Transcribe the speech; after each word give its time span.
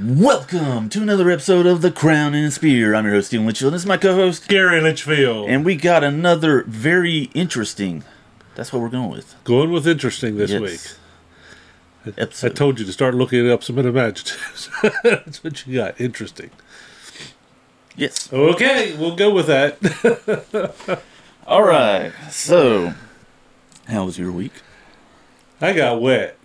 Welcome 0.00 0.88
to 0.90 1.02
another 1.02 1.30
episode 1.30 1.66
of 1.66 1.82
The 1.82 1.90
Crown 1.90 2.32
and 2.34 2.50
Spear. 2.50 2.94
I'm 2.94 3.04
your 3.04 3.14
host, 3.14 3.26
Stephen 3.28 3.44
Litchfield. 3.46 3.74
This 3.74 3.82
is 3.82 3.86
my 3.86 3.98
co 3.98 4.14
host, 4.14 4.48
Gary 4.48 4.80
Litchfield. 4.80 5.50
and 5.50 5.66
we 5.66 5.76
got 5.76 6.02
another 6.02 6.64
very 6.66 7.24
interesting. 7.34 8.02
That's 8.54 8.72
what 8.72 8.80
we're 8.80 8.88
going 8.88 9.10
with. 9.10 9.34
Going 9.44 9.70
with 9.70 9.86
interesting 9.86 10.36
this 10.36 10.50
Yes. 10.50 10.60
week. 12.06 12.14
I 12.16 12.20
Episode. 12.22 12.56
told 12.56 12.80
you 12.80 12.86
to 12.86 12.92
start 12.92 13.14
looking 13.14 13.50
up 13.50 13.62
some 13.62 13.76
bit 13.76 13.84
of 13.84 13.96
adjectives. 13.96 14.70
That's 15.02 15.44
what 15.44 15.66
you 15.66 15.74
got. 15.76 16.00
Interesting. 16.00 16.50
yes. 17.94 18.32
Okay, 18.32 18.96
we'll 18.96 19.14
go 19.14 19.30
with 19.32 19.46
that. 19.46 21.02
All 21.46 21.62
right. 21.64 22.12
So, 22.30 22.94
how 23.88 24.06
was 24.06 24.18
your 24.18 24.32
week? 24.32 24.52
I 25.60 25.74
got 25.74 26.00
wet. 26.00 26.38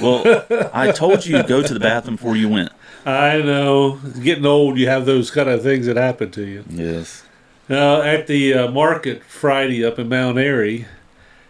Well, 0.00 0.70
I 0.72 0.92
told 0.92 1.26
you 1.26 1.38
to 1.38 1.42
go 1.42 1.62
to 1.62 1.74
the 1.74 1.80
bathroom 1.80 2.16
before 2.16 2.36
you 2.36 2.48
went. 2.48 2.72
I 3.04 3.38
know. 3.38 3.98
Getting 4.22 4.46
old, 4.46 4.78
you 4.78 4.88
have 4.88 5.06
those 5.06 5.30
kind 5.30 5.48
of 5.48 5.62
things 5.62 5.86
that 5.86 5.96
happen 5.96 6.30
to 6.32 6.46
you. 6.46 6.64
Yes. 6.68 7.24
Now, 7.68 8.02
at 8.02 8.26
the 8.26 8.54
uh, 8.54 8.70
market 8.70 9.24
Friday 9.24 9.84
up 9.84 9.98
in 9.98 10.08
Mount 10.08 10.38
Airy, 10.38 10.86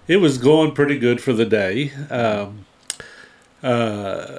it 0.09 0.19
was 0.19 0.39
going 0.39 0.73
pretty 0.73 0.99
good 0.99 1.21
for 1.21 1.33
the 1.33 1.45
day. 1.45 1.93
Um, 2.11 2.67
uh, 3.63 4.39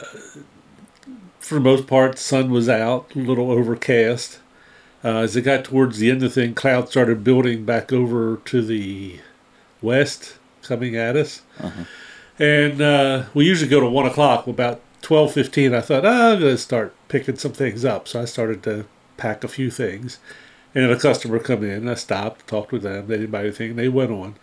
for 1.39 1.55
the 1.55 1.61
most 1.61 1.87
part, 1.87 2.13
the 2.13 2.17
sun 2.17 2.51
was 2.51 2.69
out, 2.69 3.15
a 3.15 3.19
little 3.19 3.51
overcast. 3.51 4.39
Uh, 5.03 5.17
as 5.17 5.35
it 5.35 5.41
got 5.41 5.65
towards 5.65 5.99
the 5.99 6.09
end 6.09 6.23
of 6.23 6.33
the 6.33 6.41
thing, 6.41 6.53
clouds 6.53 6.91
started 6.91 7.23
building 7.23 7.65
back 7.65 7.91
over 7.91 8.37
to 8.45 8.61
the 8.61 9.19
west, 9.81 10.37
coming 10.61 10.95
at 10.95 11.17
us. 11.17 11.41
Uh-huh. 11.59 11.83
And 12.39 12.81
uh, 12.81 13.23
we 13.33 13.45
usually 13.45 13.69
go 13.69 13.79
to 13.79 13.89
one 13.89 14.05
o'clock. 14.05 14.47
About 14.47 14.81
twelve 15.01 15.33
fifteen, 15.33 15.73
I 15.73 15.81
thought, 15.81 16.05
oh, 16.05 16.33
I'm 16.33 16.39
going 16.39 16.53
to 16.53 16.57
start 16.57 16.93
picking 17.07 17.37
some 17.37 17.53
things 17.53 17.85
up. 17.85 18.07
So 18.07 18.21
I 18.21 18.25
started 18.25 18.63
to 18.63 18.85
pack 19.17 19.43
a 19.43 19.47
few 19.47 19.69
things. 19.69 20.19
And 20.75 20.91
a 20.91 20.97
customer 20.99 21.37
come 21.37 21.63
in. 21.63 21.87
I 21.87 21.93
stopped, 21.93 22.47
talked 22.47 22.71
with 22.71 22.81
them. 22.81 23.05
They 23.05 23.17
didn't 23.17 23.29
buy 23.31 23.41
anything. 23.41 23.71
And 23.71 23.79
they 23.79 23.89
went 23.89 24.09
on. 24.11 24.35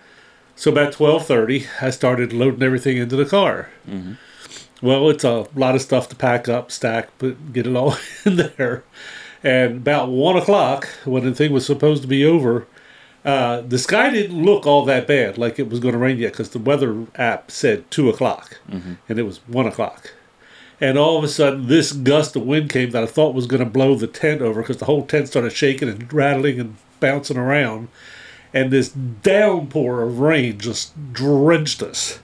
So 0.55 0.71
about 0.71 0.93
twelve 0.93 1.27
thirty, 1.27 1.67
I 1.81 1.91
started 1.91 2.33
loading 2.33 2.63
everything 2.63 2.97
into 2.99 3.17
the 3.17 3.25
car. 3.25 3.71
Mhm. 3.89 4.17
Well, 4.83 5.11
it's 5.11 5.25
a 5.25 5.47
lot 5.55 5.75
of 5.75 5.83
stuff 5.83 6.09
to 6.09 6.17
pack 6.17 6.49
up, 6.49 6.71
stack, 6.71 7.09
but 7.19 7.53
get 7.53 7.67
it 7.67 7.77
all 7.77 7.97
in 8.25 8.37
there. 8.37 8.85
And 9.43 9.79
about 9.79 10.09
one 10.11 10.37
o'clock, 10.37 10.89
when 11.05 11.25
the 11.25 11.35
thing 11.35 11.53
was 11.53 11.67
supposed 11.67 12.03
to 12.03 12.09
be 12.09 12.25
over, 12.25 12.67
uh, 13.25 13.61
the 13.61 13.79
sky 13.79 14.11
didn't 14.11 14.43
look 14.43 14.67
all 14.67 14.85
that 14.87 15.07
bad, 15.07 15.37
like 15.37 15.59
it 15.59 15.69
was 15.69 15.81
going 15.81 15.93
to 15.93 15.99
rain 15.99 16.19
yet, 16.19 16.33
because 16.33 16.51
the 16.51 16.59
weather 16.59 17.07
app 17.17 17.51
said 17.51 17.91
two 17.91 18.09
o'clock, 18.09 18.59
and 19.09 19.19
it 19.19 19.25
was 19.25 19.39
one 19.47 19.67
o'clock. 19.67 20.15
And 20.81 20.97
all 20.97 21.19
of 21.19 21.25
a 21.25 21.29
sudden, 21.29 21.67
this 21.67 21.93
gust 21.93 22.35
of 22.37 22.47
wind 22.47 22.71
came 22.71 22.91
that 22.93 23.03
I 23.03 23.07
thought 23.07 23.35
was 23.35 23.47
going 23.47 23.63
to 23.63 23.69
blow 23.69 23.95
the 23.95 24.07
tent 24.07 24.41
over, 24.41 24.63
because 24.63 24.79
the 24.79 24.87
whole 24.87 25.05
tent 25.07 25.29
started 25.29 25.53
shaking 25.53 25.89
and 25.89 26.11
rattling 26.13 26.59
and 26.59 26.77
bouncing 26.99 27.37
around, 27.37 27.89
and 28.55 28.71
this 28.71 28.89
downpour 28.89 30.03
of 30.03 30.21
rain 30.21 30.59
just 30.59 31.13
drenched 31.13 31.83
us. 31.83 32.21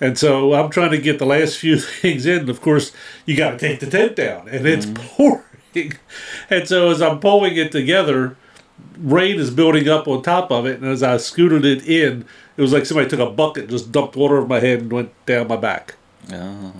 And 0.00 0.18
so 0.18 0.54
I'm 0.54 0.70
trying 0.70 0.90
to 0.92 0.98
get 0.98 1.18
the 1.18 1.26
last 1.26 1.58
few 1.58 1.78
things 1.80 2.26
in. 2.26 2.48
Of 2.48 2.60
course, 2.60 2.92
you 3.26 3.36
got 3.36 3.52
to 3.52 3.58
take 3.58 3.80
the 3.80 3.86
tent 3.90 4.16
down, 4.16 4.48
and 4.48 4.66
it's 4.66 4.86
pouring. 4.94 5.42
And 6.50 6.68
so 6.68 6.90
as 6.90 7.00
I'm 7.00 7.18
pulling 7.18 7.56
it 7.56 7.72
together, 7.72 8.36
rain 8.98 9.38
is 9.38 9.50
building 9.50 9.88
up 9.88 10.08
on 10.08 10.22
top 10.22 10.50
of 10.50 10.66
it. 10.66 10.80
And 10.80 10.90
as 10.90 11.02
I 11.02 11.16
scooted 11.16 11.64
it 11.64 11.86
in, 11.86 12.24
it 12.56 12.62
was 12.62 12.72
like 12.72 12.86
somebody 12.86 13.08
took 13.08 13.20
a 13.20 13.30
bucket, 13.30 13.70
just 13.70 13.92
dumped 13.92 14.16
water 14.16 14.38
over 14.38 14.46
my 14.46 14.60
head, 14.60 14.80
and 14.80 14.92
went 14.92 15.26
down 15.26 15.48
my 15.48 15.56
back. 15.56 15.94
Oh. 16.32 16.74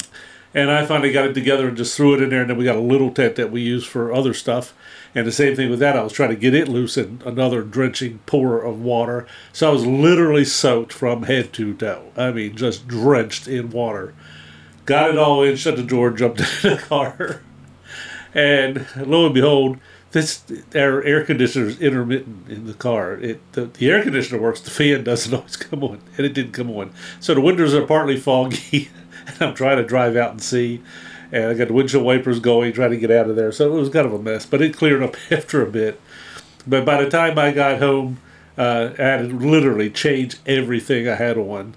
And 0.55 0.71
I 0.71 0.85
finally 0.85 1.13
got 1.13 1.27
it 1.27 1.33
together 1.33 1.69
and 1.69 1.77
just 1.77 1.97
threw 1.97 2.15
it 2.15 2.23
in 2.23 2.31
there. 2.31 2.43
And 2.43 2.51
then 2.51 2.59
we 2.59 2.65
got 2.65 2.77
a 2.77 2.81
little 2.81 3.11
tent 3.11 3.37
that 3.37 3.51
we 3.51 3.63
use 3.63 3.85
for 3.85 4.13
other 4.13 4.35
stuff. 4.35 4.75
And 5.15 5.27
the 5.27 5.33
same 5.33 5.57
thing 5.57 5.71
with 5.71 5.79
that, 5.81 5.97
I 5.97 6.03
was 6.03 6.13
trying 6.13 6.31
to 6.31 6.37
get 6.37 6.55
it 6.55 6.69
loose 6.69 6.97
in 6.97 7.21
another 7.25 7.63
drenching 7.63 8.21
pour 8.27 8.61
of 8.61 8.81
water. 8.81 9.27
So 9.53 9.69
I 9.69 9.73
was 9.73 9.87
literally 9.87 10.45
soaked 10.45 10.93
from 10.93 11.25
head 11.25 11.53
to 11.55 11.75
toe. 11.75 12.13
I 12.17 12.33
mean, 12.33 12.57
just 12.57 12.87
drenched 12.87 13.49
in 13.49 13.71
water. 13.71 14.15
Got 14.85 15.11
it 15.11 15.19
all 15.19 15.43
in, 15.43 15.57
shut 15.57 15.77
the 15.77 15.83
door, 15.83 16.11
jumped 16.11 16.41
in 16.65 16.71
the 16.71 16.77
car. 16.77 17.43
And 18.35 18.87
lo 18.97 19.27
and 19.27 19.35
behold, 19.35 19.79
this 20.13 20.43
our 20.75 21.03
air 21.03 21.25
conditioner 21.25 21.67
is 21.67 21.81
intermittent 21.81 22.49
in 22.49 22.67
the 22.67 22.75
car. 22.75 23.15
It 23.15 23.41
the, 23.53 23.67
the 23.67 23.91
air 23.91 24.03
conditioner 24.03 24.41
works, 24.41 24.61
the 24.61 24.71
fan 24.71 25.05
doesn't 25.05 25.35
always 25.35 25.57
come 25.57 25.83
on, 25.83 26.01
and 26.17 26.27
it 26.27 26.35
didn't 26.35 26.53
come 26.53 26.71
on. 26.71 26.93
So 27.21 27.35
the 27.35 27.41
windows 27.41 27.75
are 27.75 27.87
partly 27.87 28.19
foggy, 28.19 28.91
and 29.27 29.43
I'm 29.43 29.55
trying 29.55 29.79
to 29.79 29.85
drive 29.85 30.17
out 30.17 30.31
and 30.31 30.43
see. 30.43 30.83
And 31.33 31.47
I 31.47 31.55
got 31.55 31.69
the 31.69 31.75
windshield 31.75 32.05
wipers 32.05 32.41
going, 32.41 32.75
trying 32.75 32.91
to 32.91 32.99
get 32.99 33.11
out 33.11 33.31
of 33.31 33.37
there. 33.37 33.53
So 33.53 33.75
it 33.75 33.81
was 33.81 33.89
kind 33.89 34.05
of 34.07 34.13
a 34.13 34.19
mess, 34.19 34.45
but 34.45 34.61
it 34.61 34.77
cleared 34.77 35.03
up 35.03 35.17
after 35.31 35.63
a 35.63 35.71
bit. 35.71 35.99
But 36.67 36.85
by 36.85 37.03
the 37.03 37.11
time 37.11 37.39
I 37.39 37.53
got 37.53 37.79
home, 37.79 38.21
uh, 38.59 38.91
I 38.99 39.03
had 39.03 39.31
to 39.31 39.37
literally 39.37 39.89
change 39.91 40.37
everything 40.47 41.09
I 41.09 41.15
had 41.15 41.39
on. 41.39 41.75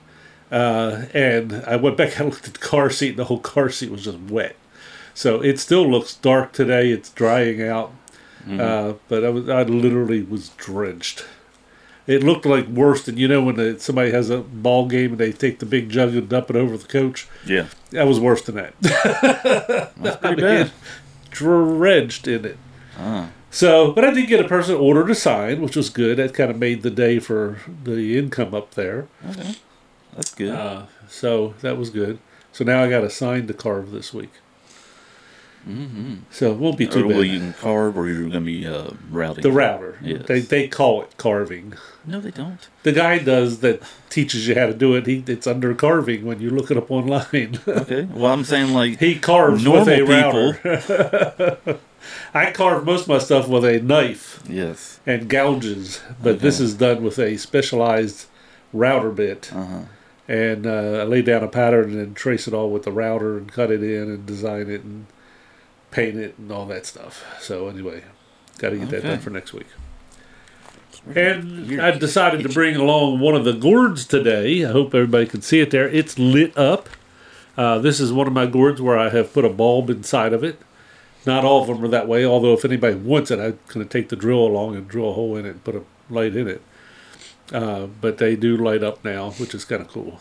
Uh, 0.51 1.06
and 1.13 1.53
I 1.66 1.78
went 1.78 1.97
back 1.97 2.19
and 2.19 2.29
looked 2.29 2.47
at 2.47 2.53
the 2.53 2.59
car 2.59 2.90
seat, 2.90 3.12
and 3.12 3.19
the 3.19 3.25
whole 3.25 3.40
car 3.40 3.69
seat 3.69 3.91
was 3.91 4.03
just 4.03 4.19
wet. 4.19 4.57
So 5.13 5.41
it 5.41 5.59
still 5.59 5.90
looks 5.90 6.13
dark 6.16 6.51
today. 6.51 6.91
It's 6.91 7.09
drying 7.09 7.63
out, 7.63 7.94
uh, 8.50 8.94
but 9.07 9.23
I 9.23 9.29
was 9.29 9.50
I 9.50 9.63
literally 9.63 10.22
was 10.23 10.50
drenched. 10.50 11.25
It 12.07 12.22
looked 12.23 12.45
like 12.45 12.67
worse 12.67 13.03
than 13.03 13.17
you 13.17 13.28
know 13.28 13.41
when 13.41 13.56
the, 13.56 13.79
somebody 13.79 14.11
has 14.11 14.29
a 14.29 14.39
ball 14.39 14.88
game 14.88 15.11
and 15.11 15.17
they 15.17 15.31
take 15.31 15.59
the 15.59 15.66
big 15.66 15.89
jug 15.89 16.13
and 16.16 16.29
dump 16.29 16.50
it 16.51 16.56
over 16.56 16.78
the 16.78 16.88
coach. 16.88 17.28
Yeah. 17.45 17.67
That 17.91 18.06
was 18.06 18.19
worse 18.19 18.44
than 18.44 18.56
that. 18.56 18.79
That's 19.97 20.17
pretty 20.17 20.41
bad. 20.41 20.72
drenched 21.31 22.28
in 22.28 22.45
it. 22.45 22.57
Ah. 22.97 23.29
So, 23.50 23.94
but 23.94 24.03
I 24.03 24.11
did 24.11 24.28
get 24.28 24.44
a 24.44 24.47
person 24.47 24.75
order 24.75 25.07
to 25.07 25.16
sign, 25.16 25.62
which 25.62 25.75
was 25.75 25.89
good. 25.89 26.17
That 26.17 26.33
kind 26.33 26.51
of 26.51 26.57
made 26.57 26.83
the 26.83 26.91
day 26.91 27.19
for 27.19 27.59
the 27.83 28.17
income 28.17 28.53
up 28.53 28.72
there. 28.75 29.07
Okay. 29.29 29.56
That's 30.13 30.33
good. 30.35 30.53
Uh, 30.53 30.85
so 31.07 31.56
that 31.62 31.77
was 31.77 31.89
good. 31.89 32.19
So 32.51 32.63
now 32.63 32.83
I 32.83 32.89
got 32.89 33.03
a 33.03 33.09
sign 33.09 33.47
to 33.47 33.53
carve 33.53 33.91
this 33.91 34.13
week. 34.13 34.31
Mm-hmm. 35.67 36.13
So 36.31 36.51
it 36.51 36.57
won't 36.57 36.77
be 36.77 36.87
too 36.87 37.05
Or 37.05 37.09
bad. 37.09 37.25
you 37.27 37.39
can 37.39 37.53
carve 37.53 37.97
or 37.97 38.07
you're 38.07 38.21
going 38.21 38.31
to 38.31 38.39
be 38.41 38.65
uh, 38.67 38.91
routing? 39.09 39.41
the 39.43 39.51
router. 39.51 39.97
Yes. 40.01 40.25
They 40.27 40.39
they 40.41 40.67
call 40.67 41.01
it 41.01 41.15
carving. 41.17 41.73
No, 42.05 42.19
they 42.19 42.31
don't. 42.31 42.59
The 42.83 42.91
guy 42.91 43.17
does 43.19 43.59
that 43.59 43.81
teaches 44.09 44.47
you 44.47 44.55
how 44.55 44.67
to 44.67 44.73
do 44.73 44.95
it. 44.95 45.07
He 45.07 45.23
it's 45.27 45.47
under 45.47 45.73
carving 45.73 46.25
when 46.25 46.39
you 46.39 46.49
look 46.49 46.69
it 46.71 46.77
up 46.77 46.91
online. 46.91 47.59
Okay. 47.67 48.03
Well, 48.03 48.31
I'm 48.31 48.43
saying 48.43 48.73
like 48.73 48.99
he 48.99 49.17
carves 49.19 49.63
Normal 49.63 49.85
with 49.85 49.93
a 49.93 50.05
people. 50.05 51.63
router. 51.73 51.79
I 52.33 52.51
carve 52.51 52.85
most 52.85 53.03
of 53.03 53.07
my 53.07 53.17
stuff 53.17 53.47
with 53.47 53.65
a 53.65 53.79
knife 53.81 54.43
yes. 54.47 54.99
and 55.07 55.27
gouges, 55.27 56.01
but 56.21 56.39
this 56.39 56.59
is 56.59 56.75
done 56.75 57.03
with 57.03 57.17
a 57.17 57.37
specialized 57.37 58.27
router 58.73 59.09
bit. 59.09 59.51
Uh 59.53 59.65
huh. 59.65 59.79
And 60.27 60.65
uh, 60.67 61.01
I 61.01 61.03
lay 61.03 61.21
down 61.21 61.43
a 61.43 61.47
pattern 61.47 61.97
and 61.99 62.15
trace 62.15 62.47
it 62.47 62.53
all 62.53 62.69
with 62.71 62.83
the 62.83 62.91
router 62.91 63.37
and 63.37 63.51
cut 63.51 63.71
it 63.71 63.83
in 63.83 64.03
and 64.09 64.25
design 64.25 64.69
it 64.69 64.83
and 64.83 65.05
paint 65.95 66.17
it 66.17 66.38
and 66.38 66.51
all 66.51 66.66
that 66.66 66.85
stuff. 66.85 67.23
So 67.39 67.69
anyway, 67.69 68.03
got 68.57 68.72
to 68.72 68.78
get 68.78 68.89
that 68.89 69.03
done 69.03 69.19
for 69.19 69.29
next 69.29 69.53
week. 69.53 69.67
And 71.16 71.81
I 71.81 71.91
decided 71.91 72.44
to 72.44 72.50
bring 72.50 72.75
along 72.75 73.19
one 73.19 73.35
of 73.35 73.45
the 73.45 73.53
gourds 73.53 74.06
today. 74.06 74.65
I 74.65 74.71
hope 74.71 74.94
everybody 74.94 75.25
can 75.25 75.42
see 75.42 75.62
it 75.62 75.71
there. 75.71 75.88
It's 75.88 76.19
lit 76.19 76.57
up. 76.57 76.89
Uh, 77.56 77.80
this 77.80 78.01
is 78.01 78.12
one 78.12 78.27
of 78.27 78.33
my 78.33 78.45
gourds 78.45 78.81
where 78.81 78.97
I 78.97 79.09
have 79.09 79.31
put 79.31 79.45
a 79.45 79.50
bulb 79.50 79.89
inside 79.89 80.33
of 80.33 80.44
it. 80.44 80.59
Not 81.25 81.45
all 81.45 81.62
of 81.62 81.68
them 81.68 81.83
are 81.86 81.88
that 81.88 82.07
way, 82.07 82.25
although 82.25 82.53
if 82.53 82.65
anybody 82.65 82.95
wants 82.95 83.31
it, 83.31 83.39
I'm 83.39 83.57
going 83.68 83.88
to 83.88 83.89
take 83.89 84.09
the 84.09 84.15
drill 84.15 84.45
along 84.45 84.75
and 84.75 84.88
drill 84.88 85.12
a 85.12 85.13
hole 85.13 85.38
in 85.38 85.45
it 85.45 85.50
and 85.50 85.63
put 85.63 85.75
a 85.75 85.83
light 86.09 86.36
in 86.36 86.47
it. 86.47 86.62
Uh, 87.53 87.86
but 87.86 88.18
they 88.18 88.36
do 88.36 88.57
light 88.57 88.83
up 88.83 89.03
now, 89.06 89.31
which 89.31 89.56
is 89.56 89.63
kind 89.63 89.81
of 89.81 89.88
cool. 89.88 90.19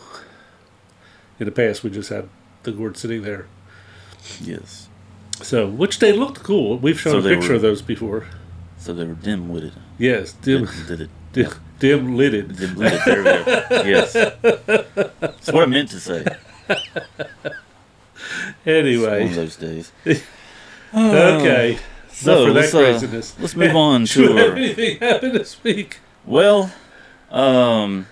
In 1.39 1.45
the 1.45 1.51
past, 1.51 1.83
we 1.83 1.89
just 1.89 2.09
had 2.09 2.29
the 2.63 2.71
gourd 2.71 2.95
sitting 2.95 3.23
there. 3.23 3.47
Yes. 4.41 4.84
So, 5.41 5.67
which 5.67 5.99
they 5.99 6.11
looked 6.13 6.43
cool. 6.43 6.77
We've 6.77 6.99
shown 6.99 7.21
So 7.21 7.27
a 7.29 7.33
picture 7.35 7.49
were- 7.49 7.55
of 7.55 7.61
those 7.61 7.81
before. 7.81 8.25
So 8.77 8.93
they 8.93 9.05
were 9.05 9.13
dim 9.15 9.49
witted. 9.49 9.73
Yes, 9.97 10.33
dim, 10.33 10.67
Did 10.87 11.01
it? 11.01 11.09
dim, 11.33 11.49
dim 11.79 12.15
lidded. 12.17 12.55
Dim 12.57 12.75
witted. 12.75 12.99
There 13.05 13.17
we 13.17 13.23
go. 13.23 13.63
Yes. 13.85 14.13
That's 14.13 15.51
what 15.51 15.63
I 15.63 15.65
meant 15.65 15.89
to 15.89 15.99
say. 15.99 16.25
It's 18.65 18.65
one 18.65 18.75
of 18.75 18.85
Anyway, 18.85 19.27
those 19.33 19.55
days. 19.55 19.91
okay. 20.93 21.77
So 22.09 22.45
let's, 22.45 22.73
uh, 22.73 22.79
craziness. 22.79 23.35
let's 23.41 23.57
move 23.57 23.75
on 23.75 24.05
to 24.05 24.31
our. 24.37 24.55
anything 24.55 24.99
happen 24.99 25.33
this 25.33 25.61
week? 25.65 25.99
Well, 26.25 26.71
um, 27.29 28.07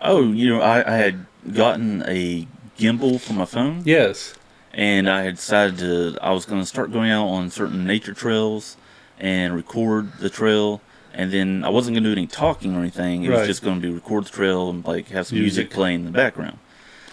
oh, 0.00 0.30
you 0.32 0.48
know, 0.50 0.60
I, 0.60 0.94
I 0.94 0.96
had 0.96 1.26
gotten 1.52 2.04
a 2.06 2.46
gimbal 2.78 3.20
for 3.20 3.32
my 3.32 3.44
phone, 3.44 3.82
Yes. 3.84 4.34
And 4.76 5.08
I 5.10 5.22
had 5.22 5.36
decided 5.36 5.78
to. 5.78 6.16
I 6.22 6.30
was 6.32 6.44
going 6.46 6.60
to 6.60 6.66
start 6.66 6.92
going 6.92 7.10
out 7.10 7.26
on 7.26 7.50
certain 7.50 7.84
nature 7.86 8.14
trails 8.14 8.76
and 9.18 9.54
record 9.56 10.12
the 10.20 10.30
trail. 10.30 10.80
And 11.14 11.32
then 11.32 11.64
I 11.64 11.70
wasn't 11.70 11.94
going 11.94 12.04
to 12.04 12.10
do 12.10 12.12
any 12.20 12.26
talking 12.26 12.76
or 12.76 12.80
anything. 12.80 13.24
It 13.24 13.30
Right. 13.30 13.38
was 13.38 13.46
just 13.48 13.62
going 13.62 13.80
to 13.80 13.88
be 13.88 13.92
record 13.92 14.26
the 14.26 14.30
trail 14.30 14.68
and 14.68 14.84
like 14.84 15.08
have 15.08 15.26
some 15.26 15.38
music, 15.38 15.64
Music. 15.64 15.74
playing 15.74 16.00
in 16.00 16.04
the 16.06 16.12
background. 16.12 16.58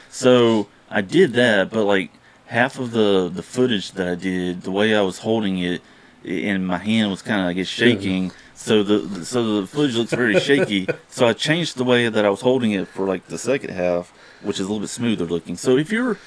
So 0.09 0.67
I 0.91 0.99
did 1.01 1.33
that, 1.33 1.69
but 1.71 1.85
like 1.85 2.11
half 2.47 2.77
of 2.79 2.91
the 2.91 3.31
the 3.33 3.41
footage 3.41 3.93
that 3.93 4.07
I 4.09 4.15
did, 4.15 4.63
the 4.63 4.71
way 4.71 4.93
I 4.93 5.01
was 5.01 5.19
holding 5.19 5.57
it, 5.59 5.81
i- 6.25 6.27
and 6.27 6.67
my 6.67 6.77
hand 6.79 7.11
was 7.11 7.21
kind 7.21 7.41
of 7.41 7.47
I 7.47 7.53
guess 7.53 7.67
shaking. 7.67 8.31
So 8.55 8.83
the 8.83 9.23
so 9.25 9.61
the 9.61 9.67
footage 9.67 9.95
looks 9.95 10.11
very 10.11 10.37
shaky. 10.39 10.87
So 11.09 11.25
I 11.27 11.33
changed 11.33 11.77
the 11.77 11.83
way 11.85 12.09
that 12.09 12.25
I 12.25 12.29
was 12.29 12.41
holding 12.41 12.71
it 12.71 12.87
for 12.89 13.07
like 13.07 13.27
the 13.27 13.37
second 13.37 13.69
half, 13.69 14.11
which 14.41 14.59
is 14.59 14.65
a 14.65 14.69
little 14.69 14.81
bit 14.81 14.89
smoother 14.89 15.25
looking. 15.25 15.55
So 15.55 15.77
if 15.77 15.91
you're 15.91 16.17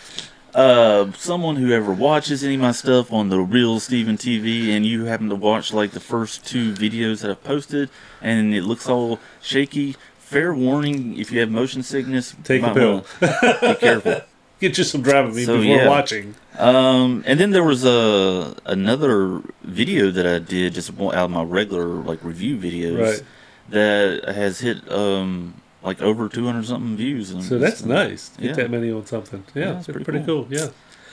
uh, 0.56 1.12
someone 1.12 1.56
who 1.56 1.70
ever 1.73 1.93
watches 1.93 2.43
any 2.43 2.55
of 2.55 2.61
my 2.62 2.73
stuff 2.73 3.12
on 3.12 3.29
the 3.29 3.38
real 3.41 3.79
Stephen 3.79 4.17
TV, 4.17 4.70
and 4.70 4.87
you 4.87 5.05
happen 5.05 5.29
to 5.29 5.35
watch 5.37 5.73
like 5.73 5.91
the 5.93 6.00
first 6.00 6.44
two 6.47 6.73
videos 6.73 7.20
that 7.20 7.31
I've 7.31 7.44
posted, 7.44 7.91
and 8.23 8.55
it 8.55 8.62
looks 8.62 8.88
all 8.88 9.20
shaky, 9.43 9.94
fair 10.19 10.55
warning: 10.55 11.19
if 11.19 11.31
you 11.31 11.41
have 11.41 11.50
motion 11.50 11.82
sickness, 11.82 12.35
Take 12.43 12.62
a 12.62 12.73
pill. 12.73 13.05
Be 13.20 13.75
careful. 13.76 14.23
Get 14.58 14.79
you 14.79 14.85
some 14.85 15.03
Dramamine 15.03 15.44
So, 15.44 15.58
before 15.61 15.76
yeah. 15.76 15.87
watching. 15.88 16.35
Um, 16.58 17.23
and 17.26 17.38
then 17.38 17.50
there 17.50 17.62
was 17.62 17.85
a 17.85 18.56
another 18.64 19.43
video 19.62 20.11
that 20.11 20.26
I 20.26 20.38
did 20.38 20.73
just 20.73 20.91
out 20.99 21.14
of 21.14 21.31
my 21.31 21.43
regular 21.43 21.85
like 21.87 22.25
review 22.25 22.56
videos 22.56 22.99
Right. 22.99 23.23
that 23.69 24.35
has 24.35 24.61
hit 24.61 24.91
um 24.91 25.61
like 25.87 26.03
over 26.03 26.29
two 26.29 26.44
hundred 26.47 26.67
something 26.67 26.97
views. 26.97 27.31
And 27.31 27.43
So 27.43 27.59
that's 27.59 27.85
nice. 27.85 28.31
Get 28.38 28.44
Yeah. 28.44 28.53
that 28.55 28.71
many 28.71 28.91
on 28.91 29.06
something. 29.06 29.44
Yeah, 29.55 29.62
Yeah, 29.65 29.77
it's 29.79 29.87
pretty, 29.87 30.05
pretty 30.05 30.25
cool. 30.25 30.47
Yeah. 30.50 30.69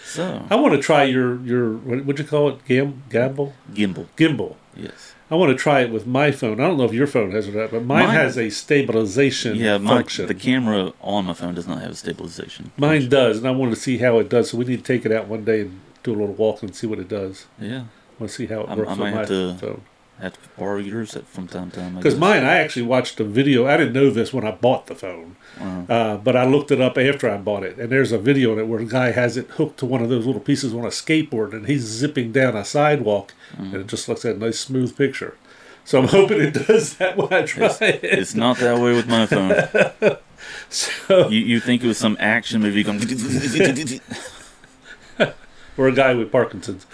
So 0.06 0.46
I 0.50 0.56
want 0.56 0.74
to 0.76 0.82
try 0.82 1.04
your 1.06 1.40
your 1.42 1.74
what 1.74 2.06
would 2.06 2.20
you 2.20 2.26
call 2.26 2.50
it? 2.50 2.66
Gam 2.66 3.04
gamble 3.10 3.54
gimbal, 3.74 4.06
gimbal. 4.18 4.56
yes, 4.76 5.14
I 5.32 5.36
want 5.36 5.50
to 5.52 5.56
try 5.58 5.82
it 5.82 5.92
with 5.92 6.06
my 6.06 6.32
phone. 6.32 6.60
I 6.60 6.68
don't 6.68 6.78
know 6.78 6.84
if 6.84 6.94
your 6.94 7.08
phone 7.08 7.32
has 7.32 7.48
it 7.48 7.54
but 7.72 7.84
mine, 7.86 8.06
Mine- 8.08 8.10
has 8.16 8.38
a 8.38 8.50
stabilization 8.50 9.56
yeah. 9.56 9.78
My, 9.80 9.96
function. 9.98 10.28
the 10.28 10.36
camera 10.36 10.94
on 11.02 11.26
my 11.26 11.34
phone 11.34 11.56
does 11.56 11.68
not 11.68 11.82
have 11.82 11.92
a 11.92 11.96
stabilization. 11.96 12.72
Mine 12.78 13.10
does, 13.10 13.38
and 13.40 13.48
I 13.48 13.52
want 13.52 13.74
to 13.74 13.80
see 13.80 13.98
how 14.00 14.20
it 14.20 14.30
does. 14.30 14.50
So 14.52 14.58
we 14.58 14.66
need 14.66 14.78
to 14.78 14.84
take 14.84 15.06
it 15.06 15.12
out 15.12 15.28
one 15.28 15.44
day 15.46 15.62
and 15.62 15.80
do 16.04 16.12
a 16.12 16.18
little 16.20 16.36
walk 16.36 16.62
and 16.62 16.76
see 16.76 16.86
what 16.86 17.00
it 17.00 17.08
does. 17.10 17.46
Yeah, 17.60 17.80
I 17.80 18.16
want 18.20 18.30
to 18.30 18.36
see 18.36 18.46
how 18.46 18.62
it 18.62 18.70
I- 18.70 18.76
works 18.76 18.92
I 18.92 18.96
might 18.96 19.12
my 19.12 19.18
have 19.20 19.28
to- 19.30 19.56
phone. 19.60 19.82
Have 20.22 20.34
to 20.34 20.50
borrow 20.58 20.78
yours 20.78 21.16
at- 21.18 21.28
from 21.28 21.48
time 21.48 21.70
to 21.72 21.80
time. 21.80 21.96
Because 21.96 22.16
mine, 22.18 22.44
I 22.46 22.56
actually 22.60 22.84
watched 22.84 23.20
a 23.20 23.24
video. 23.26 23.66
I 23.68 23.76
didn't 23.78 23.94
know 23.94 24.10
this 24.10 24.32
when 24.32 24.46
I 24.48 24.52
bought 24.52 24.88
the 24.88 24.96
phone, 24.96 25.36
Uh, 25.60 25.84
uh, 25.92 26.18
but 26.18 26.36
I 26.36 26.46
looked 26.46 26.72
it 26.72 26.80
up 26.80 26.98
after 26.98 27.30
I 27.30 27.38
bought 27.38 27.64
it, 27.64 27.78
and 27.78 27.90
there's 27.90 28.12
a 28.14 28.18
video 28.18 28.54
in 28.54 28.60
it 28.60 28.68
where 28.68 28.80
a 28.80 28.86
guy 28.86 29.12
has 29.12 29.36
it 29.38 29.48
hooked 29.58 29.80
to 29.80 29.86
one 29.86 30.02
of 30.02 30.10
those 30.10 30.26
little 30.26 30.40
pieces 30.42 30.74
on 30.74 30.82
a 30.86 30.90
skateboard, 30.90 31.52
and 31.52 31.68
he's 31.68 31.82
zipping 31.82 32.32
down 32.32 32.56
a 32.56 32.64
sidewalk, 32.64 33.34
Mm-hmm. 33.54 33.64
and 33.66 33.76
it 33.76 33.88
just 33.88 34.08
looks 34.08 34.24
like 34.24 34.36
a 34.36 34.38
nice 34.38 34.60
smooth 34.60 34.96
picture. 34.98 35.36
So 35.86 36.00
I'm 36.00 36.08
hoping 36.08 36.40
it 36.42 36.54
does 36.68 36.94
that 37.00 37.18
when 37.18 37.32
I 37.34 37.42
try 37.44 37.66
it's, 37.66 37.82
it. 37.82 38.00
it's 38.04 38.34
not 38.36 38.58
that 38.60 38.80
way 38.80 38.94
with 38.96 39.08
my 39.08 39.26
phone. 39.26 40.18
So, 40.70 41.30
You 41.30 41.40
you 41.40 41.60
think 41.62 41.84
it 41.84 41.88
was 41.88 41.98
some 41.98 42.18
action 42.20 42.62
movie 42.62 42.84
going? 42.84 43.00
or 45.78 45.88
a 45.88 45.92
guy 45.92 46.14
with 46.14 46.32
Parkinson's. 46.32 46.86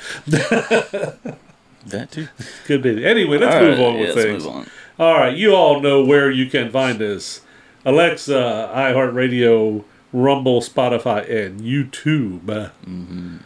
That 1.91 2.12
too. 2.12 2.27
Could 2.65 2.81
be. 2.81 3.06
Anyway, 3.06 3.38
let's 3.38 3.56
All 3.56 3.62
move 3.62 3.77
right, 3.77 3.86
on 3.88 3.94
with 4.00 4.09
yeah, 4.09 4.15
let's 4.15 4.27
things. 4.27 4.45
on. 4.45 4.68
All 4.97 5.18
right, 5.18 5.36
you 5.36 5.56
all 5.56 5.80
know 5.80 6.03
where 6.03 6.30
you 6.30 6.47
can 6.47 6.71
find 6.71 7.01
us 7.01 7.41
Alexa, 7.86 8.71
iHeartRadio, 8.74 9.83
Rumble, 10.12 10.62
Spotify, 10.62 11.30
and 11.30 11.62
YouTube. 11.62 12.41
Mm-hmm. 12.41 13.38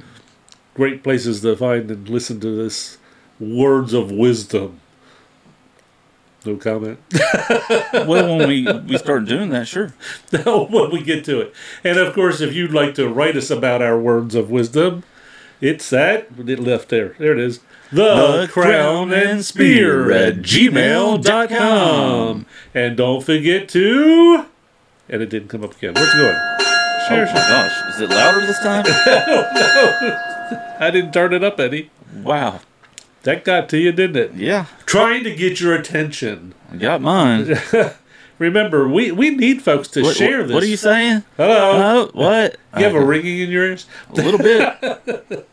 Great 0.73 1.03
places 1.03 1.41
to 1.41 1.55
find 1.55 1.91
and 1.91 2.09
listen 2.09 2.39
to 2.39 2.55
this 2.55 2.97
words 3.39 3.93
of 3.93 4.11
wisdom. 4.11 4.79
No 6.45 6.57
comment. 6.57 6.99
well, 7.93 8.37
when 8.37 8.47
we 8.47 8.69
we 8.71 8.97
start 8.97 9.25
doing 9.25 9.49
that, 9.49 9.67
sure. 9.67 9.93
when 10.43 10.91
we 10.91 11.01
get 11.01 11.23
to 11.25 11.39
it. 11.39 11.53
And 11.83 11.97
of 11.97 12.13
course, 12.13 12.41
if 12.41 12.53
you'd 12.53 12.73
like 12.73 12.95
to 12.95 13.07
write 13.07 13.37
us 13.37 13.49
about 13.49 13.81
our 13.81 13.97
words 13.97 14.35
of 14.35 14.49
wisdom, 14.51 15.03
it's 15.63 15.89
that. 15.92 16.27
It 16.38 16.60
left 16.60 16.89
there. 16.89 17.15
There 17.18 17.31
it 17.31 17.39
is. 17.39 17.62
The, 17.92 18.42
The 18.42 18.48
crown 18.51 19.13
and 19.13 19.44
spear 19.45 20.12
at 20.12 20.38
gmail.com. 20.38 21.25
And 22.74 22.98
don't 22.98 23.24
forget 23.24 23.69
to. 23.69 24.45
And 25.10 25.21
it 25.21 25.30
didn't 25.30 25.50
come 25.50 25.63
up 25.63 25.75
again. 25.75 25.94
Where's 25.94 26.13
it 26.13 26.18
going? 26.18 26.36
Oh 26.36 27.10
my 27.10 27.25
gosh, 27.33 27.95
is 27.95 28.01
it 28.01 28.10
louder 28.10 28.45
this 28.45 28.60
time? 28.60 28.83
I 30.80 30.89
didn't 30.92 31.12
turn 31.12 31.33
it 31.33 31.44
up 31.44 31.60
any. 31.60 31.89
wow. 32.15 32.60
That 33.24 33.44
got 33.45 33.69
to 33.69 33.77
you, 33.77 33.92
didn't 33.94 34.18
it? 34.18 34.33
Yeah, 34.33 34.65
Trying 34.86 35.24
to 35.24 35.33
get 35.36 35.60
your 35.62 35.74
attention. 35.75 36.54
I 36.71 36.75
got 36.77 37.01
mine. 37.01 37.56
Remember, 38.39 38.88
we, 38.88 39.12
we 39.12 39.30
need 39.30 39.62
folks 39.62 39.88
to 39.89 40.01
What, 40.01 40.15
share 40.18 40.44
this. 40.44 40.54
what 40.54 40.63
are 40.63 40.68
you 40.68 40.75
saying? 40.77 41.24
Hello. 41.38 41.71
Oh, 41.74 42.10
what? 42.13 42.57
you 42.77 42.83
have 42.83 42.95
a 42.95 43.06
ringing 43.06 43.39
in 43.39 43.50
your 43.50 43.65
ears? 43.65 43.86
A 44.10 44.13
little 44.15 44.39
bit. 44.39 45.48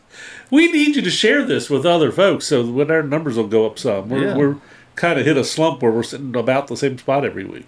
We 0.51 0.71
need 0.71 0.95
you 0.95 1.01
to 1.01 1.09
share 1.09 1.43
this 1.43 1.69
with 1.69 1.85
other 1.85 2.11
folks 2.11 2.45
so 2.45 2.61
that 2.63 2.91
our 2.91 3.01
numbers 3.01 3.37
will 3.37 3.47
go 3.47 3.65
up 3.65 3.79
some. 3.79 4.09
We're, 4.09 4.25
Yeah. 4.25 4.35
we're 4.35 4.55
kind 4.95 5.17
of 5.17 5.25
hit 5.25 5.37
a 5.37 5.43
slump 5.43 5.81
where 5.81 5.91
we're 5.91 6.03
sitting 6.03 6.35
about 6.35 6.67
the 6.67 6.75
same 6.77 6.97
spot 6.97 7.25
every 7.25 7.45
week. 7.45 7.67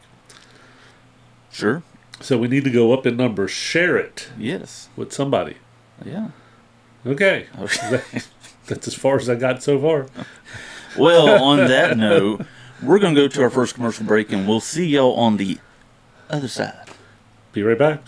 Sure. 1.52 1.82
So 2.20 2.38
we 2.38 2.48
need 2.48 2.64
to 2.66 2.70
go 2.70 2.94
up 2.94 3.06
in 3.06 3.16
numbers. 3.18 3.52
Share 3.52 3.98
it 3.98 4.30
Yes. 4.38 4.90
with 4.96 5.12
somebody. 5.14 5.56
Yeah. 6.06 6.30
Okay. 7.06 7.48
Okay. 7.60 8.02
That's 8.68 8.88
as 8.88 8.94
far 8.96 9.18
as 9.18 9.30
I 9.30 9.36
got 9.36 9.62
so 9.64 9.80
far. 9.80 10.08
Well, 10.98 11.28
on 11.44 11.58
that 11.58 11.98
note, 11.98 12.46
we're 12.82 13.00
gonna 13.00 13.16
go 13.16 13.28
to 13.28 13.42
our 13.44 13.50
first 13.50 13.76
commercial 13.76 14.06
break, 14.06 14.32
and 14.32 14.48
we'll 14.48 14.60
see 14.62 14.86
y'all 14.88 15.14
on 15.16 15.38
the 15.38 15.58
other 16.30 16.48
side. 16.48 16.74
Be 17.52 17.62
right 17.64 17.78
back. 17.78 18.02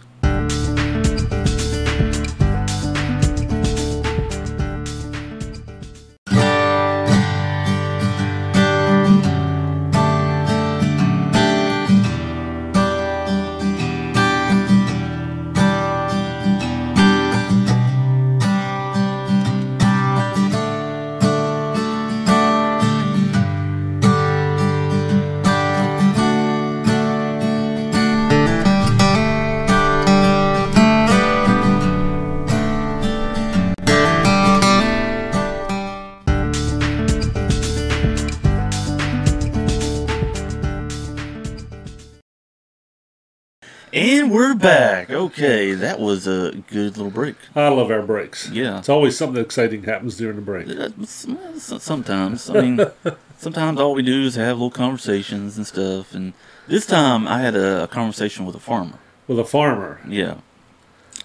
Back. 44.65 45.09
Okay, 45.09 45.73
that 45.73 45.99
was 45.99 46.27
a 46.27 46.51
good 46.67 46.97
little 46.97 47.11
break. 47.11 47.35
I 47.55 47.67
love 47.69 47.91
our 47.91 48.01
breaks. 48.01 48.49
Yeah. 48.49 48.79
It's 48.79 48.89
always 48.89 49.17
something 49.17 49.41
exciting 49.41 49.83
happens 49.83 50.17
during 50.17 50.35
the 50.35 50.41
break. 50.41 50.67
Sometimes, 51.07 52.49
I 52.49 52.61
mean, 52.61 52.85
sometimes 53.37 53.79
all 53.79 53.93
we 53.93 54.03
do 54.03 54.23
is 54.23 54.35
have 54.35 54.57
little 54.57 54.71
conversations 54.71 55.57
and 55.57 55.65
stuff. 55.67 56.13
And 56.13 56.33
this 56.67 56.85
time, 56.85 57.27
I 57.27 57.39
had 57.41 57.55
a, 57.55 57.83
a 57.83 57.87
conversation 57.87 58.45
with 58.45 58.55
a 58.55 58.59
farmer. 58.59 58.99
With 59.27 59.39
a 59.39 59.45
farmer. 59.45 60.01
Yeah, 60.07 60.37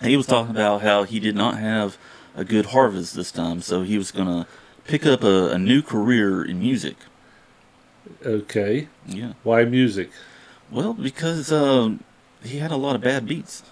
he 0.03 0.17
was 0.17 0.27
talking 0.27 0.51
about 0.51 0.83
how 0.83 1.05
he 1.05 1.21
did 1.21 1.37
not 1.37 1.59
have 1.59 1.99
a 2.35 2.45
good 2.45 2.67
harvest 2.67 3.15
this 3.15 3.33
time, 3.33 3.61
so 3.61 3.83
he 3.83 3.99
was 3.99 4.11
gonna 4.11 4.47
pick 4.85 5.05
up 5.05 5.23
a, 5.23 5.51
a 5.51 5.59
new 5.59 5.83
career 5.83 6.43
in 6.45 6.61
music. 6.61 6.97
Okay. 8.25 8.89
Yeah, 9.07 9.35
Why 9.43 9.65
music? 9.65 10.11
well, 10.71 10.95
because 10.95 11.53
um, 11.53 12.03
he 12.45 12.59
had 12.59 12.71
a 12.71 12.77
lot 12.77 12.95
of 12.97 13.03
bad 13.03 13.27
beats. 13.27 13.63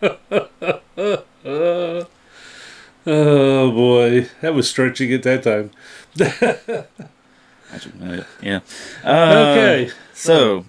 Oh 3.10 3.70
boy, 3.70 4.28
that 4.42 4.52
was 4.54 4.68
stretching 4.68 5.12
at 5.14 5.22
that 5.22 5.42
time. 5.42 5.70
Yeah. 8.42 8.60
Uh, 9.04 9.54
Okay. 9.54 9.90
So, 10.12 10.64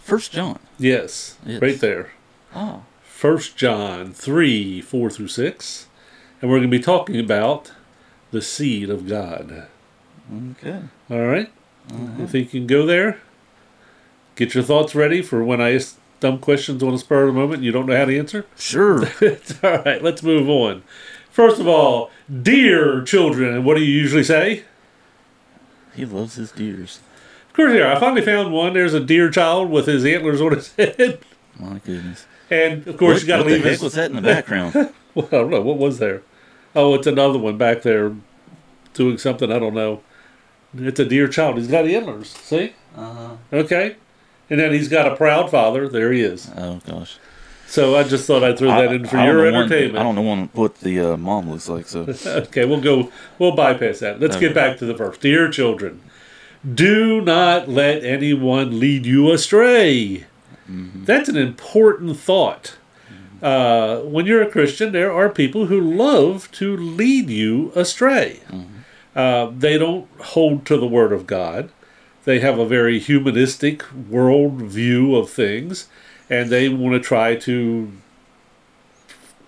First 0.00 0.32
John. 0.32 0.58
Yes, 0.78 1.36
Yes. 1.44 1.60
right 1.60 1.80
there. 1.80 2.10
Oh, 2.54 2.84
First 3.02 3.56
John 3.56 4.12
three 4.12 4.80
four 4.80 5.10
through 5.10 5.28
six, 5.28 5.86
and 6.40 6.50
we're 6.50 6.58
going 6.58 6.70
to 6.70 6.76
be 6.78 6.82
talking 6.82 7.18
about 7.18 7.72
the 8.30 8.42
seed 8.42 8.90
of 8.90 9.08
God. 9.08 9.66
okay. 10.60 10.80
All 11.10 11.26
right? 11.26 11.50
You 12.18 12.26
think 12.26 12.54
you 12.54 12.60
can 12.60 12.66
go 12.66 12.86
there? 12.86 13.18
Get 14.36 14.54
your 14.54 14.64
thoughts 14.64 14.94
ready 14.94 15.22
for 15.22 15.44
when 15.44 15.60
I 15.60 15.74
ask 15.74 15.98
dumb 16.20 16.38
questions 16.38 16.82
on 16.82 16.92
the 16.92 16.98
spur 16.98 17.22
of 17.28 17.34
the 17.34 17.40
moment. 17.40 17.56
and 17.56 17.64
You 17.64 17.72
don't 17.72 17.86
know 17.86 17.96
how 17.96 18.04
to 18.06 18.18
answer. 18.18 18.46
Sure. 18.56 19.04
all 19.62 19.78
right. 19.82 20.02
Let's 20.02 20.22
move 20.22 20.48
on. 20.48 20.82
First 21.30 21.60
of 21.60 21.66
all, 21.68 22.10
dear 22.42 23.02
children, 23.02 23.64
what 23.64 23.76
do 23.76 23.82
you 23.84 23.92
usually 23.92 24.24
say? 24.24 24.64
he 25.94 26.04
loves 26.04 26.34
his 26.34 26.50
deers. 26.50 26.98
Of 27.50 27.54
course, 27.54 27.72
here 27.72 27.86
I 27.86 27.98
finally 28.00 28.22
found 28.22 28.52
one. 28.52 28.72
There's 28.72 28.94
a 28.94 29.00
deer 29.00 29.30
child 29.30 29.70
with 29.70 29.86
his 29.86 30.04
antlers 30.04 30.40
on 30.40 30.52
his 30.52 30.74
head. 30.76 31.20
My 31.60 31.78
goodness. 31.78 32.26
And 32.50 32.84
of 32.88 32.96
course, 32.96 33.14
what, 33.14 33.22
you 33.22 33.28
got 33.28 33.36
to 33.38 33.42
what 33.44 33.52
leave 33.52 33.62
heck 33.62 33.72
his. 33.72 33.82
was 33.82 33.92
that 33.94 34.10
in 34.10 34.16
the 34.16 34.22
background? 34.22 34.74
Well, 35.14 35.28
I 35.28 35.36
don't 35.36 35.50
know 35.50 35.60
what 35.60 35.78
was 35.78 36.00
there. 36.00 36.22
Oh, 36.74 36.92
it's 36.94 37.06
another 37.06 37.38
one 37.38 37.56
back 37.56 37.82
there 37.82 38.16
doing 38.94 39.16
something. 39.16 39.52
I 39.52 39.60
don't 39.60 39.74
know. 39.74 40.02
It's 40.76 40.98
a 40.98 41.04
dear 41.04 41.28
child. 41.28 41.56
He's 41.56 41.68
got 41.68 41.84
antlers. 41.86 42.30
See? 42.30 42.72
uh, 42.96 43.12
huh. 43.14 43.36
Okay. 43.52 43.94
And 44.54 44.60
then 44.60 44.72
he's 44.72 44.86
got 44.88 45.10
a 45.10 45.16
proud 45.16 45.50
father. 45.50 45.88
There 45.88 46.12
he 46.12 46.20
is. 46.20 46.48
oh 46.56 46.80
gosh. 46.86 47.18
So 47.66 47.96
I 47.96 48.04
just 48.04 48.24
thought 48.24 48.44
I'd 48.44 48.56
throw 48.56 48.68
that 48.68 48.92
in 48.92 49.04
for 49.04 49.16
your 49.16 49.34
know 49.34 49.52
one- 49.52 49.54
entertainment. 49.64 49.98
I 49.98 50.02
don't 50.04 50.14
know 50.14 50.48
what 50.52 50.76
the 50.78 51.00
uh, 51.00 51.16
mom 51.16 51.50
looks 51.50 51.68
like. 51.68 51.86
So 51.88 52.02
Okay, 52.26 52.64
we'll 52.64 52.80
go. 52.80 53.10
We'll 53.40 53.56
bypass 53.56 53.98
that. 53.98 54.20
Let's 54.20 54.36
Okay. 54.36 54.46
get 54.46 54.54
back 54.54 54.78
to 54.78 54.86
the 54.86 54.94
verse. 54.94 55.18
Dear 55.18 55.50
children, 55.50 56.00
do 56.72 57.20
not 57.20 57.68
let 57.68 58.04
anyone 58.04 58.78
lead 58.78 59.06
you 59.06 59.32
astray. 59.32 60.26
That's 60.68 61.28
an 61.28 61.36
important 61.36 62.16
thought. 62.16 62.76
Uh, 63.42 63.98
when 64.02 64.24
you're 64.24 64.42
a 64.42 64.48
Christian, 64.50 64.92
there 64.92 65.12
are 65.12 65.28
people 65.28 65.66
who 65.66 65.80
love 65.80 66.48
to 66.52 66.76
lead 66.76 67.28
you 67.28 67.72
astray. 67.74 68.40
Uh, 69.16 69.50
they 69.58 69.76
don't 69.78 70.08
hold 70.20 70.64
to 70.66 70.76
the 70.76 70.86
Word 70.86 71.12
of 71.12 71.26
God. 71.26 71.70
They 72.24 72.40
have 72.40 72.58
a 72.58 72.66
very 72.66 72.98
humanistic 72.98 73.84
world 73.92 74.62
view 74.62 75.14
of 75.14 75.30
things, 75.30 75.88
and 76.30 76.50
they 76.50 76.68
want 76.68 76.94
to 76.94 77.00
try 77.00 77.36
to 77.36 77.92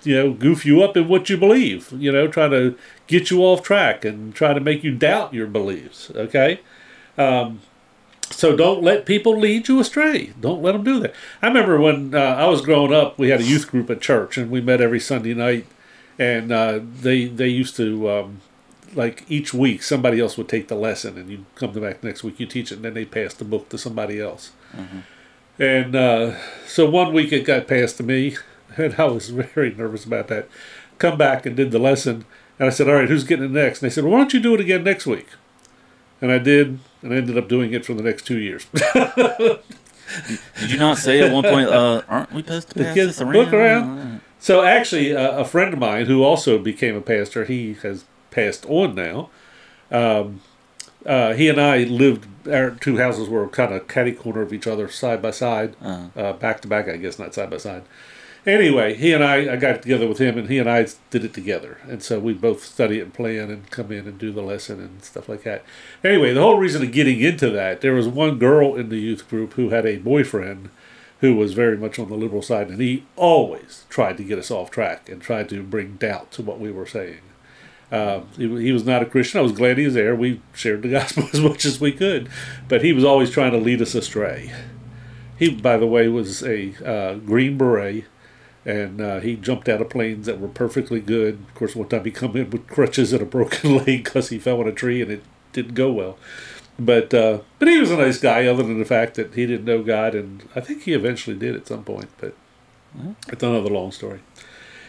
you 0.02 0.14
know, 0.14 0.32
goof 0.32 0.64
you 0.64 0.82
up 0.82 0.96
in 0.96 1.08
what 1.08 1.28
you 1.28 1.36
believe, 1.36 1.90
you 1.92 2.12
know, 2.12 2.28
try 2.28 2.48
to 2.48 2.76
get 3.06 3.30
you 3.30 3.42
off 3.42 3.62
track 3.62 4.04
and 4.04 4.34
try 4.34 4.54
to 4.54 4.60
make 4.60 4.84
you 4.84 4.94
doubt 4.94 5.34
your 5.34 5.48
beliefs, 5.48 6.12
okay? 6.14 6.60
Um, 7.18 7.60
so 8.30 8.56
don't 8.56 8.82
let 8.82 9.06
people 9.06 9.38
lead 9.38 9.68
you 9.68 9.80
astray. 9.80 10.32
Don't 10.40 10.62
let 10.62 10.72
them 10.72 10.84
do 10.84 11.00
that. 11.00 11.14
I 11.42 11.48
remember 11.48 11.80
when 11.80 12.14
uh, 12.14 12.18
I 12.18 12.46
was 12.46 12.60
growing 12.60 12.92
up, 12.92 13.18
we 13.18 13.30
had 13.30 13.40
a 13.40 13.44
youth 13.44 13.68
group 13.68 13.90
at 13.90 14.00
church, 14.00 14.36
and 14.36 14.50
we 14.50 14.60
met 14.60 14.80
every 14.80 15.00
Sunday 15.00 15.34
night, 15.34 15.66
and 16.18 16.52
uh, 16.52 16.80
they 16.82 17.26
they 17.26 17.48
used 17.48 17.76
to 17.76 18.10
um, 18.10 18.40
like 18.96 19.24
each 19.28 19.52
week 19.54 19.82
somebody 19.82 20.20
else 20.20 20.36
would 20.36 20.48
take 20.48 20.68
the 20.68 20.74
lesson, 20.74 21.16
and 21.18 21.30
you 21.30 21.44
come 21.54 21.72
back 21.72 22.02
next 22.02 22.24
week, 22.24 22.40
you 22.40 22.46
teach 22.46 22.72
it, 22.72 22.76
and 22.76 22.84
then 22.84 22.94
they 22.94 23.04
pass 23.04 23.34
the 23.34 23.44
book 23.44 23.68
to 23.68 23.78
somebody 23.78 24.20
else. 24.20 24.52
And 25.58 25.94
uh, 25.96 26.36
so 26.66 26.88
one 26.88 27.12
week 27.12 27.32
it 27.32 27.44
got 27.44 27.66
passed 27.66 27.96
to 27.98 28.02
me, 28.02 28.36
and 28.76 28.94
I 28.98 29.04
was 29.04 29.30
very 29.30 29.72
nervous 29.74 30.04
about 30.04 30.28
that. 30.28 30.48
Come 30.98 31.18
back 31.18 31.46
and 31.46 31.54
did 31.56 31.70
the 31.70 31.78
lesson, 31.78 32.24
and 32.58 32.66
I 32.66 32.70
said, 32.70 32.88
"All 32.88 32.94
right, 32.94 33.08
who's 33.08 33.24
getting 33.24 33.46
it 33.46 33.50
next?" 33.50 33.82
And 33.82 33.90
they 33.90 33.94
said, 33.94 34.04
well, 34.04 34.14
"Why 34.14 34.18
don't 34.18 34.32
you 34.32 34.40
do 34.40 34.54
it 34.54 34.60
again 34.60 34.82
next 34.82 35.06
week?" 35.06 35.28
And 36.20 36.32
I 36.32 36.38
did, 36.38 36.78
and 37.02 37.12
I 37.12 37.16
ended 37.16 37.36
up 37.36 37.48
doing 37.48 37.74
it 37.74 37.84
for 37.84 37.92
the 37.92 38.02
next 38.02 38.26
two 38.26 38.38
years. 38.38 38.66
did 38.94 40.70
you 40.70 40.78
not 40.78 40.96
say 40.96 41.20
at 41.20 41.32
one 41.32 41.44
point, 41.44 41.68
uh, 41.68 42.02
aren't 42.08 42.32
we 42.32 42.42
supposed 42.42 42.70
to 42.70 42.74
pass 42.74 42.94
this 42.94 43.18
the 43.18 43.24
around? 43.24 43.32
book 43.32 43.52
around. 43.52 44.20
so 44.38 44.62
actually, 44.62 45.14
uh, 45.14 45.40
a 45.40 45.44
friend 45.44 45.74
of 45.74 45.78
mine 45.78 46.06
who 46.06 46.22
also 46.22 46.58
became 46.58 46.96
a 46.96 47.02
pastor, 47.02 47.44
he 47.44 47.74
has 47.82 48.06
passed 48.36 48.66
on 48.66 48.94
now. 48.94 49.30
Um, 49.90 50.42
uh, 51.04 51.32
he 51.32 51.48
and 51.48 51.60
I 51.60 51.84
lived. 51.84 52.26
Our 52.46 52.70
two 52.72 52.98
houses 52.98 53.28
were 53.28 53.48
kind 53.48 53.72
of 53.72 53.88
catty 53.88 54.12
corner 54.12 54.42
of 54.42 54.52
each 54.52 54.66
other, 54.66 54.88
side 54.88 55.22
by 55.22 55.30
side, 55.32 55.74
Uh, 55.82 56.08
uh, 56.14 56.32
back 56.34 56.60
to 56.60 56.68
back. 56.68 56.88
I 56.88 56.96
guess 56.98 57.18
not 57.18 57.34
side 57.34 57.50
by 57.50 57.56
side. 57.56 57.84
Anyway, 58.44 58.94
he 58.94 59.12
and 59.12 59.24
I, 59.24 59.54
I 59.54 59.56
got 59.56 59.82
together 59.82 60.06
with 60.06 60.18
him, 60.18 60.38
and 60.38 60.48
he 60.48 60.58
and 60.58 60.70
I 60.70 60.86
did 61.10 61.24
it 61.24 61.34
together, 61.34 61.78
and 61.88 62.00
so 62.00 62.20
we 62.20 62.32
both 62.32 62.64
study 62.64 62.98
it 63.00 63.02
and 63.02 63.14
plan 63.14 63.50
and 63.50 63.68
come 63.70 63.90
in 63.90 64.06
and 64.06 64.18
do 64.18 64.30
the 64.30 64.42
lesson 64.42 64.78
and 64.78 65.02
stuff 65.02 65.28
like 65.28 65.42
that. 65.42 65.64
Anyway, 66.04 66.32
the 66.32 66.42
whole 66.42 66.56
reason 66.56 66.82
of 66.84 66.92
getting 66.92 67.20
into 67.20 67.50
that, 67.50 67.80
there 67.80 67.94
was 67.94 68.06
one 68.06 68.38
girl 68.38 68.76
in 68.76 68.88
the 68.88 69.00
youth 69.00 69.28
group 69.28 69.54
who 69.54 69.70
had 69.70 69.84
a 69.84 69.96
boyfriend 69.96 70.70
who 71.20 71.34
was 71.34 71.54
very 71.54 71.76
much 71.76 71.98
on 71.98 72.08
the 72.08 72.14
liberal 72.14 72.42
side, 72.42 72.68
and 72.68 72.80
he 72.80 73.04
always 73.16 73.84
tried 73.88 74.16
to 74.18 74.22
get 74.22 74.38
us 74.38 74.50
off 74.50 74.70
track 74.70 75.08
and 75.08 75.20
tried 75.20 75.48
to 75.48 75.62
bring 75.64 75.96
doubt 75.96 76.30
to 76.30 76.42
what 76.42 76.60
we 76.60 76.70
were 76.70 76.86
saying. 76.86 77.22
Um, 77.92 78.28
he, 78.36 78.48
he 78.62 78.72
was 78.72 78.84
not 78.84 79.02
a 79.02 79.06
Christian. 79.06 79.38
I 79.38 79.42
was 79.42 79.52
glad 79.52 79.78
he 79.78 79.84
was 79.84 79.94
there. 79.94 80.14
We 80.14 80.40
shared 80.52 80.82
the 80.82 80.88
gospel 80.90 81.28
as 81.32 81.40
much 81.40 81.64
as 81.64 81.80
we 81.80 81.92
could, 81.92 82.28
but 82.68 82.82
he 82.82 82.92
was 82.92 83.04
always 83.04 83.30
trying 83.30 83.52
to 83.52 83.58
lead 83.58 83.82
us 83.82 83.94
astray. 83.94 84.52
He, 85.38 85.50
by 85.50 85.76
the 85.76 85.86
way, 85.86 86.08
was 86.08 86.42
a 86.42 86.74
uh, 86.84 87.14
Green 87.16 87.58
Beret, 87.58 88.04
and 88.64 89.00
uh, 89.00 89.20
he 89.20 89.36
jumped 89.36 89.68
out 89.68 89.80
of 89.80 89.90
planes 89.90 90.26
that 90.26 90.40
were 90.40 90.48
perfectly 90.48 91.00
good. 91.00 91.34
Of 91.48 91.54
course, 91.54 91.76
one 91.76 91.88
time 91.88 92.04
he 92.04 92.10
come 92.10 92.36
in 92.36 92.50
with 92.50 92.66
crutches 92.66 93.12
and 93.12 93.22
a 93.22 93.26
broken 93.26 93.76
leg 93.78 94.04
because 94.04 94.30
he 94.30 94.38
fell 94.38 94.60
on 94.60 94.66
a 94.66 94.72
tree 94.72 95.02
and 95.02 95.10
it 95.10 95.22
didn't 95.52 95.74
go 95.74 95.92
well. 95.92 96.18
But 96.78 97.14
uh, 97.14 97.40
but 97.58 97.68
he 97.68 97.78
was 97.78 97.90
a 97.90 97.96
nice 97.96 98.18
guy, 98.18 98.46
other 98.46 98.62
than 98.62 98.78
the 98.78 98.84
fact 98.84 99.14
that 99.14 99.34
he 99.34 99.46
didn't 99.46 99.64
know 99.64 99.82
God, 99.82 100.14
and 100.14 100.46
I 100.54 100.60
think 100.60 100.82
he 100.82 100.92
eventually 100.92 101.36
did 101.36 101.54
at 101.56 101.66
some 101.66 101.84
point. 101.84 102.08
But 102.18 102.34
it's 103.28 103.42
another 103.42 103.70
long 103.70 103.92
story. 103.92 104.20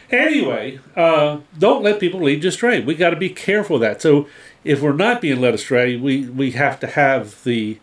Anyway, 0.09 0.79
uh, 0.95 1.39
don't 1.57 1.83
let 1.83 1.99
people 1.99 2.21
lead 2.21 2.43
you 2.43 2.49
astray. 2.49 2.79
We 2.79 2.95
got 2.95 3.09
to 3.09 3.17
be 3.17 3.29
careful 3.29 3.75
of 3.75 3.81
that. 3.81 4.01
So 4.01 4.27
if 4.63 4.81
we're 4.81 4.93
not 4.93 5.21
being 5.21 5.41
led 5.41 5.53
astray, 5.53 5.97
we 5.97 6.27
we 6.27 6.51
have 6.51 6.79
to 6.81 6.87
have 6.87 7.43
the 7.43 7.79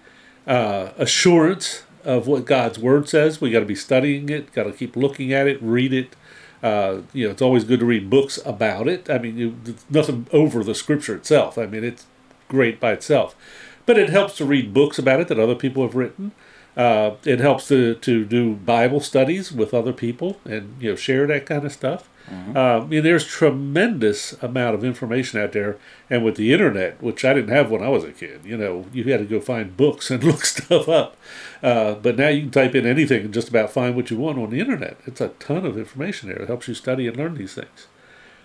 uh, 0.46 0.90
assurance 0.96 1.84
of 2.04 2.26
what 2.26 2.44
God's 2.44 2.78
word 2.78 3.08
says. 3.08 3.40
We 3.40 3.50
got 3.50 3.60
to 3.60 3.66
be 3.66 3.74
studying 3.74 4.28
it. 4.28 4.52
Got 4.52 4.64
to 4.64 4.72
keep 4.72 4.96
looking 4.96 5.32
at 5.32 5.46
it, 5.46 5.58
read 5.62 5.92
it. 5.92 6.16
Uh, 6.62 7.02
you 7.12 7.26
know, 7.26 7.30
it's 7.30 7.42
always 7.42 7.64
good 7.64 7.80
to 7.80 7.86
read 7.86 8.08
books 8.08 8.38
about 8.46 8.88
it. 8.88 9.10
I 9.10 9.18
mean, 9.18 9.36
you, 9.36 9.56
nothing 9.90 10.26
over 10.32 10.64
the 10.64 10.74
scripture 10.74 11.14
itself. 11.14 11.58
I 11.58 11.66
mean, 11.66 11.84
it's 11.84 12.06
great 12.48 12.80
by 12.80 12.92
itself, 12.92 13.36
but 13.84 13.98
it 13.98 14.08
helps 14.08 14.36
to 14.38 14.46
read 14.46 14.72
books 14.72 14.98
about 14.98 15.20
it 15.20 15.28
that 15.28 15.38
other 15.38 15.54
people 15.54 15.82
have 15.82 15.94
written. 15.94 16.32
Uh, 16.74 17.16
it 17.24 17.38
helps 17.38 17.68
to, 17.68 17.94
to 17.96 18.24
do 18.24 18.54
Bible 18.54 19.00
studies 19.00 19.52
with 19.52 19.74
other 19.74 19.92
people 19.92 20.40
and 20.44 20.74
you 20.80 20.90
know 20.90 20.96
share 20.96 21.26
that 21.26 21.46
kind 21.46 21.64
of 21.64 21.72
stuff. 21.72 22.08
Uh, 22.30 22.80
I 22.82 22.86
mean, 22.86 23.02
there's 23.02 23.26
tremendous 23.26 24.32
amount 24.42 24.74
of 24.74 24.84
information 24.84 25.40
out 25.40 25.52
there, 25.52 25.76
and 26.08 26.24
with 26.24 26.36
the 26.36 26.52
internet, 26.52 27.02
which 27.02 27.24
I 27.24 27.34
didn't 27.34 27.54
have 27.54 27.70
when 27.70 27.82
I 27.82 27.88
was 27.88 28.04
a 28.04 28.12
kid, 28.12 28.40
you 28.44 28.56
know, 28.56 28.86
you 28.92 29.04
had 29.04 29.20
to 29.20 29.26
go 29.26 29.40
find 29.40 29.76
books 29.76 30.10
and 30.10 30.24
look 30.24 30.44
stuff 30.44 30.88
up. 30.88 31.16
Uh, 31.62 31.94
but 31.94 32.16
now 32.16 32.28
you 32.28 32.42
can 32.42 32.50
type 32.50 32.74
in 32.74 32.86
anything 32.86 33.26
and 33.26 33.34
just 33.34 33.48
about 33.48 33.70
find 33.70 33.94
what 33.94 34.10
you 34.10 34.16
want 34.16 34.38
on 34.38 34.50
the 34.50 34.60
internet. 34.60 34.98
It's 35.06 35.20
a 35.20 35.28
ton 35.28 35.66
of 35.66 35.76
information 35.76 36.28
there. 36.28 36.42
It 36.42 36.48
helps 36.48 36.68
you 36.68 36.74
study 36.74 37.06
and 37.06 37.16
learn 37.16 37.34
these 37.34 37.54
things. 37.54 37.86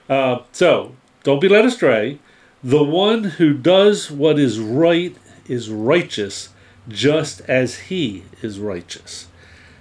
Uh, 0.09 0.39
so 0.51 0.95
don't 1.23 1.41
be 1.41 1.49
led 1.49 1.65
astray. 1.65 2.19
The 2.63 2.83
one 2.83 3.23
who 3.23 3.53
does 3.53 4.11
what 4.11 4.37
is 4.37 4.59
right 4.59 5.15
is 5.47 5.69
righteous, 5.69 6.49
just 6.87 7.41
as 7.41 7.79
he 7.79 8.25
is 8.41 8.59
righteous. 8.59 9.27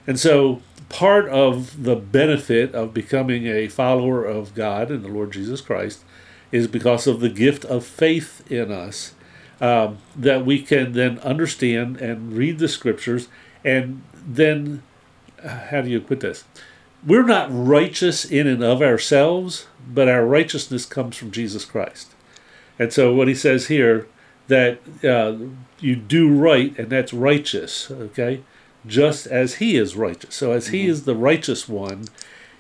And 0.07 0.19
so 0.19 0.63
part 0.89 1.29
of 1.29 1.83
the 1.83 1.97
benefit 1.97 2.75
of 2.75 2.95
becoming 2.95 3.47
a 3.47 3.69
follower 3.69 4.25
of 4.25 4.55
God 4.55 4.91
and 4.91 5.05
the 5.05 5.09
Lord 5.09 5.33
Jesus 5.33 5.61
Christ 5.61 6.03
is 6.51 6.67
because 6.67 7.07
of 7.07 7.21
the 7.21 7.29
gift 7.29 7.65
of 7.67 7.85
faith 7.85 8.51
in 8.51 8.73
us 8.73 9.15
um, 9.61 9.99
that 10.17 10.47
we 10.47 10.63
can 10.63 10.93
then 10.93 11.19
understand 11.21 11.99
and 11.99 12.33
read 12.33 12.59
the 12.59 12.69
scriptures 12.69 13.29
and 13.65 14.03
then 14.15 14.83
uh, 15.43 15.49
how 15.49 15.83
do 15.83 15.91
you 15.91 16.01
put 16.01 16.21
this? 16.21 16.45
We're 17.07 17.25
not 17.25 17.49
righteous 17.51 18.25
in 18.25 18.47
and 18.47 18.65
of 18.65 18.81
ourselves 18.81 19.67
but 19.87 20.09
our 20.09 20.25
righteousness 20.27 20.85
comes 20.87 21.17
from 21.17 21.31
jesus 21.31 21.65
christ. 21.65 22.15
And 22.79 22.93
so 22.93 23.15
what 23.15 23.29
he 23.29 23.35
says 23.35 23.67
here 23.67 24.07
that 24.47 24.81
uh, 25.05 25.37
you 25.81 25.97
do 25.97 26.35
right 26.35 26.77
and 26.79 26.89
that's 26.89 27.13
righteous 27.13 27.91
okay 27.91 28.43
just 28.87 29.27
as 29.27 29.57
he 29.57 29.77
is 29.77 29.97
righteous 29.97 30.35
so 30.35 30.53
as 30.53 30.69
he 30.69 30.83
mm-hmm. 30.83 30.91
is 30.91 31.05
the 31.05 31.15
righteous 31.15 31.69
one 31.69 32.05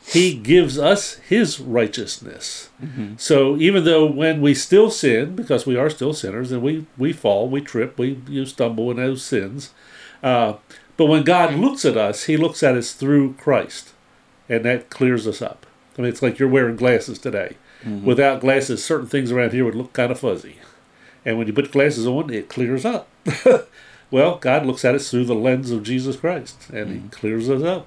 he 0.09 0.33
gives 0.33 0.79
us 0.79 1.17
his 1.17 1.61
righteousness. 1.61 2.71
Mm-hmm. 2.83 3.17
So 3.19 3.59
even 3.59 3.85
though 3.85 4.07
when 4.07 4.41
we 4.41 4.55
still 4.55 4.91
sin, 4.91 5.37
because 5.37 5.67
we 5.67 5.77
are 5.77 5.91
still 5.91 6.15
sinners, 6.15 6.51
and 6.51 6.63
we, 6.63 6.87
we 6.97 7.13
fall, 7.13 7.47
we 7.47 7.61
trip, 7.61 7.99
we 7.99 8.19
you 8.27 8.47
stumble 8.47 8.91
in 8.91 8.97
those 8.97 9.23
sins, 9.23 9.75
uh, 10.23 10.55
but 10.97 11.07
when 11.07 11.25
God 11.25 11.51
mm-hmm. 11.51 11.61
looks 11.61 11.85
at 11.85 11.99
us, 11.99 12.25
he 12.25 12.39
looks 12.39 12.63
at 12.63 12.75
us 12.75 12.93
through 12.93 13.35
Christ, 13.35 13.93
and 14.49 14.65
that 14.65 14.89
clears 14.89 15.27
us 15.27 15.43
up. 15.43 15.67
I 15.99 16.03
mean, 16.03 16.11
it's 16.11 16.23
like 16.23 16.39
you're 16.39 16.49
wearing 16.49 16.77
glasses 16.77 17.19
today. 17.19 17.57
Without 18.05 18.41
glasses, 18.41 18.85
certain 18.85 19.07
things 19.07 19.31
around 19.31 19.53
here 19.53 19.65
would 19.65 19.75
look 19.75 19.93
kind 19.93 20.11
of 20.11 20.19
fuzzy. 20.19 20.57
And 21.25 21.39
when 21.39 21.47
you 21.47 21.53
put 21.53 21.71
glasses 21.71 22.07
on, 22.07 22.33
it 22.33 22.49
clears 22.49 22.85
up. 22.85 23.09
well, 24.11 24.38
God 24.38 24.67
looks 24.67 24.85
at 24.85 24.95
us 24.95 25.11
through 25.11 25.25
the 25.27 25.35
lens 25.35 25.71
of 25.71 25.83
Jesus 25.83 26.17
Christ, 26.17 26.71
and 26.71 27.03
he 27.03 27.09
clears 27.11 27.49
us 27.50 27.62
up 27.62 27.87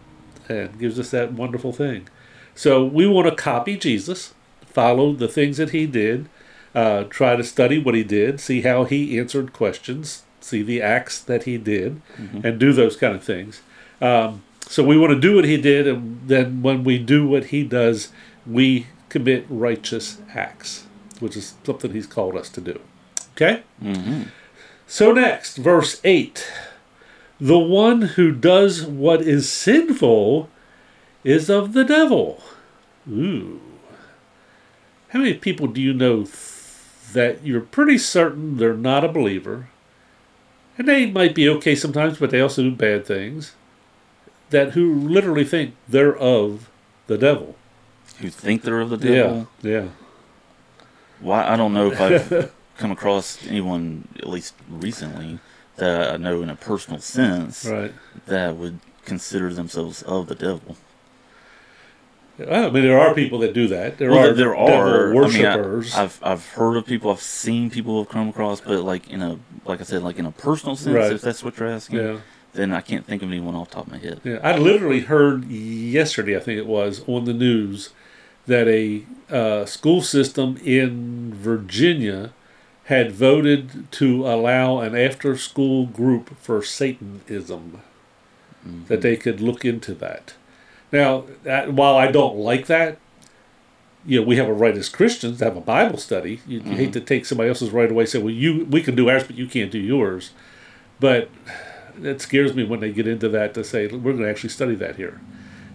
and 0.50 0.78
gives 0.80 1.00
us 1.00 1.12
that 1.12 1.34
wonderful 1.34 1.72
thing. 1.74 2.08
So 2.56 2.84
we 2.86 3.08
want 3.08 3.28
to 3.30 3.36
copy 3.36 3.78
Jesus, 3.78 4.34
follow 4.66 5.14
the 5.14 5.28
things 5.28 5.58
that 5.58 5.72
he 5.72 5.86
did, 5.88 6.30
uh, 6.76 7.04
try 7.06 7.36
to 7.36 7.44
study 7.44 7.78
what 7.80 7.96
he 7.96 8.04
did, 8.04 8.40
see 8.40 8.62
how 8.62 8.84
he 8.84 9.18
answered 9.20 9.54
questions, 9.54 10.24
see 10.42 10.62
the 10.62 10.82
acts 10.82 11.20
that 11.22 11.44
he 11.44 11.58
did, 11.58 12.02
and 12.44 12.60
do 12.60 12.72
those 12.74 12.96
kind 12.96 13.16
of 13.16 13.24
things. 13.24 13.62
Um, 14.02 14.44
so 14.68 14.84
we 14.84 14.98
want 14.98 15.12
to 15.14 15.20
do 15.20 15.36
what 15.36 15.46
he 15.46 15.58
did, 15.58 15.88
and 15.88 16.22
then 16.28 16.62
when 16.62 16.84
we 16.84 16.98
do 16.98 17.28
what 17.28 17.46
he 17.46 17.64
does, 17.64 18.10
we 18.46 18.88
commit 19.10 19.46
righteous 19.50 20.22
acts, 20.34 20.86
which 21.20 21.36
is 21.36 21.56
something 21.66 21.92
he's 21.92 22.08
called 22.08 22.36
us 22.38 22.50
to 22.50 22.62
do. 22.62 22.80
Okay? 23.36 23.64
hmm 23.82 24.24
So 24.92 25.14
next, 25.14 25.56
verse 25.56 26.02
8. 26.04 26.52
The 27.40 27.58
one 27.58 28.02
who 28.02 28.34
does 28.34 28.84
what 28.84 29.22
is 29.22 29.50
sinful 29.50 30.50
is 31.24 31.50
of 31.50 31.72
the 31.72 31.86
devil. 31.86 32.44
Ooh. 33.10 33.62
How 35.08 35.20
many 35.20 35.34
people 35.36 35.68
do 35.68 35.80
you 35.82 35.94
know 35.94 36.24
th- 36.24 36.36
that 37.14 37.42
you're 37.42 37.62
pretty 37.62 37.98
certain 37.98 38.58
they're 38.58 38.74
not 38.74 39.06
a 39.06 39.08
believer? 39.08 39.70
And 40.78 40.90
they 40.90 41.06
might 41.06 41.36
be 41.36 41.48
okay 41.48 41.74
sometimes, 41.74 42.20
but 42.20 42.30
they 42.30 42.42
also 42.42 42.62
do 42.62 42.72
bad 42.76 43.06
things. 43.06 43.54
That 44.50 44.74
who 44.74 44.94
literally 44.94 45.46
think 45.46 45.74
they're 45.88 46.18
of 46.18 46.70
the 47.08 47.18
devil. 47.18 47.56
Who 48.20 48.28
think 48.30 48.64
they're 48.64 48.82
of 48.82 48.90
the 48.90 48.98
devil? 48.98 49.48
Yeah, 49.62 49.72
yeah. 49.72 49.88
Why? 51.22 51.48
I 51.48 51.56
don't 51.56 51.74
know 51.74 51.92
if 51.92 52.02
I've 52.02 52.52
come 52.82 52.92
across 52.92 53.38
anyone, 53.48 54.08
at 54.18 54.28
least 54.28 54.54
recently, 54.70 55.40
that 55.78 56.14
I 56.14 56.18
know 56.18 56.42
in 56.42 56.50
a 56.50 56.56
personal 56.56 57.00
sense 57.00 57.66
Right. 57.66 57.94
that 58.26 58.58
would 58.58 58.80
consider 59.06 59.54
themselves 59.54 60.02
of 60.04 60.28
the 60.28 60.36
devil. 60.36 60.76
I 62.40 62.70
mean, 62.72 62.84
there 62.84 63.00
are 63.00 63.14
people 63.14 63.40
that 63.40 63.54
do 63.54 63.68
that. 63.68 63.98
There 64.00 64.10
Well, 64.10 64.30
are 64.30 64.34
there 64.34 64.56
are. 64.56 65.10
I 65.10 65.14
mean, 65.14 65.16
worshippers. 65.16 65.94
I, 65.94 66.02
have 66.02 66.20
I've 66.24 66.48
heard 66.50 66.76
of 66.76 66.86
people. 66.88 67.12
I've 67.12 67.22
seen 67.22 67.70
people 67.70 68.00
have 68.02 68.10
come 68.10 68.30
across, 68.30 68.62
but 68.62 68.84
like 68.84 69.10
in 69.10 69.22
a 69.22 69.38
like 69.66 69.80
I 69.80 69.84
said, 69.84 70.02
like 70.02 70.18
in 70.18 70.26
a 70.26 70.32
personal 70.32 70.76
sense, 70.76 70.96
Right. 70.96 71.12
if 71.12 71.22
that's 71.22 71.44
what 71.44 71.60
you're 71.60 71.70
asking, 71.70 72.00
yeah. 72.00 72.18
then 72.54 72.72
I 72.74 72.82
can't 72.82 73.06
think 73.06 73.22
of 73.22 73.30
anyone 73.30 73.54
off 73.54 73.70
the 73.70 73.76
top 73.76 73.86
of 73.88 73.92
my 73.92 74.00
head. 74.00 74.22
Yeah, 74.24 74.40
I 74.44 74.58
literally 74.58 75.02
heard 75.02 75.46
yesterday, 75.52 76.36
I 76.36 76.40
think 76.40 76.58
it 76.58 76.66
was, 76.66 77.04
on 77.08 77.26
the 77.26 77.34
news 77.34 77.90
that 78.48 78.68
a 78.68 79.04
uh, 79.30 79.66
school 79.66 80.02
system 80.02 80.58
in 80.64 81.32
Virginia 81.36 82.34
had 82.86 83.12
voted 83.12 83.92
to 83.92 84.28
allow 84.28 84.80
an 84.80 84.96
after 84.96 85.38
school 85.38 85.86
group 85.86 86.38
for 86.38 86.62
Satanism, 86.62 87.82
mm-hmm. 88.68 88.86
that 88.86 89.02
they 89.02 89.16
could 89.16 89.40
look 89.40 89.64
into 89.64 89.94
that. 89.96 90.34
Now, 90.92 91.26
that, 91.44 91.74
while 91.74 91.96
I 91.96 92.12
don't 92.12 92.38
like 92.38 92.68
that, 92.68 92.98
you 94.06 94.20
know, 94.20 94.26
we 94.26 94.38
have 94.38 94.48
a 94.48 94.54
right 94.54 94.76
as 94.76 94.90
Christians 94.90 95.40
to 95.40 95.46
have 95.46 95.56
a 95.56 95.62
Bible 95.62 96.00
study. 96.00 96.42
You, 96.48 96.60
you 96.60 96.72
hate 96.72 96.90
mm-hmm. 96.90 96.92
to 96.92 97.02
take 97.02 97.26
somebody 97.26 97.50
else's 97.50 97.70
right 97.70 97.90
away 97.90 98.04
and 98.04 98.10
say, 98.10 98.20
well, 98.20 98.34
you 98.34 98.66
we 98.66 98.82
can 98.82 98.96
do 98.96 99.10
ours, 99.10 99.24
but 99.24 99.36
you 99.36 99.48
can't 99.48 99.72
do 99.72 99.80
yours. 99.80 100.32
But 101.00 101.30
it 102.02 102.22
scares 102.22 102.54
me 102.54 102.64
when 102.64 102.80
they 102.80 102.92
get 102.92 103.08
into 103.08 103.30
that 103.30 103.54
to 103.54 103.64
say 103.64 103.88
we're 103.88 104.14
going 104.14 104.24
to 104.24 104.30
actually 104.30 104.50
study 104.50 104.76
that 104.76 104.96
here 104.96 105.20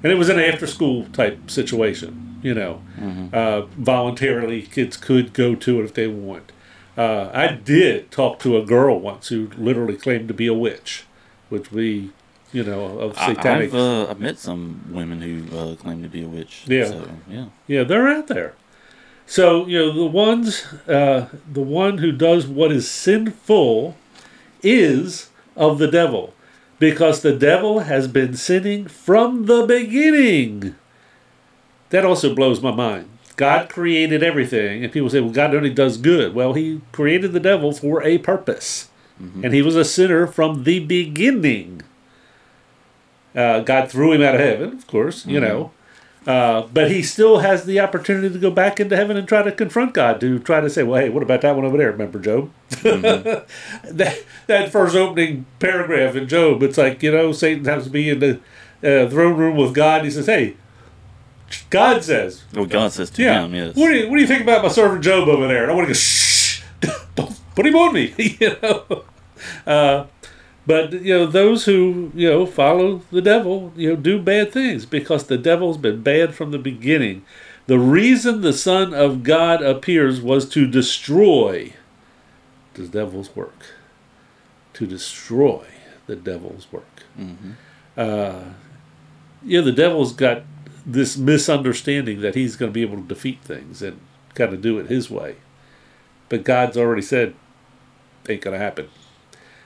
and 0.03 0.13
it 0.13 0.17
was 0.17 0.29
an 0.29 0.39
after 0.39 0.67
school 0.67 1.07
type 1.13 1.51
situation 1.51 2.39
you 2.43 2.55
know 2.55 2.83
mm-hmm. 2.99 3.29
uh, 3.33 3.63
voluntarily 3.77 4.63
kids 4.63 4.97
could 4.97 5.33
go 5.33 5.55
to 5.55 5.81
it 5.81 5.85
if 5.85 5.95
they 5.95 6.07
want 6.07 6.53
uh, 6.97 7.31
i 7.33 7.49
did 7.49 8.11
talk 8.11 8.39
to 8.39 8.57
a 8.57 8.65
girl 8.65 8.99
once 8.99 9.29
who 9.29 9.49
literally 9.57 9.97
claimed 9.97 10.29
to 10.29 10.35
be 10.35 10.47
a 10.47 10.55
witch 10.55 11.05
which 11.49 11.71
we 11.71 12.11
you 12.53 12.63
know 12.63 12.99
of 12.99 13.17
I, 13.19 13.35
satanic 13.35 13.73
I've, 13.73 13.75
uh, 13.75 14.11
I've 14.11 14.21
met 14.21 14.39
some 14.39 14.85
women 14.91 15.21
who 15.21 15.57
uh, 15.57 15.77
claim 15.77 16.03
to 16.03 16.09
be 16.09 16.23
a 16.23 16.29
witch. 16.29 16.65
Yeah. 16.67 16.87
So, 16.87 17.09
yeah. 17.29 17.47
Yeah, 17.67 17.83
they're 17.85 18.09
out 18.09 18.29
there. 18.29 18.55
So 19.27 19.67
you 19.67 19.79
know 19.79 19.93
the 19.93 20.07
ones, 20.07 20.65
uh, 20.89 21.29
the 21.53 21.61
one 21.61 21.99
who 21.99 22.13
does 22.13 22.47
what 22.47 22.71
is 22.71 22.89
sinful, 22.89 23.97
is 24.63 25.31
of 25.57 25.79
the 25.79 25.89
devil, 25.89 26.33
because 26.79 27.23
the 27.23 27.35
devil 27.35 27.81
has 27.81 28.07
been 28.07 28.37
sinning 28.37 28.87
from 28.87 29.47
the 29.47 29.67
beginning. 29.67 30.77
That 31.91 32.05
also 32.05 32.35
blows 32.35 32.61
my 32.61 32.71
mind. 32.73 33.09
God 33.37 33.69
created 33.69 34.23
everything, 34.23 34.83
and 34.83 34.93
people 34.93 35.11
say, 35.11 35.21
"Well, 35.21 35.31
God 35.31 35.55
only 35.55 35.71
does 35.71 35.99
good." 35.99 36.35
Well, 36.35 36.55
He 36.55 36.81
created 36.93 37.33
the 37.33 37.41
devil 37.41 37.73
for 37.73 38.03
a 38.03 38.19
purpose, 38.19 38.89
and 39.43 39.55
he 39.55 39.63
was 39.63 39.77
a 39.77 39.85
sinner 39.85 40.27
from 40.27 40.65
the 40.65 40.81
beginning. 40.81 41.83
Uh, 43.35 43.61
God 43.61 43.91
threw 43.91 44.13
him 44.13 44.23
out 44.23 44.35
of 44.35 44.41
heaven, 44.41 44.73
of 44.73 44.87
course, 44.87 45.27
you 45.27 45.41
know. 45.41 45.73
Uh, 46.27 46.67
but 46.75 46.91
he 46.91 47.03
still 47.03 47.39
has 47.39 47.67
the 47.67 47.79
opportunity 47.79 48.29
to 48.29 48.39
go 48.39 48.51
back 48.51 48.81
into 48.81 48.97
heaven 48.97 49.17
and 49.17 49.29
try 49.29 49.43
to 49.43 49.53
confront 49.53 49.95
God, 49.95 50.21
to 50.21 50.41
try 50.41 50.61
to 50.61 50.69
say, 50.69 50.83
well, 50.83 51.01
hey, 51.01 51.09
what 51.09 51.23
about 51.23 51.43
that 51.43 51.55
one 51.55 51.65
over 51.65 51.77
there? 51.77 51.93
Remember 51.93 52.19
Job? 52.19 52.51
that, 52.83 53.47
that 54.49 54.73
first 54.73 54.97
opening 54.97 55.47
paragraph 55.61 56.17
in 56.17 56.27
Job, 56.27 56.65
it's 56.65 56.79
like, 56.79 57.01
you 57.03 57.13
know, 57.13 57.31
Satan 57.31 57.65
has 57.67 57.85
to 57.85 57.91
be 57.91 58.11
in 58.11 58.19
the 58.19 58.41
uh, 58.83 59.09
throne 59.09 59.37
room 59.37 59.57
with 59.57 59.73
God. 59.73 60.05
He 60.05 60.11
says, 60.11 60.27
hey, 60.27 60.57
God 61.71 62.03
says, 62.05 62.45
Well, 62.53 62.67
God 62.67 62.93
says 62.93 63.11
to 63.11 63.23
yeah, 63.23 63.45
him, 63.45 63.55
yes. 63.55 63.77
what, 63.77 63.89
do 63.89 63.97
you, 63.97 64.09
what 64.09 64.17
do 64.17 64.21
you 64.21 64.27
think 64.27 64.43
about 64.43 64.63
my 64.63 64.69
servant 64.69 65.03
Job 65.05 65.29
over 65.29 65.47
there? 65.47 65.63
And 65.63 65.73
I 65.73 65.75
want 65.75 65.87
to 65.87 65.93
go, 65.93 65.99
shh, 65.99 66.63
don't 67.15 67.41
put 67.55 67.67
him 67.67 67.77
on 67.77 67.95
me, 67.95 68.15
you 68.41 68.57
know. 68.63 69.05
Uh, 69.67 70.07
but 70.67 70.93
you 70.93 71.15
know 71.17 71.27
those 71.27 71.67
who 71.67 72.11
you 72.15 72.29
know 72.29 72.47
follow 72.47 73.03
the 73.13 73.23
devil, 73.23 73.73
you 73.77 73.91
know, 73.91 73.97
do 73.97 74.21
bad 74.21 74.53
things 74.53 74.85
because 74.85 75.25
the 75.25 75.39
devil's 75.39 75.79
been 75.79 76.03
bad 76.03 76.35
from 76.35 76.51
the 76.51 76.59
beginning. 76.59 77.25
The 77.67 77.79
reason 77.79 78.41
the 78.41 78.53
Son 78.53 78.93
of 78.95 79.23
God 79.23 79.63
appears 79.63 80.21
was 80.21 80.49
to 80.51 80.67
destroy 80.67 81.75
the 82.75 82.87
devil's 82.87 83.35
work. 83.35 83.67
To 84.75 84.87
destroy 84.87 85.67
the 86.07 86.17
devil's 86.17 86.71
work. 86.73 87.03
hmm 87.17 87.53
Uh, 87.97 88.45
yeah, 89.45 89.61
the 89.61 89.73
devil's 89.73 90.13
got 90.13 90.43
this 90.87 91.17
misunderstanding 91.17 92.21
that 92.21 92.37
he's 92.37 92.55
going 92.55 92.71
to 92.71 92.75
be 92.75 92.83
able 92.83 92.97
to 92.97 93.03
defeat 93.03 93.41
things 93.43 93.83
and 93.83 94.01
kind 94.35 94.55
of 94.55 94.63
do 94.63 94.79
it 94.79 94.89
his 94.89 95.11
way. 95.11 95.37
But 96.29 96.45
God's 96.45 96.77
already 96.77 97.03
said, 97.03 97.35
ain't 98.29 98.43
going 98.43 98.59
to 98.59 98.65
happen. 98.65 98.89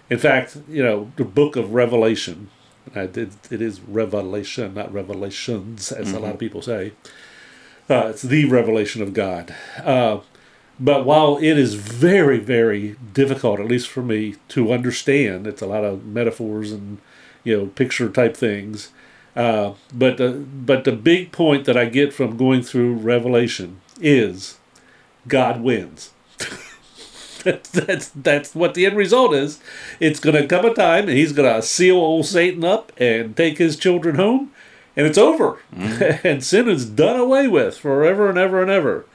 In 0.08 0.18
fact, 0.18 0.56
you 0.68 0.82
know, 0.82 1.12
the 1.16 1.24
book 1.24 1.56
of 1.56 1.74
Revelation, 1.74 2.48
I 2.94 3.06
did, 3.06 3.32
it 3.50 3.60
is 3.60 3.80
Revelation, 3.80 4.74
not 4.74 4.92
Revelations, 4.92 5.92
as 5.92 6.12
a 6.12 6.18
lot 6.18 6.32
of 6.32 6.40
people 6.40 6.62
say. 6.62 6.92
Uh, 7.88 8.06
it's 8.08 8.22
the 8.22 8.44
revelation 8.44 9.02
of 9.02 9.12
God. 9.12 9.54
Uh, 9.82 10.20
but 10.78 11.04
while 11.04 11.36
it 11.36 11.58
is 11.58 11.74
very, 11.74 12.38
very 12.38 12.96
difficult, 13.12 13.60
at 13.60 13.66
least 13.66 13.88
for 13.88 14.02
me, 14.02 14.36
to 14.48 14.72
understand, 14.72 15.46
it's 15.46 15.60
a 15.60 15.66
lot 15.66 15.84
of 15.84 16.06
metaphors 16.06 16.72
and 16.72 16.98
you 17.44 17.56
know 17.56 17.66
picture 17.66 18.08
type 18.08 18.36
things. 18.36 18.90
Uh, 19.36 19.74
but 19.92 20.16
the 20.16 20.32
but 20.32 20.84
the 20.84 20.92
big 20.92 21.32
point 21.32 21.64
that 21.64 21.76
I 21.76 21.84
get 21.84 22.12
from 22.12 22.36
going 22.36 22.62
through 22.62 22.94
Revelation 22.94 23.80
is 24.00 24.58
God 25.28 25.60
wins. 25.60 26.10
that's, 27.44 27.70
that's 27.70 28.08
that's 28.08 28.54
what 28.54 28.74
the 28.74 28.86
end 28.86 28.96
result 28.96 29.34
is. 29.34 29.60
It's 30.00 30.20
going 30.20 30.36
to 30.36 30.46
come 30.46 30.64
a 30.64 30.74
time, 30.74 31.08
and 31.08 31.16
He's 31.16 31.32
going 31.32 31.52
to 31.52 31.62
seal 31.62 31.96
old 31.96 32.26
Satan 32.26 32.64
up 32.64 32.92
and 32.98 33.36
take 33.36 33.58
his 33.58 33.76
children 33.76 34.16
home, 34.16 34.52
and 34.96 35.06
it's 35.06 35.18
over, 35.18 35.58
and 35.72 36.42
sin 36.42 36.68
is 36.68 36.84
done 36.86 37.18
away 37.18 37.46
with 37.46 37.78
forever 37.78 38.28
and 38.28 38.38
ever 38.38 38.60
and 38.60 38.70
ever. 38.70 39.06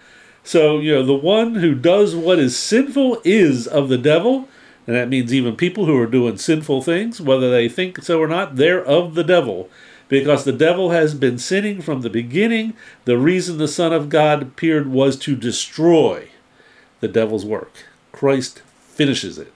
So, 0.46 0.78
you 0.78 0.94
know, 0.94 1.04
the 1.04 1.14
one 1.14 1.56
who 1.56 1.74
does 1.74 2.16
what 2.16 2.38
is 2.38 2.56
sinful 2.56 3.20
is 3.24 3.66
of 3.66 3.90
the 3.90 3.98
devil, 3.98 4.48
and 4.86 4.96
that 4.96 5.10
means 5.10 5.34
even 5.34 5.56
people 5.56 5.88
who 5.88 5.98
are 5.98 6.06
doing 6.06 6.38
sinful 6.38 6.84
things, 6.84 7.20
whether 7.20 7.50
they 7.50 7.68
think 7.68 8.04
so 8.04 8.22
or 8.22 8.28
not, 8.28 8.56
they're 8.56 8.86
of 8.86 9.16
the 9.16 9.24
devil. 9.24 9.70
Because 10.08 10.44
the 10.44 10.52
devil 10.54 10.92
has 10.92 11.14
been 11.16 11.38
sinning 11.40 11.82
from 11.82 12.02
the 12.02 12.10
beginning. 12.10 12.74
The 13.06 13.18
reason 13.18 13.58
the 13.58 13.68
Son 13.68 13.92
of 13.92 14.10
God 14.10 14.42
appeared 14.42 14.88
was 14.88 15.18
to 15.20 15.36
destroy 15.36 16.30
the 17.00 17.08
devil's 17.08 17.46
work. 17.46 17.74
Christ 18.12 18.62
finishes 18.80 19.38
it. 19.38 19.52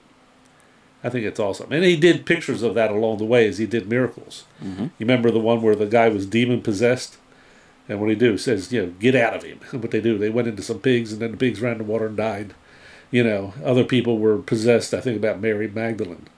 I 1.02 1.08
think 1.08 1.24
it's 1.24 1.40
awesome. 1.40 1.72
And 1.72 1.84
he 1.84 1.96
did 1.96 2.26
pictures 2.26 2.62
of 2.62 2.74
that 2.74 2.90
along 2.90 3.18
the 3.18 3.24
way 3.24 3.48
as 3.48 3.58
he 3.58 3.66
did 3.66 3.88
miracles. 3.88 4.44
hmm 4.60 4.84
You 4.84 4.90
remember 5.06 5.30
the 5.30 5.38
one 5.38 5.62
where 5.62 5.76
the 5.76 5.86
guy 5.86 6.08
was 6.08 6.26
demon 6.26 6.60
possessed? 6.62 7.16
And 7.88 8.00
what 8.00 8.10
he 8.10 8.14
do? 8.14 8.36
Says, 8.36 8.72
you 8.72 8.82
know, 8.82 8.92
get 9.00 9.14
out 9.16 9.34
of 9.34 9.42
him. 9.42 9.60
And 9.72 9.82
what 9.82 9.90
they 9.92 10.00
do, 10.00 10.18
they 10.18 10.30
went 10.30 10.48
into 10.48 10.62
some 10.62 10.78
pigs 10.78 11.12
and 11.12 11.22
then 11.22 11.32
the 11.32 11.36
pigs 11.36 11.60
ran 11.60 11.72
in 11.72 11.78
the 11.78 11.84
water 11.84 12.06
and 12.06 12.16
died. 12.16 12.54
You 13.10 13.24
know, 13.24 13.54
other 13.64 13.82
people 13.84 14.18
were 14.18 14.38
possessed. 14.38 14.94
I 14.94 15.00
think 15.00 15.16
about 15.16 15.40
Mary 15.40 15.68
Magdalene. 15.68 16.28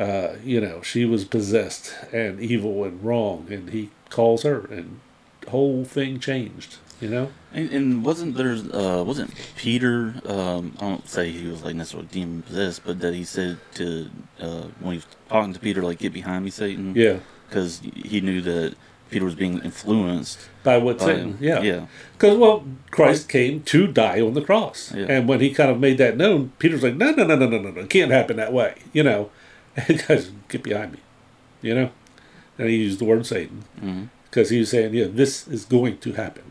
Uh, 0.00 0.36
you 0.42 0.60
know, 0.60 0.80
she 0.80 1.04
was 1.04 1.24
possessed 1.26 1.94
and 2.10 2.40
evil 2.40 2.84
and 2.84 3.04
wrong, 3.04 3.46
and 3.50 3.68
he 3.70 3.90
calls 4.08 4.42
her, 4.44 4.60
and 4.70 5.00
whole 5.48 5.84
thing 5.84 6.18
changed. 6.18 6.78
You 7.02 7.08
know, 7.08 7.32
And, 7.54 7.70
and 7.70 8.04
wasn't 8.04 8.36
there, 8.36 8.52
uh, 8.52 9.02
wasn't 9.02 9.32
Peter, 9.56 10.16
um, 10.26 10.74
I 10.78 10.80
don't 10.80 11.08
say 11.08 11.30
he 11.30 11.48
was 11.48 11.62
like 11.64 11.74
necessarily 11.74 12.08
demon 12.12 12.42
possessed, 12.42 12.82
but 12.84 13.00
that 13.00 13.14
he 13.14 13.24
said 13.24 13.56
to, 13.76 14.10
uh, 14.38 14.64
when 14.80 14.92
he 14.92 14.96
was 14.98 15.06
talking 15.30 15.54
to 15.54 15.60
Peter, 15.60 15.80
like, 15.82 15.98
get 15.98 16.12
behind 16.12 16.44
me, 16.44 16.50
Satan? 16.50 16.94
yeah. 16.94 17.20
Because 17.48 17.80
he 17.80 18.20
knew 18.20 18.40
that 18.42 18.74
Peter 19.10 19.24
was 19.24 19.34
being 19.34 19.60
influenced. 19.62 20.38
By 20.62 20.76
what 20.76 20.98
by 20.98 21.06
Satan? 21.06 21.28
him. 21.30 21.38
Yeah. 21.40 21.60
Yeah. 21.62 21.86
Because, 22.12 22.36
well, 22.38 22.64
Christ 22.90 23.28
came 23.28 23.62
to 23.62 23.86
die 23.86 24.20
on 24.20 24.34
the 24.34 24.42
cross. 24.42 24.92
Yeah. 24.94 25.06
And 25.08 25.26
when 25.28 25.40
he 25.40 25.52
kind 25.52 25.70
of 25.70 25.80
made 25.80 25.98
that 25.98 26.16
known, 26.16 26.52
Peter's 26.58 26.82
like, 26.82 26.96
no, 26.96 27.10
no, 27.10 27.24
no, 27.24 27.34
no, 27.34 27.48
no, 27.48 27.58
no, 27.58 27.70
no. 27.70 27.80
It 27.80 27.90
can't 27.90 28.12
happen 28.12 28.36
that 28.36 28.52
way. 28.52 28.74
You 28.92 29.02
know, 29.02 29.30
guys, 30.08 30.30
get 30.48 30.62
behind 30.62 30.92
me. 30.92 30.98
You 31.62 31.74
know? 31.74 31.90
And 32.58 32.68
he 32.68 32.76
used 32.76 32.98
the 32.98 33.04
word 33.04 33.26
Satan 33.26 33.64
hmm 33.78 34.04
because 34.24 34.50
he 34.50 34.60
was 34.60 34.70
saying, 34.70 34.94
yeah, 34.94 35.06
this 35.10 35.48
is 35.48 35.64
going 35.64 35.98
to 35.98 36.12
happen. 36.12 36.44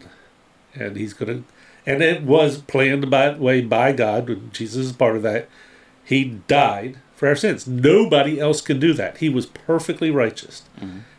And 0.76 0.98
he's 0.98 1.14
going 1.14 1.44
to, 1.44 1.44
and 1.90 2.04
it 2.04 2.24
was 2.24 2.58
planned 2.64 3.10
by 3.10 3.34
way 3.36 3.62
by 3.62 3.94
God, 3.94 4.52
Jesus 4.52 4.88
is 4.88 4.92
part 4.92 5.16
of 5.16 5.24
that. 5.24 5.48
He 6.04 6.26
died 6.26 6.98
for 7.16 7.30
our 7.30 7.38
sins. 7.38 7.66
Nobody 7.68 8.38
else 8.38 8.60
can 8.60 8.82
do 8.82 8.92
that. 8.96 9.20
He 9.20 9.30
was 9.30 9.46
perfectly 9.46 10.12
righteous. 10.12 10.64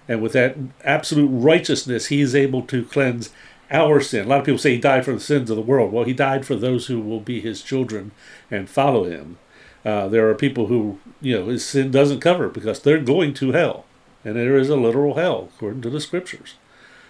And 0.06 0.20
with 0.20 0.32
that 0.32 0.56
absolute 0.84 1.28
righteousness, 1.28 2.06
he 2.08 2.20
is 2.20 2.34
able 2.34 2.60
to 2.64 2.84
cleanse 2.84 3.30
our 3.70 4.00
sin. 4.02 4.26
A 4.26 4.28
lot 4.28 4.40
of 4.40 4.44
people 4.44 4.58
say 4.58 4.72
he 4.74 4.78
died 4.80 5.06
for 5.06 5.12
the 5.12 5.20
sins 5.20 5.48
of 5.48 5.56
the 5.56 5.62
world. 5.62 5.92
Well, 5.92 6.04
he 6.04 6.12
died 6.12 6.44
for 6.44 6.56
those 6.56 6.88
who 6.88 7.00
will 7.00 7.20
be 7.20 7.40
his 7.40 7.62
children 7.62 8.10
and 8.50 8.68
follow 8.68 9.04
him. 9.04 9.38
Uh, 9.84 10.08
there 10.08 10.28
are 10.28 10.34
people 10.34 10.66
who, 10.66 10.98
you 11.20 11.38
know, 11.38 11.56
sin 11.56 11.90
doesn't 11.90 12.20
cover 12.20 12.48
because 12.48 12.80
they're 12.80 12.98
going 12.98 13.32
to 13.34 13.52
hell. 13.52 13.86
And 14.24 14.36
there 14.36 14.56
is 14.56 14.68
a 14.68 14.76
literal 14.76 15.14
hell, 15.14 15.48
according 15.54 15.82
to 15.82 15.90
the 15.90 16.00
scriptures. 16.00 16.54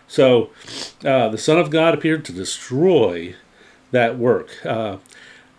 So 0.06 0.50
uh, 1.04 1.28
the 1.28 1.38
Son 1.38 1.58
of 1.58 1.70
God 1.70 1.94
appeared 1.94 2.24
to 2.26 2.32
destroy 2.32 3.34
that 3.90 4.18
work. 4.18 4.64
Uh, 4.64 4.98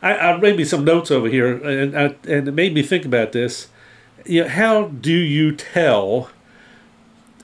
I, 0.02 0.18
I 0.18 0.38
made 0.38 0.58
me 0.58 0.66
some 0.66 0.84
notes 0.84 1.12
over 1.12 1.28
here, 1.28 1.56
and, 1.56 1.98
I, 1.98 2.16
and 2.28 2.48
it 2.48 2.54
made 2.54 2.74
me 2.74 2.82
think 2.82 3.06
about 3.06 3.34
this. 3.34 3.68
You 4.26 4.44
know, 4.44 4.50
how 4.50 4.86
do 4.86 5.14
you 5.14 5.56
tell 5.56 6.30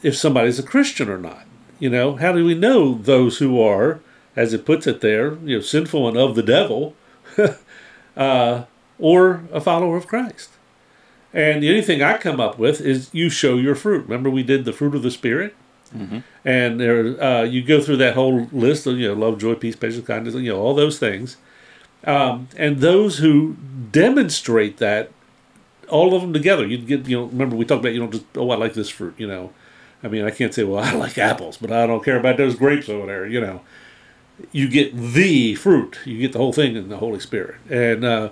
if 0.01 0.15
somebody's 0.15 0.59
a 0.59 0.63
Christian 0.63 1.09
or 1.09 1.17
not? 1.17 1.45
You 1.79 1.89
know, 1.89 2.15
how 2.15 2.31
do 2.31 2.43
we 2.43 2.55
know 2.55 2.95
those 2.95 3.37
who 3.37 3.61
are, 3.61 3.99
as 4.35 4.53
it 4.53 4.65
puts 4.65 4.87
it 4.87 5.01
there, 5.01 5.35
you 5.45 5.57
know, 5.57 5.61
sinful 5.61 6.07
and 6.07 6.17
of 6.17 6.35
the 6.35 6.43
devil, 6.43 6.95
uh, 8.17 8.63
or 8.99 9.43
a 9.51 9.61
follower 9.61 9.97
of 9.97 10.07
Christ? 10.07 10.49
And 11.33 11.61
the 11.61 11.69
only 11.69 11.81
thing 11.81 12.01
I 12.01 12.17
come 12.17 12.39
up 12.39 12.57
with 12.57 12.81
is 12.81 13.09
you 13.13 13.29
show 13.29 13.55
your 13.57 13.75
fruit. 13.75 14.03
Remember, 14.03 14.29
we 14.29 14.43
did 14.43 14.65
the 14.65 14.73
fruit 14.73 14.95
of 14.95 15.03
the 15.03 15.11
Spirit? 15.11 15.55
And 16.43 16.79
there, 16.79 17.23
uh, 17.23 17.43
you 17.43 17.63
go 17.63 17.79
through 17.79 17.97
that 17.97 18.13
whole 18.13 18.47
list 18.51 18.85
of 18.87 18.97
you 18.99 19.07
know 19.07 19.13
love, 19.13 19.39
joy, 19.39 19.55
peace, 19.55 19.75
patience, 19.75 20.05
kindness, 20.05 20.35
you 20.35 20.51
know 20.51 20.59
all 20.59 20.73
those 20.75 20.99
things, 20.99 21.37
um, 22.03 22.49
and 22.57 22.79
those 22.79 23.19
who 23.19 23.55
demonstrate 23.91 24.77
that, 24.77 25.11
all 25.87 26.13
of 26.13 26.21
them 26.21 26.33
together, 26.33 26.65
you 26.67 26.77
get 26.77 27.07
you 27.07 27.17
know 27.17 27.25
remember 27.25 27.55
we 27.55 27.63
talked 27.63 27.79
about 27.79 27.93
you 27.93 27.99
don't 28.01 28.11
just 28.11 28.25
oh 28.35 28.49
I 28.49 28.57
like 28.57 28.73
this 28.73 28.89
fruit 28.89 29.15
you 29.17 29.27
know, 29.27 29.53
I 30.03 30.09
mean 30.09 30.25
I 30.25 30.31
can't 30.31 30.53
say 30.53 30.63
well 30.65 30.83
I 30.83 30.91
like 30.91 31.17
apples 31.17 31.55
but 31.57 31.71
I 31.71 31.87
don't 31.87 32.03
care 32.03 32.17
about 32.19 32.35
those 32.35 32.55
grapes 32.55 32.89
over 32.89 33.05
there 33.07 33.25
you 33.25 33.39
know, 33.39 33.61
you 34.51 34.67
get 34.67 34.95
the 34.95 35.55
fruit 35.55 35.99
you 36.05 36.19
get 36.19 36.33
the 36.33 36.39
whole 36.39 36.53
thing 36.53 36.75
in 36.75 36.89
the 36.89 36.97
Holy 36.97 37.19
Spirit 37.21 37.55
and 37.69 38.03
uh, 38.03 38.29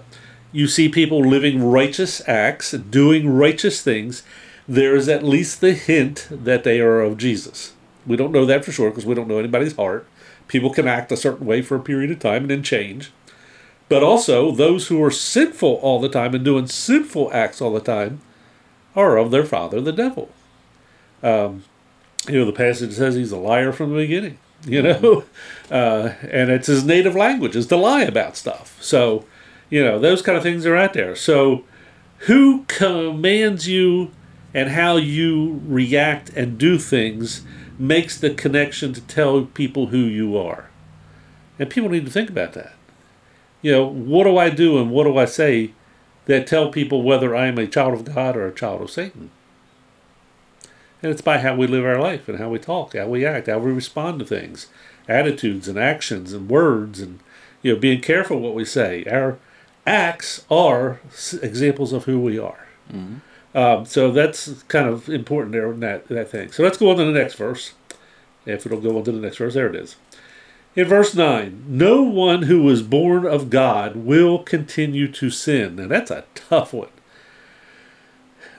you 0.56 0.68
see 0.68 0.88
people 0.88 1.20
living 1.20 1.62
righteous 1.62 2.28
acts 2.28 2.72
doing 2.72 3.30
righteous 3.30 3.82
things 3.82 4.24
there 4.68 4.96
is 4.96 5.10
at 5.10 5.24
least 5.24 5.62
the 5.62 5.74
hint 5.74 6.28
that 6.32 6.64
they 6.64 6.80
are 6.80 7.02
of 7.02 7.18
Jesus. 7.18 7.74
We 8.08 8.16
don't 8.16 8.32
know 8.32 8.46
that 8.46 8.66
for 8.66 8.72
sure 8.72 8.90
because 8.90 9.06
we 9.06 9.14
don't 9.14 9.28
know 9.28 9.38
anybody's 9.38 9.76
heart. 9.76 10.08
People 10.48 10.72
can 10.74 10.88
act 10.88 11.12
a 11.12 11.18
certain 11.18 11.46
way 11.46 11.62
for 11.62 11.76
a 11.76 11.82
period 11.82 12.10
of 12.10 12.20
time 12.20 12.44
and 12.44 12.50
then 12.50 12.64
change. 12.64 13.12
But 13.90 14.02
also, 14.02 14.52
those 14.52 14.88
who 14.88 15.04
are 15.04 15.12
sinful 15.12 15.76
all 15.76 16.00
the 16.00 16.10
time 16.10 16.34
and 16.34 16.44
doing 16.44 16.68
sinful 16.68 17.32
acts 17.32 17.62
all 17.62 17.74
the 17.74 17.80
time 17.80 18.22
are 18.96 19.18
of 19.18 19.30
their 19.32 19.46
father, 19.46 19.80
the 19.82 19.92
devil. 19.92 20.30
Um, 21.22 21.64
you 22.28 22.40
know, 22.40 22.46
the 22.46 22.54
passage 22.54 22.94
says 22.94 23.16
he's 23.16 23.32
a 23.32 23.38
liar 23.38 23.72
from 23.72 23.92
the 23.92 23.98
beginning, 23.98 24.40
you 24.66 24.82
know, 24.82 25.26
uh, 25.72 26.14
and 26.22 26.50
it's 26.50 26.68
his 26.68 26.84
native 26.84 27.16
language 27.16 27.56
is 27.56 27.68
to 27.68 27.76
lie 27.76 28.04
about 28.04 28.36
stuff. 28.36 28.82
So, 28.82 29.26
you 29.70 29.84
know, 29.84 30.00
those 30.00 30.22
kind 30.22 30.38
of 30.38 30.44
things 30.44 30.66
are 30.66 30.76
out 30.76 30.94
there. 30.94 31.16
So, 31.16 31.64
who 32.20 32.64
commands 32.66 33.68
you 33.68 34.12
and 34.54 34.70
how 34.70 34.96
you 34.96 35.62
react 35.68 36.30
and 36.30 36.58
do 36.58 36.78
things 36.78 37.42
makes 37.78 38.18
the 38.18 38.30
connection 38.34 38.94
to 38.94 39.02
tell 39.02 39.44
people 39.44 39.88
who 39.88 39.98
you 39.98 40.38
are. 40.38 40.70
And 41.60 41.70
people 41.70 41.90
need 41.90 42.06
to 42.06 42.12
think 42.12 42.30
about 42.30 42.54
that. 42.54 42.74
You 43.62 43.72
know, 43.72 43.86
what 43.86 44.24
do 44.24 44.38
I 44.38 44.50
do 44.50 44.78
and 44.78 44.92
what 44.92 45.04
do 45.04 45.18
I 45.18 45.26
say 45.26 45.72
that 46.26 46.48
tell 46.48 46.72
people 46.72 47.02
whether 47.02 47.36
I 47.36 47.48
am 47.48 47.58
a 47.58 47.68
child 47.68 47.94
of 47.94 48.06
God 48.06 48.38
or 48.38 48.48
a 48.48 48.54
child 48.54 48.82
of 48.82 48.92
Satan? 48.92 49.32
And 51.04 51.12
it's 51.12 51.22
by 51.22 51.40
how 51.40 51.56
we 51.56 51.68
live 51.68 51.86
our 51.86 52.00
life 52.00 52.30
and 52.30 52.40
how 52.40 52.50
we 52.50 52.60
talk, 52.60 52.96
how 52.96 53.08
we 53.08 53.26
act, 53.26 53.48
how 53.48 53.60
we 53.60 53.72
respond 53.72 54.20
to 54.20 54.26
things, 54.26 54.68
attitudes 55.08 55.68
and 55.68 55.78
actions 55.78 56.34
and 56.34 56.50
words, 56.50 57.00
and 57.00 57.20
you 57.62 57.74
know, 57.74 57.80
being 57.80 58.02
careful 58.02 58.40
what 58.40 58.56
we 58.56 58.66
say. 58.66 59.04
Our 59.06 59.38
acts 59.86 60.46
are 60.50 61.00
s- 61.08 61.34
examples 61.34 61.94
of 61.94 62.06
who 62.06 62.20
we 62.20 62.38
are. 62.40 62.68
Um, 63.54 63.86
so 63.86 64.12
that's 64.12 64.64
kind 64.64 64.88
of 64.88 65.10
important 65.10 65.54
there 65.54 65.72
in 65.72 65.80
that, 65.80 66.08
that 66.10 66.30
thing. 66.30 66.52
So 66.52 66.62
let's 66.64 66.78
go 66.78 66.90
on 66.92 66.98
to 66.98 67.06
the 67.06 67.12
next 67.12 67.36
verse. 67.36 67.74
If 68.46 68.66
it'll 68.66 68.82
go 68.82 68.98
on 68.98 69.04
to 69.06 69.12
the 69.12 69.20
next 69.20 69.38
verse, 69.38 69.54
there 69.54 69.68
it 69.68 69.76
is. 69.76 69.96
In 70.76 70.88
verse 70.88 71.16
9, 71.16 71.64
no 71.68 72.04
one 72.04 72.44
who 72.44 72.62
was 72.62 72.82
born 72.82 73.26
of 73.26 73.50
God 73.50 73.96
will 73.96 74.40
continue 74.40 75.10
to 75.14 75.30
sin. 75.30 75.78
Now 75.78 75.88
that's 75.88 76.12
a 76.12 76.26
tough 76.36 76.74
one. 76.74 76.90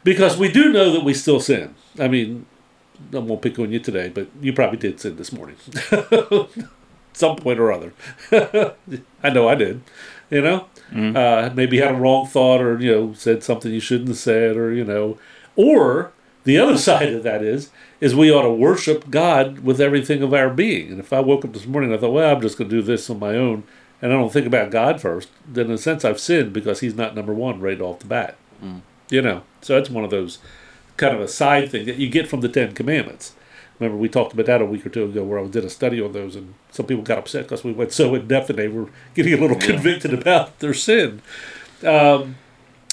Because 0.03 0.39
we 0.39 0.51
do 0.51 0.73
know 0.73 0.91
that 0.93 1.05
we 1.05 1.13
still 1.13 1.41
sin. 1.41 1.75
I 1.99 2.09
mean, 2.09 2.47
I 3.13 3.19
won't 3.19 3.43
pick 3.43 3.59
on 3.59 3.73
you 3.73 3.79
today, 3.81 4.09
but 4.09 4.29
you 4.41 4.53
probably 4.53 4.79
did 4.79 4.99
sin 5.01 5.17
this 5.17 5.33
morning. 5.33 5.57
Some 7.13 7.37
point 7.37 7.59
or 7.61 7.71
other. 7.71 7.93
I 9.23 9.31
know 9.31 9.49
I 9.49 9.55
did. 9.55 9.83
You 10.31 10.41
know? 10.41 10.67
Uh, 11.17 11.51
maybe 11.55 11.79
had 11.79 11.95
a 11.95 11.99
wrong 11.99 12.27
thought 12.27 12.61
or, 12.61 12.81
you 12.81 12.93
know, 12.93 13.13
said 13.15 13.43
something 13.43 13.73
you 13.73 13.81
shouldn't 13.81 14.09
have 14.09 14.19
said 14.19 14.57
or, 14.57 14.73
you 14.73 14.85
know. 14.85 15.19
Or 15.57 16.13
the 16.45 16.59
other 16.59 16.79
side 16.89 17.13
of 17.13 17.23
that 17.25 17.43
is, 17.43 17.71
is 18.01 18.15
we 18.15 18.31
ought 18.31 18.43
to 18.43 18.51
worship 18.51 19.11
God 19.11 19.61
with 19.61 19.81
everything 19.81 20.23
of 20.23 20.35
our 20.35 20.51
being. 20.51 20.91
And 20.91 21.01
if 21.01 21.13
I 21.13 21.21
woke 21.21 21.45
up 21.45 21.53
this 21.53 21.67
morning 21.67 21.91
and 21.91 21.99
I 21.99 22.01
thought, 22.01 22.13
well, 22.13 22.35
I'm 22.35 22.43
just 22.43 22.59
going 22.59 22.71
to 22.71 22.77
do 22.77 22.83
this 22.83 23.09
on 23.11 23.19
my 23.19 23.35
own, 23.35 23.65
and 24.03 24.13
I 24.13 24.17
don't 24.17 24.33
think 24.33 24.47
about 24.47 24.71
God 24.71 25.01
first, 25.01 25.29
then 25.47 25.67
in 25.67 25.73
a 25.73 25.79
sense 25.79 26.05
I've 26.05 26.21
sinned 26.21 26.53
because 26.53 26.81
He's 26.81 26.95
not 26.95 27.15
number 27.15 27.33
one 27.33 27.61
right 27.61 27.81
off 27.81 28.01
the 28.01 28.07
bat. 28.07 28.37
You 29.09 29.23
know, 29.23 29.43
so 29.61 29.75
that's 29.75 29.89
one 29.91 30.05
of 30.05 30.11
those 30.11 30.39
kind 30.97 31.15
of 31.15 31.21
a 31.21 31.29
side 31.29 31.71
thing 31.71 31.87
that 31.87 31.97
you 31.97 32.09
get 32.09 32.27
from 32.29 32.41
the 32.41 32.49
Ten 32.49 32.75
Commandments. 32.75 33.35
Remember, 33.79 33.99
we 33.99 34.09
talked 34.09 34.33
about 34.33 34.47
that 34.47 34.63
a 34.63 34.65
week 34.65 34.87
or 34.87 34.89
two 34.89 35.05
ago 35.05 35.23
where 35.23 35.39
I 35.39 35.47
did 35.47 35.65
a 35.65 35.71
study 35.71 36.01
on 36.01 36.13
those, 36.13 36.35
and 36.35 36.55
some 36.71 36.87
people 36.87 37.05
got 37.05 37.19
upset 37.19 37.45
because 37.45 37.63
we 37.63 37.73
went 37.73 37.93
so 37.93 38.15
in 38.15 38.27
depth 38.27 38.49
and 38.51 38.59
they 38.59 38.69
were 38.69 38.89
getting 39.15 39.35
a 39.35 39.37
little 39.37 39.57
Yeah. 39.59 39.67
convicted 39.67 40.15
about 40.15 40.59
their 40.61 40.75
sin. 40.75 41.21
Um, 41.85 42.37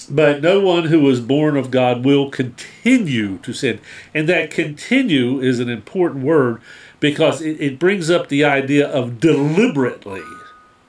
but 0.10 0.42
no 0.42 0.60
one 0.60 0.86
who 0.86 1.10
is 1.10 1.22
born 1.22 1.56
of 1.56 1.72
God 1.72 2.04
will 2.04 2.30
continue 2.30 3.38
to 3.38 3.54
sin. 3.54 3.80
And 4.14 4.28
that 4.28 4.52
continue 4.52 5.40
is 5.40 5.62
an 5.62 5.70
important 5.70 6.26
word 6.26 6.62
because 7.00 7.42
it, 7.42 7.62
it 7.62 7.80
brings 7.80 8.10
up 8.10 8.28
the 8.28 8.44
idea 8.44 8.86
of 8.88 9.22
deliberately 9.22 10.24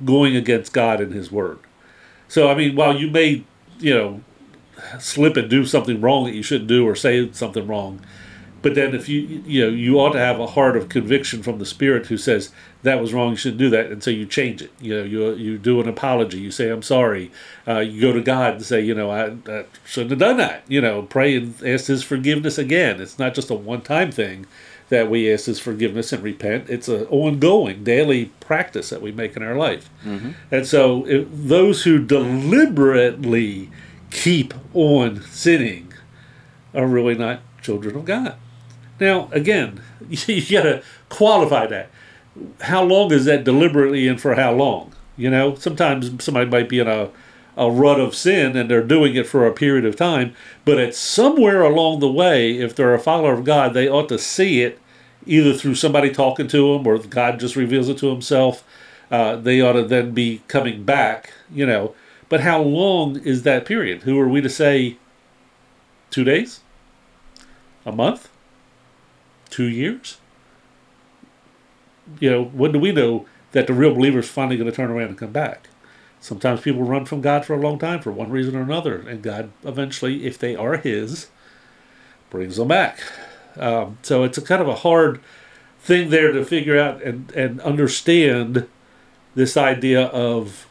going 0.04 0.34
against 0.34 0.72
God 0.72 1.00
and 1.00 1.12
His 1.14 1.30
Word. 1.30 1.58
So, 2.26 2.50
I 2.50 2.56
mean, 2.56 2.74
while 2.74 2.96
you 2.96 3.08
may, 3.08 3.44
you 3.78 3.94
know, 3.94 4.20
slip 4.98 5.36
and 5.36 5.48
do 5.48 5.64
something 5.64 6.00
wrong 6.00 6.24
that 6.24 6.34
you 6.34 6.42
shouldn't 6.42 6.68
do 6.68 6.84
or 6.86 6.96
say 6.96 7.30
something 7.32 7.66
wrong, 7.68 8.00
but 8.64 8.74
then 8.74 8.94
if 8.94 9.10
you, 9.10 9.42
you 9.44 9.62
know, 9.62 9.68
you 9.68 10.00
ought 10.00 10.14
to 10.14 10.18
have 10.18 10.40
a 10.40 10.46
heart 10.46 10.74
of 10.74 10.88
conviction 10.88 11.42
from 11.42 11.58
the 11.58 11.66
Spirit 11.66 12.06
who 12.06 12.16
says 12.16 12.50
that 12.82 12.98
was 12.98 13.12
wrong, 13.12 13.32
you 13.32 13.36
shouldn't 13.36 13.58
do 13.58 13.68
that, 13.68 13.92
and 13.92 14.02
so 14.02 14.10
you 14.10 14.24
change 14.24 14.62
it. 14.62 14.72
You 14.80 14.96
know, 14.96 15.04
you 15.04 15.34
you 15.34 15.58
do 15.58 15.82
an 15.82 15.88
apology, 15.88 16.38
you 16.38 16.50
say 16.50 16.70
I'm 16.70 16.80
sorry, 16.80 17.30
uh, 17.68 17.80
you 17.80 18.00
go 18.00 18.14
to 18.14 18.22
God 18.22 18.54
and 18.54 18.64
say, 18.64 18.80
you 18.80 18.94
know, 18.94 19.10
I, 19.10 19.36
I 19.52 19.66
shouldn't 19.84 20.12
have 20.12 20.18
done 20.18 20.38
that. 20.38 20.64
You 20.66 20.80
know, 20.80 21.02
pray 21.02 21.36
and 21.36 21.54
ask 21.62 21.88
His 21.88 22.02
forgiveness 22.02 22.56
again. 22.56 23.02
It's 23.02 23.18
not 23.18 23.34
just 23.34 23.50
a 23.50 23.54
one-time 23.54 24.10
thing 24.10 24.46
that 24.88 25.10
we 25.10 25.30
ask 25.30 25.44
His 25.44 25.60
forgiveness 25.60 26.10
and 26.14 26.22
repent. 26.22 26.70
It's 26.70 26.88
an 26.88 27.04
ongoing, 27.10 27.84
daily 27.84 28.32
practice 28.40 28.88
that 28.88 29.02
we 29.02 29.12
make 29.12 29.36
in 29.36 29.42
our 29.42 29.56
life. 29.56 29.90
And 30.50 30.66
so, 30.66 31.06
if 31.06 31.28
those 31.30 31.84
who 31.84 32.02
deliberately 32.02 33.68
keep 34.10 34.54
on 34.72 35.20
sinning 35.24 35.92
are 36.74 36.86
really 36.86 37.14
not 37.14 37.40
children 37.60 37.94
of 37.96 38.06
God. 38.06 38.36
Now, 39.00 39.28
again, 39.32 39.82
you 40.08 40.42
got 40.50 40.62
to 40.62 40.82
qualify 41.08 41.66
that. 41.66 41.90
How 42.62 42.82
long 42.82 43.12
is 43.12 43.24
that 43.26 43.44
deliberately 43.44 44.08
and 44.08 44.20
for 44.20 44.34
how 44.34 44.52
long? 44.52 44.92
You 45.16 45.30
know, 45.30 45.54
sometimes 45.54 46.24
somebody 46.24 46.50
might 46.50 46.68
be 46.68 46.80
in 46.80 46.88
a, 46.88 47.10
a 47.56 47.70
rut 47.70 48.00
of 48.00 48.14
sin 48.14 48.56
and 48.56 48.68
they're 48.68 48.82
doing 48.82 49.14
it 49.14 49.26
for 49.26 49.46
a 49.46 49.52
period 49.52 49.84
of 49.84 49.94
time, 49.94 50.34
but 50.64 50.78
it's 50.78 50.98
somewhere 50.98 51.62
along 51.62 52.00
the 52.00 52.10
way, 52.10 52.58
if 52.58 52.74
they're 52.74 52.94
a 52.94 52.98
follower 52.98 53.34
of 53.34 53.44
God, 53.44 53.74
they 53.74 53.88
ought 53.88 54.08
to 54.08 54.18
see 54.18 54.62
it 54.62 54.80
either 55.26 55.54
through 55.54 55.76
somebody 55.76 56.10
talking 56.10 56.48
to 56.48 56.72
them 56.72 56.86
or 56.86 56.98
God 56.98 57.38
just 57.38 57.56
reveals 57.56 57.88
it 57.88 57.98
to 57.98 58.08
himself. 58.08 58.64
Uh, 59.10 59.36
they 59.36 59.60
ought 59.60 59.74
to 59.74 59.84
then 59.84 60.12
be 60.12 60.42
coming 60.48 60.82
back, 60.82 61.32
you 61.52 61.64
know. 61.64 61.94
But 62.28 62.40
how 62.40 62.60
long 62.60 63.18
is 63.20 63.42
that 63.44 63.66
period? 63.66 64.02
Who 64.02 64.18
are 64.18 64.28
we 64.28 64.40
to 64.40 64.48
say 64.48 64.96
two 66.10 66.24
days? 66.24 66.60
A 67.86 67.92
month? 67.92 68.28
Two 69.54 69.68
years? 69.68 70.18
You 72.18 72.28
know, 72.28 72.44
when 72.46 72.72
do 72.72 72.80
we 72.80 72.90
know 72.90 73.24
that 73.52 73.68
the 73.68 73.72
real 73.72 73.94
believer 73.94 74.18
is 74.18 74.28
finally 74.28 74.56
going 74.56 74.68
to 74.68 74.74
turn 74.74 74.90
around 74.90 75.10
and 75.10 75.18
come 75.18 75.30
back? 75.30 75.68
Sometimes 76.20 76.62
people 76.62 76.82
run 76.82 77.04
from 77.04 77.20
God 77.20 77.44
for 77.44 77.54
a 77.54 77.60
long 77.60 77.78
time 77.78 78.00
for 78.00 78.10
one 78.10 78.32
reason 78.32 78.56
or 78.56 78.62
another, 78.62 78.96
and 79.08 79.22
God 79.22 79.52
eventually, 79.62 80.26
if 80.26 80.38
they 80.38 80.56
are 80.56 80.76
His, 80.78 81.28
brings 82.30 82.56
them 82.56 82.66
back. 82.66 82.98
Um, 83.56 83.98
so 84.02 84.24
it's 84.24 84.38
a 84.38 84.42
kind 84.42 84.60
of 84.60 84.66
a 84.66 84.74
hard 84.74 85.20
thing 85.78 86.10
there 86.10 86.32
to 86.32 86.44
figure 86.44 86.76
out 86.76 87.00
and, 87.04 87.30
and 87.30 87.60
understand 87.60 88.66
this 89.36 89.56
idea 89.56 90.06
of, 90.06 90.66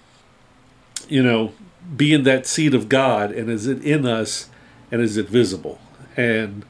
you 1.08 1.24
know, 1.24 1.54
being 1.96 2.24
that 2.24 2.46
seed 2.46 2.74
of 2.74 2.90
God, 2.90 3.32
and 3.32 3.50
is 3.50 3.66
it 3.66 3.82
in 3.82 4.06
us, 4.06 4.50
and 4.92 5.02
is 5.02 5.16
it 5.16 5.30
visible, 5.30 5.80
and 6.18 6.66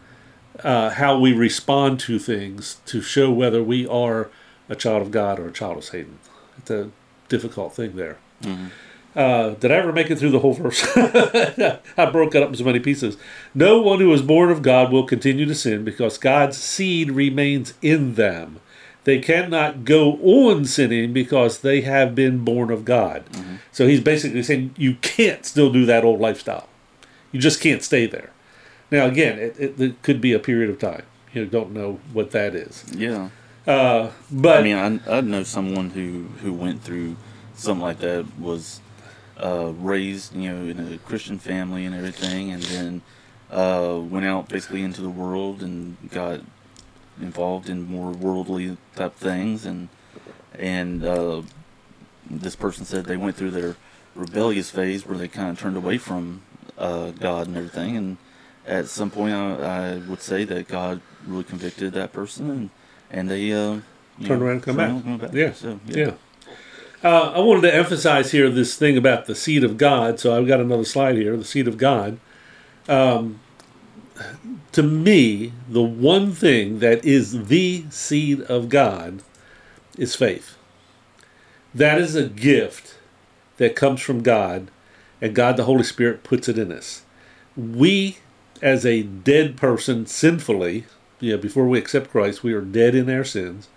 uh, 0.63 0.91
how 0.91 1.17
we 1.17 1.33
respond 1.33 1.99
to 2.01 2.19
things 2.19 2.81
to 2.85 3.01
show 3.01 3.31
whether 3.31 3.63
we 3.63 3.87
are 3.87 4.29
a 4.69 4.75
child 4.75 5.01
of 5.01 5.11
God 5.11 5.39
or 5.39 5.47
a 5.47 5.51
child 5.51 5.77
of 5.77 5.83
Satan. 5.83 6.19
It's 6.57 6.69
a 6.71 6.89
difficult 7.29 7.73
thing 7.75 7.95
there. 7.95 8.17
Uh, 9.15 9.51
did 9.51 9.71
I 9.71 9.75
ever 9.75 9.91
make 9.93 10.09
it 10.09 10.17
through 10.17 10.31
the 10.31 10.39
whole 10.39 10.53
verse? 10.53 10.83
I 11.97 12.05
broke 12.11 12.33
it 12.33 12.41
up 12.41 12.49
in 12.49 12.55
so 12.55 12.63
many 12.63 12.79
pieces. 12.79 13.15
No 13.53 13.79
one 13.81 13.99
who 13.99 14.11
is 14.11 14.21
born 14.23 14.49
of 14.49 14.61
God 14.63 14.91
will 14.91 15.05
continue 15.05 15.45
to 15.45 15.53
sin 15.55 15.83
because 15.83 16.17
God's 16.17 16.57
seed 16.57 17.11
remains 17.11 17.73
in 17.81 18.15
them. 18.15 18.59
They 19.03 19.19
cannot 19.19 19.83
go 19.85 20.13
on 20.23 20.65
sinning 20.65 21.13
because 21.13 21.59
they 21.59 21.81
have 21.81 22.15
been 22.15 22.43
born 22.43 22.71
of 22.71 22.85
God. 22.85 23.23
So 23.71 23.85
he's 23.85 23.99
basically 24.01 24.41
saying 24.43 24.73
you 24.77 24.95
can't 24.95 25.45
still 25.45 25.71
do 25.71 25.85
that 25.85 26.03
old 26.05 26.19
lifestyle. 26.19 26.67
You 27.31 27.39
just 27.39 27.61
can't 27.61 27.83
stay 27.83 28.05
there. 28.07 28.31
Now, 28.93 29.08
again, 29.08 29.39
it, 29.39 29.60
it, 29.60 29.82
it 29.82 30.03
could 30.03 30.21
be 30.21 30.34
a 30.34 30.39
period 30.39 30.69
of 30.69 30.77
time. 30.77 31.01
You 31.34 31.47
don't 31.47 31.71
know 31.71 31.99
what 32.12 32.29
that 32.29 32.53
is. 32.53 32.86
Yeah. 32.95 33.29
Uh, 33.65 34.12
but 34.29 34.60
I 34.60 34.62
mean, 34.62 35.01
I, 35.08 35.17
I 35.17 35.21
know 35.21 35.41
someone 35.41 35.89
who, 35.89 36.25
who 36.43 36.53
went 36.53 36.84
through 36.84 37.15
something 37.56 37.82
like 37.82 37.97
that, 38.01 38.38
was 38.38 38.82
uh, 39.43 39.73
raised, 39.77 40.36
you 40.36 40.47
know, 40.47 40.69
in 40.69 40.93
a 40.93 40.99
Christian 40.99 41.39
family 41.39 41.88
and 41.88 41.95
everything, 41.95 42.51
and 42.51 42.62
then 42.62 43.01
uh, 43.49 43.99
went 43.99 44.27
out 44.27 44.47
basically 44.47 44.84
into 44.84 45.01
the 45.01 45.10
world 45.10 45.63
and 45.63 45.97
got 46.12 46.41
involved 47.19 47.69
in 47.69 47.89
more 47.89 48.12
worldly 48.12 48.77
type 48.95 49.15
things, 49.15 49.65
and 49.65 49.89
and 50.60 51.03
uh, 51.03 51.41
this 52.29 52.56
person 52.56 52.86
said 52.86 53.06
they 53.06 53.17
went 53.17 53.38
through 53.38 53.51
their 53.51 53.75
rebellious 54.13 54.69
phase 54.69 55.03
where 55.03 55.17
they 55.17 55.27
kind 55.27 55.49
of 55.49 55.60
turned 55.60 55.77
away 55.77 55.97
from 55.97 56.43
uh, 56.77 57.10
God 57.10 57.47
and 57.47 57.58
everything, 57.58 57.97
and 57.97 58.17
at 58.67 58.88
some 58.88 59.10
point 59.12 59.34
I, 59.34 59.93
I 59.93 59.97
would 59.97 60.21
say 60.21 60.43
that 60.45 60.67
God 60.67 61.02
really 61.26 61.43
convicted 61.43 61.93
that 61.93 62.13
person, 62.13 62.49
and 62.49 62.69
and 63.12 63.30
they 63.30 63.52
uh, 63.52 63.80
Turned 64.26 64.41
know, 64.41 64.45
around 64.47 64.54
and 64.56 64.63
come 64.63 64.78
back. 64.78 64.89
around 64.89 65.21
and 65.23 65.34
Yeah. 65.34 65.54
So 65.54 65.80
Yeah. 65.88 66.13
Uh, 67.04 67.34
I 67.36 67.39
wanted 67.39 67.62
to 67.62 67.76
emphasize 67.76 68.32
here 68.32 68.49
this 68.49 68.76
thing 68.76 68.95
about 68.97 69.26
the 69.26 69.36
seed 69.36 69.63
of 69.63 69.78
God. 69.78 70.19
So 70.19 70.38
I've 70.38 70.47
got 70.47 70.62
another 70.62 70.86
slide 70.86 71.15
here 71.15 71.36
the 71.36 71.43
seed 71.43 71.67
of 71.67 71.78
God. 71.78 72.17
Um, 72.88 73.39
to 74.71 74.84
me, 74.84 75.54
the 75.67 75.82
one 75.82 76.32
thing 76.32 76.80
that 76.80 77.04
is 77.04 77.47
the 77.47 77.86
seed 77.89 78.41
of 78.41 78.69
God 78.69 79.21
is 79.97 80.15
faith. 80.15 80.58
That 81.73 81.99
is 81.99 82.15
a 82.15 82.28
gift 82.28 82.95
that 83.58 83.76
comes 83.76 84.02
from 84.02 84.21
God, 84.21 84.69
and 85.21 85.36
God 85.36 85.58
the 85.58 85.65
Holy 85.65 85.84
Spirit 85.84 86.23
puts 86.23 86.47
it 86.47 86.58
in 86.58 86.71
us. 86.71 87.04
We, 87.56 88.17
as 88.61 88.85
a 88.85 89.03
dead 89.03 89.57
person, 89.57 90.05
sinfully, 90.05 90.85
know, 91.31 91.37
before 91.37 91.67
we 91.67 91.79
accept 91.79 92.11
Christ, 92.11 92.43
we 92.43 92.53
are 92.53 92.61
dead 92.61 92.95
in 92.95 93.09
our 93.09 93.23
sins. 93.23 93.67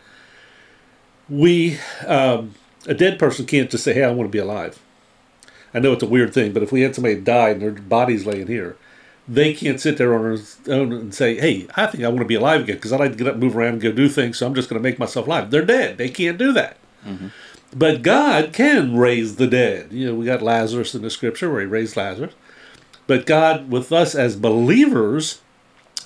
We, 1.29 1.79
um, 2.07 2.55
a 2.87 2.95
dead 2.95 3.19
person 3.19 3.47
can't 3.47 3.71
just 3.71 3.85
say, 3.85 3.95
"Hey, 3.95 4.05
I 4.05 4.11
want 4.11 4.29
to 4.29 4.33
be 4.33 4.39
alive." 4.39 4.79
I 5.75 5.79
know 5.79 5.93
it's 5.93 6.03
a 6.03 6.09
weird 6.09 6.33
thing, 6.33 6.53
but 6.53 6.63
if 6.63 6.73
we 6.73 6.83
had 6.83 6.95
somebody 6.95 7.17
die 7.17 7.51
and 7.51 7.63
their 7.63 7.73
body's 7.73 8.27
laying 8.27 8.47
here, 8.47 8.77
they 9.29 9.53
can't 9.53 9.81
sit 9.81 9.99
there 9.99 10.15
on 10.15 10.41
their 10.65 10.77
own 10.77 10.93
and 10.93 11.15
say, 11.15 11.37
"Hey, 11.37 11.67
I 11.77 11.87
think 11.87 12.05
I 12.05 12.09
want 12.09 12.21
to 12.21 12.27
be 12.27 12.37
alive 12.37 12.63
again 12.63 12.77
because 12.77 12.93
I 12.93 12.97
like 12.97 13.13
to 13.13 13.19
get 13.19 13.27
up, 13.27 13.35
and 13.35 13.43
move 13.43 13.57
around, 13.57 13.75
and 13.75 13.81
go 13.83 13.93
do 13.93 14.09
things. 14.09 14.39
So 14.39 14.47
I'm 14.47 14.55
just 14.55 14.69
going 14.69 14.81
to 14.81 14.89
make 14.89 14.99
myself 14.99 15.27
alive." 15.27 15.51
They're 15.51 15.65
dead; 15.65 15.99
they 15.99 16.09
can't 16.09 16.39
do 16.39 16.53
that. 16.53 16.77
But 17.75 18.03
God 18.03 18.53
can 18.53 18.97
raise 18.97 19.37
the 19.37 19.47
dead. 19.49 19.93
You 19.93 20.07
know, 20.07 20.15
we 20.15 20.27
got 20.27 20.43
Lazarus 20.43 20.95
in 20.95 21.03
the 21.03 21.11
scripture 21.11 21.51
where 21.51 21.61
He 21.61 21.67
raised 21.67 21.97
Lazarus. 21.97 22.35
But 23.07 23.27
God, 23.27 23.71
with 23.71 23.93
us 23.93 24.15
as 24.15 24.37
believers, 24.37 25.41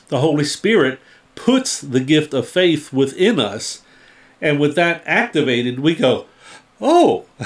the 0.08 0.20
Holy 0.20 0.44
Spirit 0.44 1.00
puts 1.34 1.80
the 1.80 2.00
gift 2.00 2.34
of 2.34 2.48
faith 2.48 2.92
within 2.92 3.40
us, 3.40 3.82
and 4.40 4.60
with 4.60 4.74
that 4.74 5.02
activated, 5.06 5.80
we 5.80 5.94
go, 5.94 6.26
"Oh, 6.80 7.24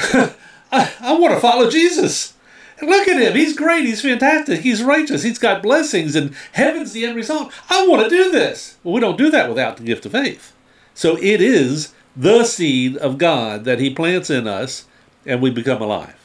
I, 0.73 0.93
I 1.01 1.19
want 1.19 1.35
to 1.35 1.41
follow 1.41 1.71
Jesus." 1.71 2.35
Look 2.83 3.07
at 3.07 3.21
him. 3.21 3.35
He's 3.35 3.57
great. 3.57 3.85
He's 3.85 4.03
fantastic. 4.03 4.61
He's 4.61 4.83
righteous. 4.83 5.23
He's 5.23 5.39
got 5.39 5.63
blessings, 5.63 6.17
and 6.17 6.35
heaven's 6.53 6.93
the 6.93 7.07
end 7.07 7.17
result. 7.17 7.53
I 7.71 7.87
want 7.87 8.03
to 8.03 8.09
do 8.09 8.31
this. 8.31 8.77
Well, 8.83 8.95
we 8.95 9.01
don't 9.01 9.17
do 9.17 9.31
that 9.31 9.49
without 9.49 9.77
the 9.77 9.85
gift 9.85 10.05
of 10.07 10.13
faith. 10.13 10.53
So 10.93 11.17
it 11.17 11.41
is 11.41 11.95
the 12.17 12.45
seed 12.45 12.97
of 12.97 13.19
God 13.19 13.65
that 13.65 13.79
He 13.79 13.91
plants 13.91 14.29
in 14.29 14.49
us, 14.49 14.87
and 15.25 15.41
we 15.41 15.51
become 15.51 15.81
alive. 15.81 16.17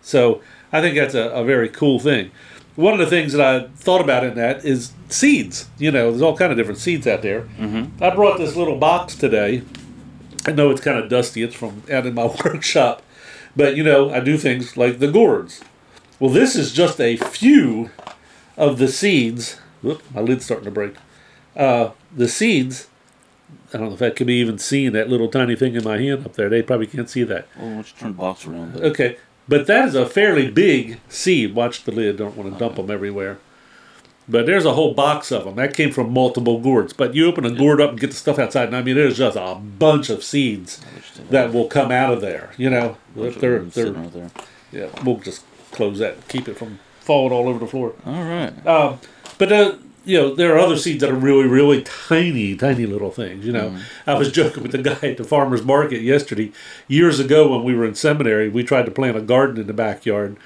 So 0.00 0.40
I 0.72 0.80
think 0.80 0.96
that's 0.96 1.14
a, 1.14 1.28
a 1.28 1.44
very 1.44 1.68
cool 1.68 1.98
thing. 1.98 2.30
One 2.78 2.92
of 2.92 3.00
the 3.00 3.06
things 3.06 3.32
that 3.32 3.44
I 3.44 3.66
thought 3.74 4.00
about 4.00 4.22
in 4.22 4.36
that 4.36 4.64
is 4.64 4.92
seeds. 5.08 5.68
You 5.78 5.90
know, 5.90 6.12
there's 6.12 6.22
all 6.22 6.36
kind 6.36 6.52
of 6.52 6.56
different 6.56 6.78
seeds 6.78 7.08
out 7.08 7.22
there. 7.22 7.40
Mm-hmm. 7.58 8.00
I 8.00 8.14
brought 8.14 8.38
this 8.38 8.54
little 8.54 8.76
box 8.78 9.16
today. 9.16 9.62
I 10.46 10.52
know 10.52 10.70
it's 10.70 10.80
kind 10.80 10.96
of 10.96 11.10
dusty. 11.10 11.42
It's 11.42 11.56
from 11.56 11.82
out 11.90 12.06
in 12.06 12.14
my 12.14 12.26
workshop. 12.44 13.02
But, 13.56 13.74
you 13.76 13.82
know, 13.82 14.10
I 14.10 14.20
do 14.20 14.38
things 14.38 14.76
like 14.76 15.00
the 15.00 15.10
gourds. 15.10 15.60
Well, 16.20 16.30
this 16.30 16.54
is 16.54 16.72
just 16.72 17.00
a 17.00 17.16
few 17.16 17.90
of 18.56 18.78
the 18.78 18.86
seeds. 18.86 19.58
Whoop, 19.82 20.00
my 20.14 20.20
lid's 20.20 20.44
starting 20.44 20.66
to 20.66 20.70
break. 20.70 20.94
Uh, 21.56 21.90
the 22.14 22.28
seeds. 22.28 22.86
I 23.74 23.78
don't 23.78 23.88
know 23.88 23.94
if 23.94 23.98
that 23.98 24.14
can 24.14 24.28
be 24.28 24.34
even 24.34 24.58
seen, 24.58 24.92
that 24.92 25.08
little 25.08 25.26
tiny 25.26 25.56
thing 25.56 25.74
in 25.74 25.82
my 25.82 25.98
hand 25.98 26.24
up 26.24 26.34
there. 26.34 26.48
They 26.48 26.62
probably 26.62 26.86
can't 26.86 27.10
see 27.10 27.24
that. 27.24 27.48
Well, 27.58 27.70
why 27.70 27.74
don't 27.74 27.98
turn 27.98 28.12
the 28.12 28.18
box 28.18 28.46
around? 28.46 28.76
Okay. 28.76 29.16
But 29.48 29.66
that 29.66 29.88
is 29.88 29.94
a 29.94 30.06
fairly 30.06 30.50
big 30.50 31.00
seed. 31.08 31.54
Watch 31.54 31.84
the 31.84 31.92
lid. 31.92 32.18
Don't 32.18 32.36
want 32.36 32.52
to 32.52 32.58
dump 32.58 32.76
them 32.76 32.90
everywhere. 32.90 33.38
But 34.28 34.44
there's 34.44 34.66
a 34.66 34.74
whole 34.74 34.92
box 34.92 35.32
of 35.32 35.44
them. 35.44 35.56
That 35.56 35.74
came 35.74 35.90
from 35.90 36.12
multiple 36.12 36.60
gourds. 36.60 36.92
But 36.92 37.14
you 37.14 37.26
open 37.26 37.46
a 37.46 37.50
gourd 37.50 37.80
up 37.80 37.90
and 37.90 38.00
get 38.00 38.10
the 38.10 38.16
stuff 38.16 38.38
outside, 38.38 38.68
and 38.68 38.76
I 38.76 38.82
mean, 38.82 38.94
there's 38.94 39.16
just 39.16 39.38
a 39.38 39.54
bunch 39.54 40.10
of 40.10 40.22
seeds 40.22 40.82
that 41.30 41.52
will 41.52 41.66
come 41.66 41.90
out 41.90 42.12
of 42.12 42.20
there. 42.20 42.52
You 42.58 42.68
know, 42.68 42.96
of 43.16 43.40
they're, 43.40 43.62
they're, 43.62 43.92
right 43.92 44.12
there. 44.12 44.30
yeah, 44.70 44.88
we'll 45.02 45.16
just 45.16 45.44
close 45.72 45.98
that, 45.98 46.28
keep 46.28 46.46
it 46.46 46.58
from 46.58 46.78
falling 47.00 47.32
all 47.32 47.48
over 47.48 47.58
the 47.58 47.66
floor. 47.66 47.94
All 48.04 48.22
right. 48.22 48.66
Um, 48.66 49.00
but 49.38 49.50
uh, 49.50 49.76
you 50.08 50.16
know, 50.16 50.34
there 50.34 50.54
are 50.54 50.58
other 50.58 50.78
seeds 50.78 51.02
that 51.02 51.10
are 51.10 51.14
really, 51.14 51.46
really 51.46 51.82
tiny, 51.82 52.56
tiny 52.56 52.86
little 52.86 53.10
things. 53.10 53.44
You 53.44 53.52
know, 53.52 53.76
I 54.06 54.14
was 54.14 54.32
joking 54.40 54.62
with 54.62 54.72
the 54.72 54.78
guy 54.78 54.98
at 55.02 55.18
the 55.18 55.24
farmers 55.24 55.62
market 55.62 56.00
yesterday. 56.00 56.50
Years 56.88 57.20
ago, 57.20 57.50
when 57.50 57.62
we 57.62 57.74
were 57.74 57.84
in 57.84 57.94
seminary, 57.94 58.48
we 58.48 58.64
tried 58.64 58.86
to 58.86 58.90
plant 58.90 59.18
a 59.18 59.20
garden 59.20 59.60
in 59.60 59.66
the 59.66 59.74
backyard, 59.74 60.38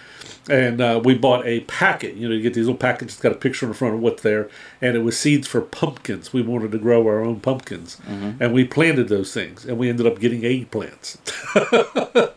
and 0.51 0.81
uh, 0.81 1.01
we 1.05 1.15
bought 1.15 1.47
a 1.47 1.61
packet. 1.61 2.17
You 2.17 2.29
know, 2.29 2.35
you 2.35 2.43
get 2.43 2.55
these 2.55 2.67
little 2.67 2.77
packets. 2.77 3.15
that's 3.15 3.23
got 3.23 3.31
a 3.31 3.37
picture 3.37 3.65
in 3.67 3.71
the 3.71 3.79
front 3.79 3.95
of 3.95 4.01
what's 4.01 4.23
there, 4.23 4.51
and 4.81 4.97
it 4.97 5.01
was 5.05 5.17
seeds 5.17 5.47
for 5.47 5.61
pumpkins. 5.61 6.33
We 6.33 6.43
wanted 6.43 6.73
to 6.73 6.79
grow 6.79 7.07
our 7.07 7.25
own 7.25 7.39
pumpkins, 7.39 7.99
and 8.41 8.53
we 8.53 8.65
planted 8.65 9.09
those 9.09 9.33
things, 9.33 9.65
and 9.65 9.79
we 9.79 9.89
ended 9.89 10.09
up 10.09 10.19
getting 10.19 10.41
eggplants. 10.43 11.19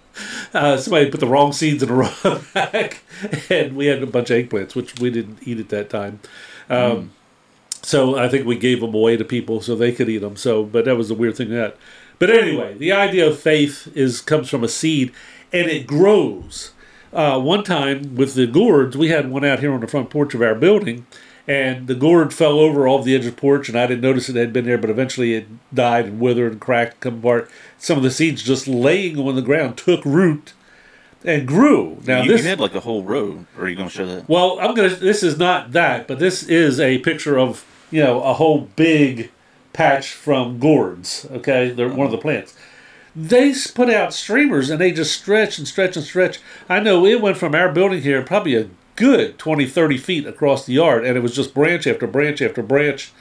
Uh, 0.53 0.77
somebody 0.77 1.11
put 1.11 1.19
the 1.19 1.27
wrong 1.27 1.51
seeds 1.51 1.83
in 1.83 1.89
the 1.89 1.95
wrong 2.23 2.41
bag, 2.53 2.95
and 3.49 3.75
we 3.75 3.88
had 3.88 4.01
a 4.01 4.07
bunch 4.07 4.29
of 4.29 4.38
eggplants, 4.38 4.73
which 4.73 4.97
we 5.01 5.11
didn't 5.11 5.39
eat 5.45 5.59
at 5.59 5.67
that 5.67 5.89
time. 5.89 6.21
Um, 6.69 7.12
So 7.82 8.17
I 8.17 8.28
think 8.30 8.47
we 8.47 8.58
gave 8.58 8.82
them 8.82 8.95
away 8.95 9.15
to 9.15 9.23
people 9.23 9.62
so 9.62 9.75
they 9.75 9.91
could 9.91 10.10
eat 10.10 10.17
them. 10.17 10.36
So, 10.36 10.63
but 10.63 10.86
that 10.86 10.97
was 10.97 11.10
the 11.10 11.13
weird 11.13 11.38
thing 11.38 11.49
that. 11.49 11.78
But 12.17 12.32
anyway, 12.32 12.73
the 12.75 12.91
idea 12.91 13.28
of 13.28 13.39
faith 13.39 13.91
is 13.95 14.21
comes 14.21 14.49
from 14.49 14.63
a 14.63 14.67
seed, 14.67 15.12
and 15.54 15.69
it 15.69 15.86
grows. 15.86 16.71
Uh, 17.13 17.39
one 17.39 17.63
time 17.63 18.15
with 18.15 18.34
the 18.34 18.47
gourds, 18.47 18.97
we 18.97 19.10
had 19.10 19.30
one 19.30 19.45
out 19.45 19.60
here 19.60 19.71
on 19.71 19.82
the 19.82 19.88
front 19.88 20.10
porch 20.10 20.34
of 20.34 20.41
our 20.41 20.56
building, 20.56 21.06
and 21.47 21.86
the 21.86 21.93
gourd 21.93 22.34
fell 22.34 22.58
over 22.58 22.88
off 22.88 23.06
the 23.06 23.13
edge 23.13 23.25
of 23.28 23.36
the 23.36 23.41
porch, 23.41 23.69
and 23.69 23.78
I 23.78 23.86
didn't 23.86 24.01
notice 24.01 24.30
it 24.30 24.36
had 24.36 24.51
been 24.51 24.65
there, 24.65 24.80
but 24.80 24.89
eventually 24.89 25.36
it 25.36 25.47
died 25.73 26.06
and 26.06 26.19
withered 26.19 26.54
and 26.54 26.62
cracked, 26.62 27.01
come 27.01 27.19
apart. 27.19 27.51
Some 27.78 27.97
of 27.97 28.04
the 28.04 28.10
seeds 28.10 28.41
just 28.41 28.67
laying 28.67 29.19
on 29.19 29.36
the 29.36 29.41
ground 29.43 29.78
took 29.78 30.04
root 30.04 30.54
and 31.25 31.47
grew. 31.47 31.97
Now 32.05 32.21
you, 32.21 32.31
this 32.31 32.43
you 32.43 32.49
had 32.49 32.59
like 32.59 32.75
a 32.75 32.79
whole 32.79 33.03
row. 33.03 33.45
Or 33.57 33.65
are 33.65 33.69
you 33.69 33.75
going 33.75 33.89
to 33.89 33.93
show 33.93 34.05
that? 34.05 34.29
well, 34.29 34.59
I'm 34.59 34.73
gonna. 34.75 34.89
This 34.89 35.23
is 35.23 35.38
not 35.38 35.71
that, 35.71 36.07
but 36.07 36.19
this 36.19 36.43
is 36.43 36.79
a 36.79 36.99
picture 36.99 37.38
of 37.38 37.65
you 37.91 38.03
know 38.03 38.21
a 38.23 38.33
whole 38.33 38.69
big 38.75 39.31
patch 39.73 40.11
from 40.13 40.59
gourds. 40.59 41.27
Okay, 41.31 41.71
they're 41.71 41.89
one 41.89 42.05
of 42.05 42.11
the 42.11 42.17
plants. 42.17 42.55
They 43.15 43.53
put 43.73 43.89
out 43.89 44.13
streamers 44.13 44.69
and 44.69 44.79
they 44.79 44.91
just 44.91 45.17
stretch 45.17 45.57
and 45.57 45.67
stretch 45.67 45.95
and 45.95 46.05
stretch. 46.05 46.39
I 46.67 46.81
know 46.81 47.05
it 47.05 47.21
went 47.21 47.38
from 47.38 47.55
our 47.55 47.71
building 47.71 48.01
here 48.01 48.21
probably 48.21 48.55
a 48.55 48.69
good 48.97 49.38
20, 49.38 49.65
30 49.65 49.97
feet 49.97 50.27
across 50.27 50.65
the 50.65 50.73
yard, 50.73 51.05
and 51.05 51.17
it 51.17 51.21
was 51.21 51.35
just 51.35 51.53
branch 51.53 51.88
after 51.88 52.07
branch 52.07 52.41
after 52.41 52.61
branch, 52.61 53.13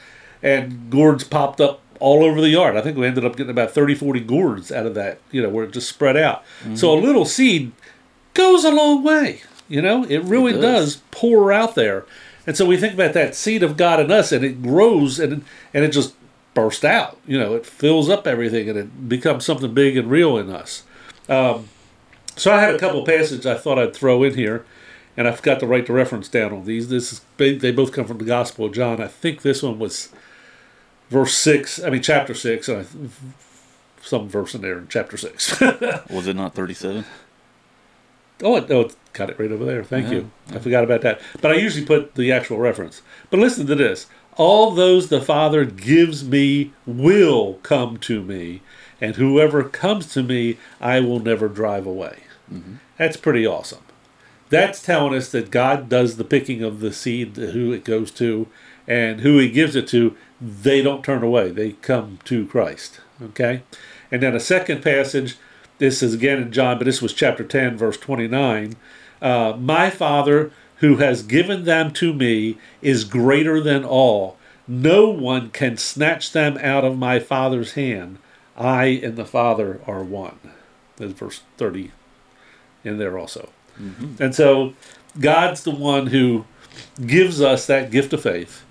and 0.42 0.90
gourds 0.90 1.22
popped 1.22 1.60
up 1.60 1.80
all 2.00 2.24
over 2.24 2.40
the 2.40 2.48
yard. 2.48 2.76
I 2.76 2.80
think 2.80 2.96
we 2.96 3.06
ended 3.06 3.24
up 3.24 3.36
getting 3.36 3.50
about 3.50 3.70
30, 3.70 3.94
40 3.94 4.20
gourds 4.20 4.72
out 4.72 4.86
of 4.86 4.94
that, 4.94 5.20
you 5.30 5.40
know, 5.40 5.48
where 5.48 5.64
it 5.64 5.72
just 5.72 5.88
spread 5.88 6.16
out. 6.16 6.42
So 6.74 6.88
mm-hmm. 6.88 7.04
a 7.04 7.06
little 7.06 7.24
seed 7.24 7.72
goes 8.34 8.64
a 8.64 8.70
long 8.70 9.02
way. 9.02 9.42
You 9.68 9.80
know, 9.80 10.04
it 10.04 10.18
really 10.24 10.52
It 10.52 10.60
does. 10.60 10.96
does. 10.96 11.02
pour 11.10 11.52
out 11.52 11.74
there. 11.74 12.04
And 12.46 12.56
so 12.56 12.66
we 12.66 12.76
think 12.76 12.92
about 12.94 13.14
that 13.14 13.34
seed 13.34 13.62
of 13.62 13.76
God 13.78 13.98
in 14.00 14.10
us, 14.12 14.30
and 14.30 14.44
it 14.44 14.62
grows 14.62 15.18
and 15.18 15.44
and 15.72 15.84
it 15.84 15.92
just 15.92 16.14
bursts 16.52 16.84
out. 16.84 17.18
You 17.26 17.38
know, 17.38 17.54
it 17.54 17.64
fills 17.64 18.10
up 18.10 18.26
everything, 18.26 18.68
and 18.68 18.78
it 18.78 19.08
becomes 19.08 19.46
something 19.46 19.72
big 19.72 19.96
and 19.96 20.10
real 20.10 20.36
in 20.36 20.50
us. 20.50 20.82
Um, 21.28 21.68
so 22.36 22.52
I 22.52 22.60
had 22.60 22.74
a 22.74 22.78
couple 22.78 23.04
passages 23.06 23.46
I 23.46 23.54
thought 23.54 23.78
I'd 23.78 23.94
throw 23.96 24.22
in 24.24 24.34
here, 24.34 24.66
and 25.16 25.26
I 25.26 25.32
forgot 25.32 25.58
to 25.60 25.66
write 25.66 25.86
the 25.86 25.94
reference 25.94 26.28
down 26.28 26.52
on 26.52 26.64
these. 26.66 26.88
This 26.90 27.12
is 27.14 27.20
they 27.38 27.72
both 27.72 27.92
come 27.92 28.04
from 28.04 28.18
the 28.18 28.24
Gospel 28.26 28.66
of 28.66 28.72
John. 28.74 29.00
I 29.00 29.08
think 29.08 29.40
this 29.40 29.62
one 29.62 29.78
was 29.78 30.10
verse 31.08 31.32
six. 31.34 31.82
I 31.82 31.88
mean 31.88 32.02
chapter 32.02 32.34
six. 32.34 32.68
And 32.68 32.82
I, 32.82 33.08
some 34.02 34.28
verse 34.28 34.54
in 34.54 34.60
there 34.60 34.76
in 34.76 34.88
chapter 34.88 35.16
six. 35.16 35.58
Was 36.10 36.26
it 36.26 36.36
not 36.36 36.54
thirty-seven? 36.54 37.06
Oh, 38.42 38.56
it, 38.56 38.70
oh, 38.70 38.82
it's 38.82 38.96
got 39.12 39.30
it 39.30 39.38
right 39.38 39.50
over 39.52 39.64
there. 39.64 39.84
Thank 39.84 40.06
Yeah, 40.06 40.12
you. 40.12 40.30
I 40.50 40.58
forgot 40.58 40.84
about 40.84 41.02
that. 41.02 41.20
But 41.40 41.52
I 41.52 41.54
usually 41.54 41.86
put 41.86 42.14
the 42.14 42.32
actual 42.32 42.58
reference. 42.58 43.02
But 43.30 43.40
listen 43.40 43.66
to 43.66 43.74
this. 43.74 44.06
All 44.36 44.72
those 44.72 45.08
the 45.08 45.20
Father 45.20 45.64
gives 45.64 46.24
me 46.24 46.72
will 46.86 47.54
come 47.62 47.98
to 47.98 48.20
me, 48.22 48.62
and 49.00 49.14
whoever 49.14 49.62
comes 49.62 50.12
to 50.14 50.22
me, 50.24 50.58
I 50.80 50.98
will 51.00 51.20
never 51.20 51.48
drive 51.48 51.86
away. 51.86 52.24
Mm-hmm. 52.52 52.74
That's 52.98 53.16
pretty 53.16 53.46
awesome. 53.46 53.82
That's 54.50 54.82
telling 54.82 55.14
us 55.14 55.30
that 55.30 55.50
God 55.50 55.88
does 55.88 56.16
the 56.16 56.24
picking 56.24 56.62
of 56.62 56.80
the 56.80 56.92
seed, 56.92 57.36
who 57.36 57.72
it 57.72 57.84
goes 57.84 58.10
to, 58.12 58.48
and 58.88 59.20
who 59.20 59.38
He 59.38 59.50
gives 59.50 59.76
it 59.76 59.86
to. 59.88 60.16
They 60.40 60.82
don't 60.82 61.04
turn 61.04 61.22
away; 61.22 61.50
they 61.50 61.72
come 61.72 62.18
to 62.24 62.46
Christ. 62.46 63.00
Okay, 63.22 63.62
and 64.10 64.20
then 64.22 64.34
a 64.34 64.40
second 64.40 64.82
passage. 64.82 65.36
This 65.78 66.02
is 66.02 66.14
again 66.14 66.40
in 66.40 66.52
John, 66.52 66.78
but 66.78 66.84
this 66.84 67.02
was 67.02 67.12
chapter 67.12 67.44
ten, 67.44 67.76
verse 67.76 67.96
twenty-nine. 67.96 68.76
Uh, 69.20 69.56
My 69.58 69.90
Father, 69.90 70.52
who 70.76 70.96
has 70.96 71.22
given 71.22 71.64
them 71.64 71.92
to 71.92 72.12
me, 72.12 72.58
is 72.82 73.04
greater 73.04 73.60
than 73.60 73.84
all. 73.84 74.36
No 74.66 75.08
one 75.10 75.50
can 75.50 75.76
snatch 75.76 76.32
them 76.32 76.56
out 76.58 76.84
of 76.84 76.96
my 76.98 77.18
Father's 77.18 77.72
hand. 77.72 78.18
I 78.56 78.84
and 79.02 79.16
the 79.16 79.24
Father 79.26 79.80
are 79.86 80.02
one. 80.02 80.38
That's 80.96 81.12
verse 81.12 81.42
30 81.58 81.90
in 82.84 82.98
there 82.98 83.18
also. 83.18 83.50
And 84.20 84.34
so 84.34 84.74
God's 85.18 85.64
the 85.64 85.70
one 85.72 86.06
who 86.08 86.44
gives 87.04 87.40
us 87.40 87.66
that 87.66 87.90
gift 87.90 88.12
of 88.12 88.22
faith. 88.22 88.64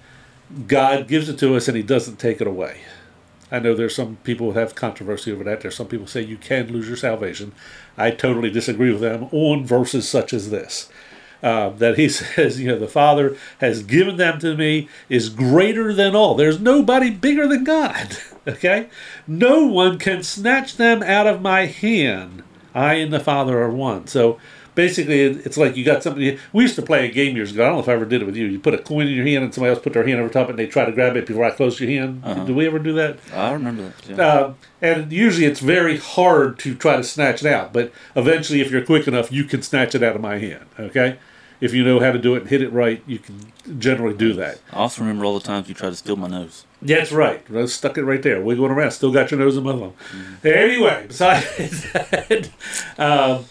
God 0.67 1.07
gives 1.07 1.27
it 1.29 1.37
to 1.39 1.55
us 1.55 1.67
and 1.67 1.75
he 1.75 1.83
doesn't 1.83 2.17
take 2.17 2.39
it 2.39 2.47
away. 2.47 2.77
I 3.53 3.59
know 3.59 3.75
there's 3.75 3.95
some 3.95 4.17
people 4.23 4.51
who 4.51 4.59
have 4.59 4.73
controversy 4.73 5.31
over 5.31 5.43
that. 5.43 5.61
There's 5.61 5.75
some 5.75 5.87
people 5.87 6.07
say 6.07 6.21
you 6.23 6.37
can 6.37 6.73
lose 6.73 6.87
your 6.87 6.97
salvation. 6.97 7.53
I 7.95 8.09
totally 8.09 8.49
disagree 8.49 8.91
with 8.91 9.01
them 9.01 9.25
on 9.31 9.63
verses 9.63 10.09
such 10.09 10.33
as 10.33 10.49
this. 10.49 10.89
Uh, 11.43 11.69
that 11.69 11.95
he 11.95 12.09
says, 12.09 12.59
you 12.59 12.69
know, 12.69 12.79
the 12.79 12.87
Father 12.87 13.37
has 13.59 13.83
given 13.83 14.17
them 14.17 14.39
to 14.39 14.57
me 14.57 14.89
is 15.07 15.29
greater 15.29 15.93
than 15.93 16.15
all. 16.15 16.33
There's 16.33 16.59
nobody 16.59 17.11
bigger 17.11 17.47
than 17.47 17.63
God. 17.63 18.17
Okay? 18.45 18.89
No 19.25 19.65
one 19.67 19.97
can 19.97 20.21
snatch 20.21 20.75
them 20.75 21.01
out 21.01 21.27
of 21.27 21.41
my 21.41 21.65
hand. 21.65 22.43
I 22.75 22.95
and 22.95 23.13
the 23.13 23.21
Father 23.21 23.63
are 23.63 23.69
one. 23.69 24.07
So 24.07 24.37
basically, 24.75 25.21
it's 25.21 25.57
like 25.57 25.75
you 25.75 25.83
got 25.83 26.03
something. 26.03 26.37
We 26.51 26.63
used 26.63 26.75
to 26.75 26.81
play 26.81 27.07
a 27.07 27.11
game 27.11 27.35
years 27.35 27.51
ago. 27.51 27.63
I 27.63 27.67
don't 27.67 27.75
know 27.75 27.81
if 27.81 27.89
I 27.89 27.93
ever 27.93 28.05
did 28.05 28.21
it 28.21 28.25
with 28.25 28.35
you. 28.35 28.45
You 28.47 28.59
put 28.59 28.73
a 28.73 28.77
coin 28.77 29.07
in 29.07 29.13
your 29.13 29.25
hand 29.25 29.43
and 29.43 29.53
somebody 29.53 29.73
else 29.73 29.83
put 29.83 29.93
their 29.93 30.05
hand 30.05 30.19
over 30.19 30.29
top 30.29 30.49
and 30.49 30.57
they 30.57 30.67
try 30.67 30.85
to 30.85 30.91
grab 30.91 31.15
it 31.15 31.25
before 31.25 31.45
I 31.45 31.51
close 31.51 31.79
your 31.79 31.89
hand. 31.89 32.21
Uh-huh. 32.23 32.45
Do 32.45 32.53
we 32.53 32.65
ever 32.67 32.79
do 32.79 32.93
that? 32.93 33.19
I 33.33 33.51
remember 33.53 33.83
that. 33.83 34.09
Yeah. 34.09 34.25
Uh, 34.25 34.53
and 34.81 35.11
usually 35.11 35.45
it's 35.45 35.59
very 35.59 35.97
hard 35.97 36.59
to 36.59 36.75
try 36.75 36.97
to 36.97 37.03
snatch 37.03 37.43
it 37.43 37.51
out. 37.51 37.73
But 37.73 37.91
eventually, 38.15 38.61
if 38.61 38.71
you're 38.71 38.85
quick 38.85 39.07
enough, 39.07 39.31
you 39.31 39.43
can 39.43 39.61
snatch 39.61 39.95
it 39.95 40.03
out 40.03 40.15
of 40.15 40.21
my 40.21 40.37
hand. 40.37 40.65
Okay? 40.79 41.17
If 41.61 41.73
you 41.73 41.85
know 41.85 42.01
how 42.01 42.11
to 42.11 42.19
do 42.19 42.35
it 42.35 42.41
and 42.41 42.49
hit 42.49 42.61
it 42.61 42.73
right, 42.73 43.01
you 43.07 43.19
can 43.19 43.53
generally 43.79 44.15
do 44.15 44.33
that. 44.33 44.59
I 44.73 44.77
also 44.79 45.01
remember 45.01 45.23
all 45.23 45.39
the 45.39 45.45
times 45.45 45.69
you 45.69 45.73
tried 45.73 45.91
to 45.91 45.95
steal 45.95 46.17
my 46.17 46.27
nose. 46.27 46.65
That's 46.81 47.13
right. 47.13 47.41
I 47.55 47.65
stuck 47.67 47.97
it 47.97 48.03
right 48.03 48.21
there, 48.21 48.41
wiggling 48.41 48.71
around. 48.71 48.91
Still 48.91 49.13
got 49.13 49.31
your 49.31 49.39
nose 49.39 49.55
in 49.55 49.63
my 49.63 49.71
thumb. 49.71 49.93
Anyway, 50.43 51.05
besides 51.07 51.83
that, 51.93 52.49
um, 52.97 53.45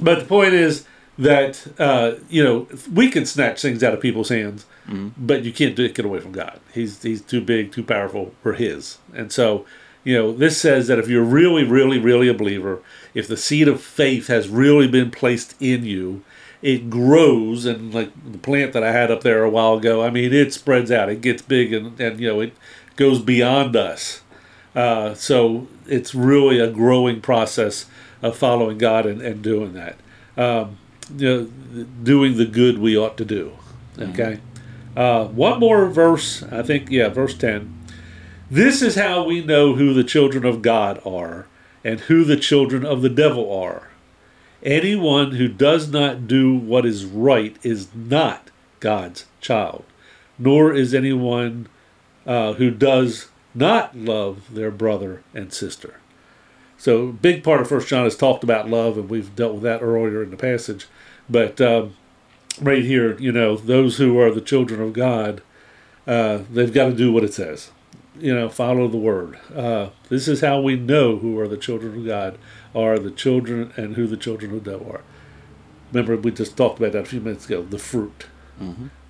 but 0.00 0.20
the 0.20 0.24
point 0.24 0.54
is 0.54 0.86
that 1.18 1.66
uh, 1.78 2.14
you 2.28 2.42
know 2.42 2.66
we 2.92 3.10
can 3.10 3.26
snatch 3.26 3.60
things 3.60 3.82
out 3.82 3.94
of 3.94 4.00
people's 4.00 4.30
hands, 4.30 4.66
but 5.18 5.44
you 5.44 5.52
can't 5.52 5.76
take 5.76 5.98
it 5.98 6.04
away 6.04 6.20
from 6.20 6.32
God. 6.32 6.60
He's 6.72 7.02
he's 7.02 7.20
too 7.20 7.40
big, 7.40 7.72
too 7.72 7.84
powerful 7.84 8.34
for 8.42 8.54
His, 8.54 8.98
and 9.14 9.30
so 9.30 9.66
you 10.02 10.14
know 10.16 10.32
this 10.32 10.58
says 10.58 10.86
that 10.86 10.98
if 10.98 11.08
you're 11.08 11.22
really, 11.24 11.64
really, 11.64 11.98
really 11.98 12.28
a 12.28 12.34
believer, 12.34 12.82
if 13.14 13.28
the 13.28 13.36
seed 13.36 13.68
of 13.68 13.82
faith 13.82 14.28
has 14.28 14.48
really 14.48 14.88
been 14.88 15.10
placed 15.10 15.54
in 15.60 15.84
you, 15.84 16.22
it 16.62 16.88
grows 16.88 17.66
and 17.66 17.92
like 17.92 18.10
the 18.32 18.38
plant 18.38 18.72
that 18.72 18.82
I 18.82 18.92
had 18.92 19.10
up 19.10 19.22
there 19.22 19.44
a 19.44 19.50
while 19.50 19.74
ago. 19.74 20.02
I 20.02 20.10
mean, 20.10 20.32
it 20.32 20.54
spreads 20.54 20.90
out. 20.90 21.10
It 21.10 21.20
gets 21.20 21.42
big 21.42 21.72
and 21.72 22.00
and 22.00 22.18
you 22.18 22.28
know 22.28 22.40
it 22.40 22.54
goes 22.96 23.20
beyond 23.20 23.76
us. 23.76 24.22
Uh, 24.74 25.14
so 25.14 25.66
it's 25.86 26.14
really 26.14 26.60
a 26.60 26.70
growing 26.70 27.20
process 27.20 27.86
of 28.22 28.36
following 28.36 28.78
God 28.78 29.06
and, 29.06 29.20
and 29.22 29.42
doing 29.42 29.72
that. 29.74 29.96
Um, 30.36 30.78
you 31.16 31.28
know, 31.74 31.84
doing 32.02 32.36
the 32.36 32.46
good 32.46 32.78
we 32.78 32.96
ought 32.96 33.16
to 33.18 33.24
do. 33.24 33.52
Okay. 33.98 34.40
Uh, 34.96 35.26
one 35.26 35.60
more 35.60 35.86
verse, 35.86 36.42
I 36.44 36.62
think, 36.62 36.90
yeah, 36.90 37.08
verse 37.08 37.34
10. 37.34 37.76
This 38.50 38.82
is 38.82 38.96
how 38.96 39.24
we 39.24 39.44
know 39.44 39.74
who 39.74 39.94
the 39.94 40.04
children 40.04 40.44
of 40.44 40.62
God 40.62 41.00
are 41.06 41.46
and 41.84 42.00
who 42.00 42.24
the 42.24 42.36
children 42.36 42.84
of 42.84 43.02
the 43.02 43.08
devil 43.08 43.52
are. 43.52 43.88
Anyone 44.62 45.32
who 45.32 45.48
does 45.48 45.88
not 45.88 46.26
do 46.26 46.54
what 46.54 46.84
is 46.84 47.04
right 47.04 47.56
is 47.62 47.88
not 47.94 48.50
God's 48.80 49.26
child, 49.40 49.84
nor 50.38 50.74
is 50.74 50.92
anyone 50.92 51.68
uh, 52.26 52.54
who 52.54 52.70
does 52.70 53.28
not 53.54 53.96
love 53.96 54.54
their 54.54 54.70
brother 54.70 55.22
and 55.32 55.52
sister. 55.52 55.99
So, 56.80 57.08
a 57.08 57.12
big 57.12 57.44
part 57.44 57.60
of 57.60 57.68
First 57.68 57.88
John 57.88 58.06
is 58.06 58.16
talked 58.16 58.42
about 58.42 58.70
love, 58.70 58.96
and 58.96 59.10
we've 59.10 59.36
dealt 59.36 59.52
with 59.52 59.62
that 59.64 59.82
earlier 59.82 60.22
in 60.22 60.30
the 60.30 60.36
passage. 60.38 60.86
But 61.28 61.60
um, 61.60 61.94
right 62.58 62.82
here, 62.82 63.18
you 63.18 63.32
know, 63.32 63.54
those 63.54 63.98
who 63.98 64.18
are 64.18 64.30
the 64.30 64.40
children 64.40 64.80
of 64.80 64.94
God, 64.94 65.42
uh, 66.06 66.38
they've 66.50 66.72
got 66.72 66.86
to 66.86 66.94
do 66.94 67.12
what 67.12 67.22
it 67.22 67.34
says. 67.34 67.70
You 68.18 68.34
know, 68.34 68.48
follow 68.48 68.88
the 68.88 68.96
word. 68.96 69.38
Uh, 69.54 69.90
this 70.08 70.26
is 70.26 70.40
how 70.40 70.62
we 70.62 70.74
know 70.74 71.18
who 71.18 71.38
are 71.38 71.46
the 71.46 71.58
children 71.58 71.98
of 71.98 72.06
God, 72.06 72.38
are 72.74 72.98
the 72.98 73.10
children, 73.10 73.74
and 73.76 73.94
who 73.96 74.06
the 74.06 74.16
children 74.16 74.54
of 74.54 74.64
the 74.64 74.70
devil 74.70 74.90
are. 74.90 75.02
Remember, 75.92 76.16
we 76.16 76.30
just 76.30 76.56
talked 76.56 76.78
about 76.78 76.92
that 76.92 77.02
a 77.02 77.04
few 77.04 77.20
minutes 77.20 77.44
ago. 77.44 77.60
The 77.62 77.78
fruit, 77.78 78.24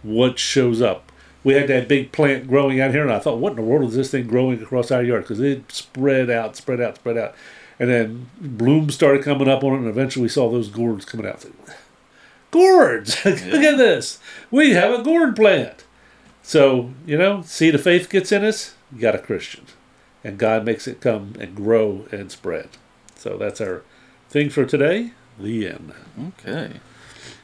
what 0.02 0.40
shows 0.40 0.82
up. 0.82 1.09
We 1.42 1.54
had 1.54 1.68
that 1.68 1.88
big 1.88 2.12
plant 2.12 2.48
growing 2.48 2.80
out 2.80 2.90
here, 2.90 3.02
and 3.02 3.12
I 3.12 3.18
thought, 3.18 3.38
what 3.38 3.50
in 3.50 3.56
the 3.56 3.62
world 3.62 3.90
is 3.90 3.96
this 3.96 4.10
thing 4.10 4.26
growing 4.26 4.62
across 4.62 4.90
our 4.90 5.02
yard? 5.02 5.22
Because 5.22 5.40
it 5.40 5.72
spread 5.72 6.28
out, 6.28 6.56
spread 6.56 6.80
out, 6.80 6.96
spread 6.96 7.16
out, 7.16 7.34
and 7.78 7.88
then 7.88 8.30
blooms 8.38 8.94
started 8.94 9.24
coming 9.24 9.48
up 9.48 9.64
on 9.64 9.74
it, 9.74 9.78
and 9.78 9.88
eventually 9.88 10.24
we 10.24 10.28
saw 10.28 10.50
those 10.50 10.68
gourds 10.68 11.04
coming 11.04 11.26
out. 11.26 11.44
Gourds! 12.50 13.24
Look 13.24 13.36
at 13.62 13.78
this. 13.78 14.18
We 14.50 14.72
have 14.72 14.98
a 14.98 15.02
gourd 15.04 15.36
plant. 15.36 15.84
So, 16.42 16.90
you 17.06 17.16
know, 17.16 17.42
seed 17.42 17.76
of 17.76 17.82
faith 17.82 18.10
gets 18.10 18.32
in 18.32 18.44
us, 18.44 18.74
you 18.92 19.00
got 19.00 19.14
a 19.14 19.18
Christian. 19.18 19.66
And 20.24 20.36
God 20.36 20.64
makes 20.64 20.88
it 20.88 21.00
come 21.00 21.34
and 21.38 21.54
grow 21.54 22.06
and 22.10 22.30
spread. 22.30 22.68
So 23.14 23.38
that's 23.38 23.60
our 23.60 23.84
thing 24.28 24.50
for 24.50 24.64
today. 24.64 25.12
The 25.38 25.68
end. 25.68 25.92
Okay. 26.40 26.80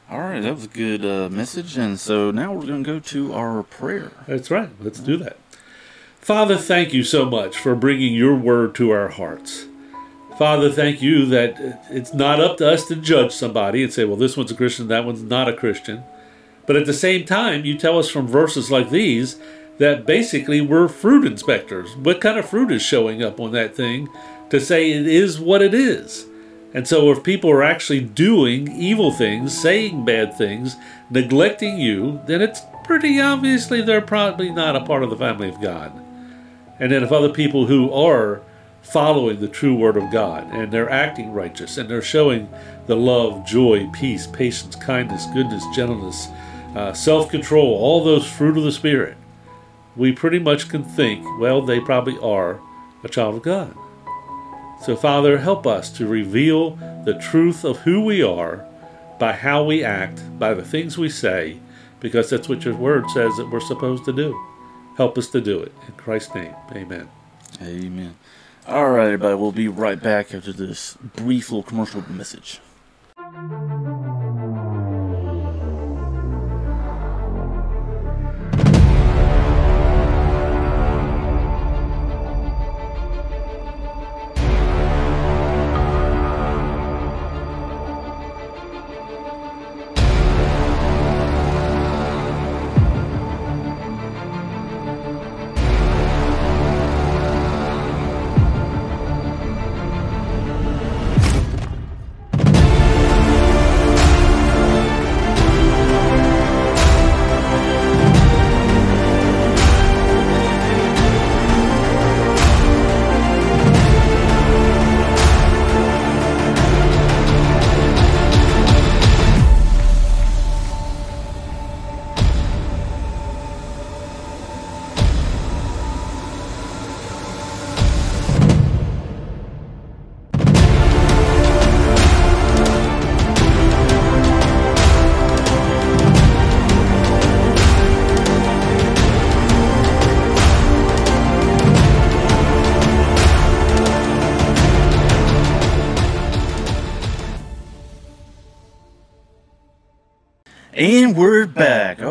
All 0.09 0.19
right, 0.19 0.39
that 0.39 0.55
was 0.55 0.63
a 0.63 0.69
good 0.69 1.03
uh, 1.03 1.27
message. 1.29 1.77
And 1.77 1.99
so 1.99 2.31
now 2.31 2.53
we're 2.53 2.65
going 2.65 2.83
to 2.83 2.93
go 2.93 2.99
to 2.99 3.33
our 3.33 3.63
prayer. 3.63 4.11
That's 4.25 4.49
right. 4.49 4.69
Let's 4.79 5.01
do 5.01 5.17
that. 5.17 5.35
Father, 6.21 6.55
thank 6.55 6.93
you 6.93 7.03
so 7.03 7.25
much 7.25 7.57
for 7.57 7.75
bringing 7.75 8.13
your 8.13 8.35
word 8.35 8.73
to 8.75 8.91
our 8.91 9.09
hearts. 9.09 9.65
Father, 10.37 10.71
thank 10.71 11.01
you 11.01 11.25
that 11.25 11.81
it's 11.89 12.13
not 12.13 12.39
up 12.39 12.57
to 12.57 12.69
us 12.69 12.87
to 12.87 12.95
judge 12.95 13.33
somebody 13.33 13.83
and 13.83 13.91
say, 13.91 14.05
well, 14.05 14.15
this 14.15 14.37
one's 14.37 14.51
a 14.51 14.55
Christian, 14.55 14.87
that 14.87 15.03
one's 15.03 15.23
not 15.23 15.49
a 15.49 15.53
Christian. 15.53 16.03
But 16.65 16.75
at 16.75 16.85
the 16.85 16.93
same 16.93 17.25
time, 17.25 17.65
you 17.65 17.77
tell 17.77 17.99
us 17.99 18.09
from 18.09 18.27
verses 18.27 18.71
like 18.71 18.89
these 18.89 19.39
that 19.77 20.05
basically 20.05 20.61
we're 20.61 20.87
fruit 20.87 21.25
inspectors. 21.25 21.95
What 21.97 22.21
kind 22.21 22.37
of 22.37 22.49
fruit 22.49 22.71
is 22.71 22.81
showing 22.81 23.23
up 23.23 23.39
on 23.39 23.51
that 23.51 23.75
thing 23.75 24.07
to 24.51 24.59
say 24.59 24.91
it 24.91 25.07
is 25.07 25.39
what 25.39 25.61
it 25.61 25.73
is? 25.73 26.27
And 26.73 26.87
so 26.87 27.11
if 27.11 27.23
people 27.23 27.49
are 27.49 27.63
actually 27.63 28.01
doing 28.01 28.71
evil 28.71 29.11
things, 29.11 29.57
saying 29.57 30.05
bad 30.05 30.37
things, 30.37 30.75
neglecting 31.09 31.77
you, 31.77 32.21
then 32.25 32.41
it's 32.41 32.61
pretty 32.83 33.19
obviously 33.19 33.81
they're 33.81 34.01
probably 34.01 34.51
not 34.51 34.75
a 34.75 34.83
part 34.83 35.03
of 35.03 35.09
the 35.09 35.17
family 35.17 35.49
of 35.49 35.61
God. 35.61 35.91
And 36.79 36.91
then 36.91 37.03
if 37.03 37.11
other 37.11 37.29
people 37.29 37.65
who 37.65 37.91
are 37.91 38.41
following 38.81 39.39
the 39.39 39.47
true 39.47 39.75
word 39.75 39.97
of 39.97 40.11
God 40.11 40.47
and 40.53 40.71
they're 40.71 40.89
acting 40.89 41.33
righteous 41.33 41.77
and 41.77 41.89
they're 41.89 42.01
showing 42.01 42.49
the 42.85 42.95
love, 42.95 43.45
joy, 43.45 43.89
peace, 43.91 44.27
patience, 44.27 44.75
kindness, 44.75 45.25
goodness, 45.33 45.63
gentleness, 45.75 46.27
uh, 46.75 46.93
self 46.93 47.29
control, 47.29 47.75
all 47.75 48.03
those 48.03 48.29
fruit 48.29 48.57
of 48.57 48.63
the 48.63 48.71
Spirit, 48.71 49.17
we 49.95 50.11
pretty 50.11 50.39
much 50.39 50.69
can 50.69 50.83
think, 50.83 51.25
well, 51.39 51.61
they 51.61 51.79
probably 51.79 52.17
are 52.19 52.59
a 53.03 53.09
child 53.09 53.35
of 53.35 53.41
God. 53.41 53.75
So, 54.81 54.95
Father, 54.95 55.39
help 55.39 55.67
us 55.67 55.89
to 55.91 56.07
reveal 56.07 56.71
the 57.05 57.17
truth 57.19 57.63
of 57.63 57.79
who 57.79 58.03
we 58.03 58.21
are 58.23 58.65
by 59.19 59.33
how 59.33 59.63
we 59.63 59.83
act, 59.83 60.21
by 60.37 60.53
the 60.53 60.63
things 60.63 60.97
we 60.97 61.09
say, 61.09 61.59
because 61.99 62.29
that's 62.29 62.47
what 62.47 62.63
your 62.63 62.75
word 62.75 63.09
says 63.09 63.35
that 63.37 63.49
we're 63.49 63.59
supposed 63.59 64.05
to 64.05 64.13
do. 64.13 64.39
Help 64.95 65.17
us 65.17 65.27
to 65.29 65.41
do 65.41 65.59
it. 65.59 65.73
In 65.87 65.93
Christ's 65.95 66.35
name, 66.35 66.53
amen. 66.71 67.09
Amen. 67.61 68.15
All 68.67 68.91
right, 68.91 69.05
everybody. 69.05 69.35
We'll 69.35 69.51
be 69.51 69.67
right 69.67 70.01
back 70.01 70.33
after 70.33 70.51
this 70.51 70.97
brief 71.15 71.51
little 71.51 71.63
commercial 71.63 72.03
message. 72.11 72.59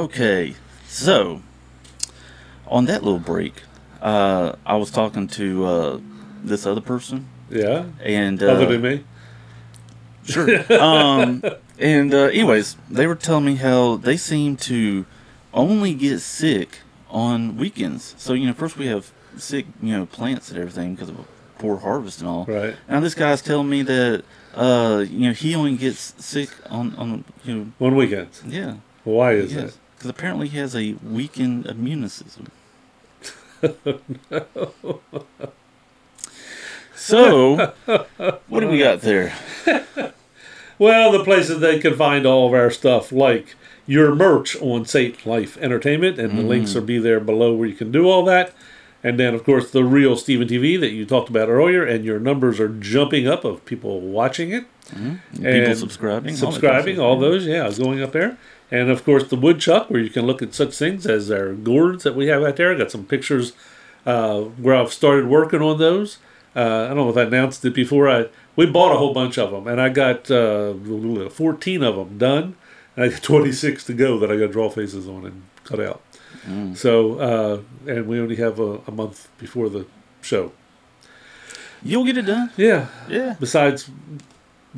Okay. 0.07 0.55
So, 0.87 1.43
on 2.69 2.85
that 2.87 3.03
little 3.03 3.19
break, 3.19 3.55
uh, 4.01 4.53
I 4.65 4.77
was 4.77 4.91
talking 4.93 5.27
to 5.29 5.65
uh, 5.67 6.01
this 6.45 6.65
other 6.65 6.81
person, 6.81 7.27
Yeah. 7.51 7.87
and 8.03 8.41
uh, 8.43 8.47
Other 8.53 8.67
than 8.67 8.83
me. 8.83 9.05
Sure. 10.25 10.49
um, 10.81 11.43
and 11.79 12.15
uh, 12.15 12.19
anyways, 12.33 12.77
they 12.91 13.07
were 13.09 13.15
telling 13.17 13.45
me 13.45 13.57
how 13.57 13.97
they 13.97 14.17
seem 14.17 14.57
to 14.71 15.07
only 15.53 15.93
get 15.95 16.21
sick 16.21 16.79
on 17.11 17.57
weekends. 17.57 18.15
So 18.17 18.33
you 18.33 18.47
know, 18.47 18.53
first 18.53 18.77
we 18.77 18.87
have 18.87 19.13
sick, 19.37 19.67
you 19.83 19.93
know, 19.97 20.07
plants 20.07 20.51
and 20.51 20.59
everything 20.59 20.95
because 20.95 21.09
of 21.09 21.19
a 21.19 21.25
poor 21.59 21.79
harvest 21.79 22.21
and 22.21 22.29
all. 22.29 22.45
Right. 22.47 22.77
Now 22.89 23.01
this 23.01 23.15
guy's 23.15 23.43
telling 23.43 23.69
me 23.69 23.83
that 23.83 24.25
uh, 24.55 25.05
you 25.09 25.27
know 25.29 25.33
he 25.33 25.55
only 25.57 25.77
gets 25.77 26.15
sick 26.25 26.51
on 26.71 26.95
on 26.97 27.25
you 27.45 27.55
know 27.55 27.87
On 27.87 27.95
weekends. 27.97 28.43
yeah 28.47 28.77
Why 29.05 29.33
is 29.33 29.53
yes 29.55 29.79
because 29.97 30.11
apparently 30.11 30.49
he 30.49 30.59
has 30.59 30.77
a 30.77 30.93
weakened 31.03 31.67
immune 31.67 32.09
system. 32.09 32.51
so, 36.95 37.73
what 38.47 38.61
do 38.61 38.69
we 38.69 38.79
got 38.79 39.01
there? 39.01 39.35
Well, 40.79 41.11
the 41.11 41.25
places 41.25 41.61
they 41.61 41.79
can 41.79 41.97
find 41.97 42.27
all 42.27 42.47
of 42.47 42.53
our 42.53 42.71
stuff, 42.71 43.11
like 43.11 43.55
your 43.87 44.15
merch 44.15 44.57
on 44.61 44.85
Saint 44.85 45.25
Life 45.25 45.57
Entertainment, 45.59 46.19
and 46.19 46.33
the 46.33 46.41
mm-hmm. 46.41 46.49
links 46.49 46.75
will 46.75 46.83
be 46.83 46.99
there 46.99 47.21
below 47.21 47.55
where 47.55 47.69
you 47.69 47.75
can 47.75 47.91
do 47.91 48.09
all 48.09 48.25
that. 48.25 48.53
And 49.03 49.21
then, 49.21 49.35
of 49.35 49.45
course, 49.45 49.71
the 49.71 49.85
real 49.85 50.17
Stephen 50.17 50.49
TV 50.49 50.79
that 50.81 50.91
you 50.91 51.07
talked 51.07 51.31
about 51.31 51.49
earlier, 51.49 51.85
and 51.85 52.05
your 52.05 52.19
numbers 52.19 52.59
are 52.59 52.69
jumping 52.69 53.27
up 53.27 53.45
of 53.45 53.65
people 53.65 54.01
watching 54.01 54.51
it. 54.53 54.65
Mm-hmm. 54.89 55.15
People 55.33 55.47
And 55.47 55.79
subscribing, 55.79 56.33
all 56.33 56.53
subscribing, 56.53 56.97
stuff. 56.97 57.05
all 57.05 57.19
those, 57.19 57.47
yeah, 57.47 57.71
going 57.71 58.03
up 58.03 58.13
there. 58.13 58.37
And 58.71 58.91
of 58.91 59.05
course, 59.05 59.25
the 59.29 59.37
woodchuck, 59.37 59.91
where 59.91 60.01
you 60.01 60.11
can 60.11 60.27
look 60.27 60.43
at 60.43 60.55
such 60.55 60.75
things 60.77 61.07
as 61.07 61.31
our 61.31 61.53
gourds 61.53 62.03
that 62.05 62.17
we 62.17 62.27
have 62.27 62.43
out 62.43 62.57
there. 62.57 62.75
I 62.75 62.79
got 62.79 62.91
some 62.91 63.05
pictures 63.05 63.53
uh, 64.05 64.41
where 64.41 64.75
I've 64.75 64.93
started 64.93 65.27
working 65.27 65.63
on 65.63 65.79
those. 65.79 66.19
Uh, 66.55 66.85
I 66.85 66.89
don't 66.89 66.97
know 66.97 67.11
if 67.11 67.17
I 67.17 67.23
announced 67.23 67.65
it 67.65 67.75
before. 67.75 68.09
I 68.09 68.27
we 68.57 68.67
bought 68.67 68.93
a 68.93 68.97
whole 68.99 69.13
bunch 69.13 69.39
of 69.39 69.51
them, 69.51 69.67
and 69.69 69.81
I 69.81 69.89
got 69.91 70.31
uh, 70.31 70.75
14 70.75 71.83
of 71.83 71.97
them 71.97 72.19
done, 72.19 72.57
and 72.97 73.05
I 73.05 73.09
got 73.09 73.23
26 73.23 73.85
to 73.85 73.93
go 73.93 74.19
that 74.19 74.31
I 74.33 74.37
got 74.37 74.47
to 74.47 74.53
draw 74.53 74.71
faces 74.71 75.07
on 75.07 75.27
and 75.27 75.43
cut 75.65 75.81
out. 75.81 76.03
So, 76.75 77.19
uh, 77.19 77.91
and 77.91 78.07
we 78.07 78.21
only 78.21 78.37
have 78.37 78.61
a, 78.61 78.81
a 78.87 78.93
month 78.93 79.29
before 79.37 79.69
the 79.69 79.85
show. 80.23 80.53
You'll 81.83 82.05
get 82.05 82.17
it 82.17 82.23
done. 82.23 82.51
Yeah, 82.57 82.87
Yeah. 83.09 83.35
Besides, 83.41 83.91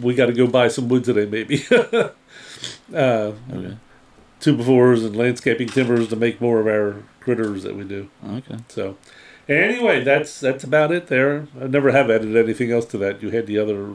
we 0.00 0.14
got 0.14 0.26
to 0.26 0.32
go 0.32 0.46
buy 0.46 0.68
some 0.68 0.88
wood 0.88 1.04
today, 1.04 1.26
maybe. 1.26 1.64
uh, 2.94 3.32
Okay. 3.52 3.76
two 4.40 4.56
befores 4.56 5.04
and 5.04 5.16
landscaping 5.16 5.68
timbers 5.68 6.08
to 6.08 6.16
make 6.16 6.40
more 6.40 6.60
of 6.60 6.66
our 6.66 7.02
critters 7.20 7.62
that 7.64 7.76
we 7.76 7.84
do. 7.84 8.08
Okay. 8.26 8.56
So, 8.68 8.96
anyway, 9.48 10.02
that's 10.04 10.38
that's 10.40 10.64
about 10.64 10.92
it. 10.92 11.08
There, 11.08 11.46
I 11.60 11.66
never 11.66 11.90
have 11.92 12.10
added 12.10 12.36
anything 12.36 12.70
else 12.72 12.86
to 12.86 12.98
that. 12.98 13.22
You 13.22 13.30
had 13.30 13.46
the 13.46 13.58
other 13.58 13.94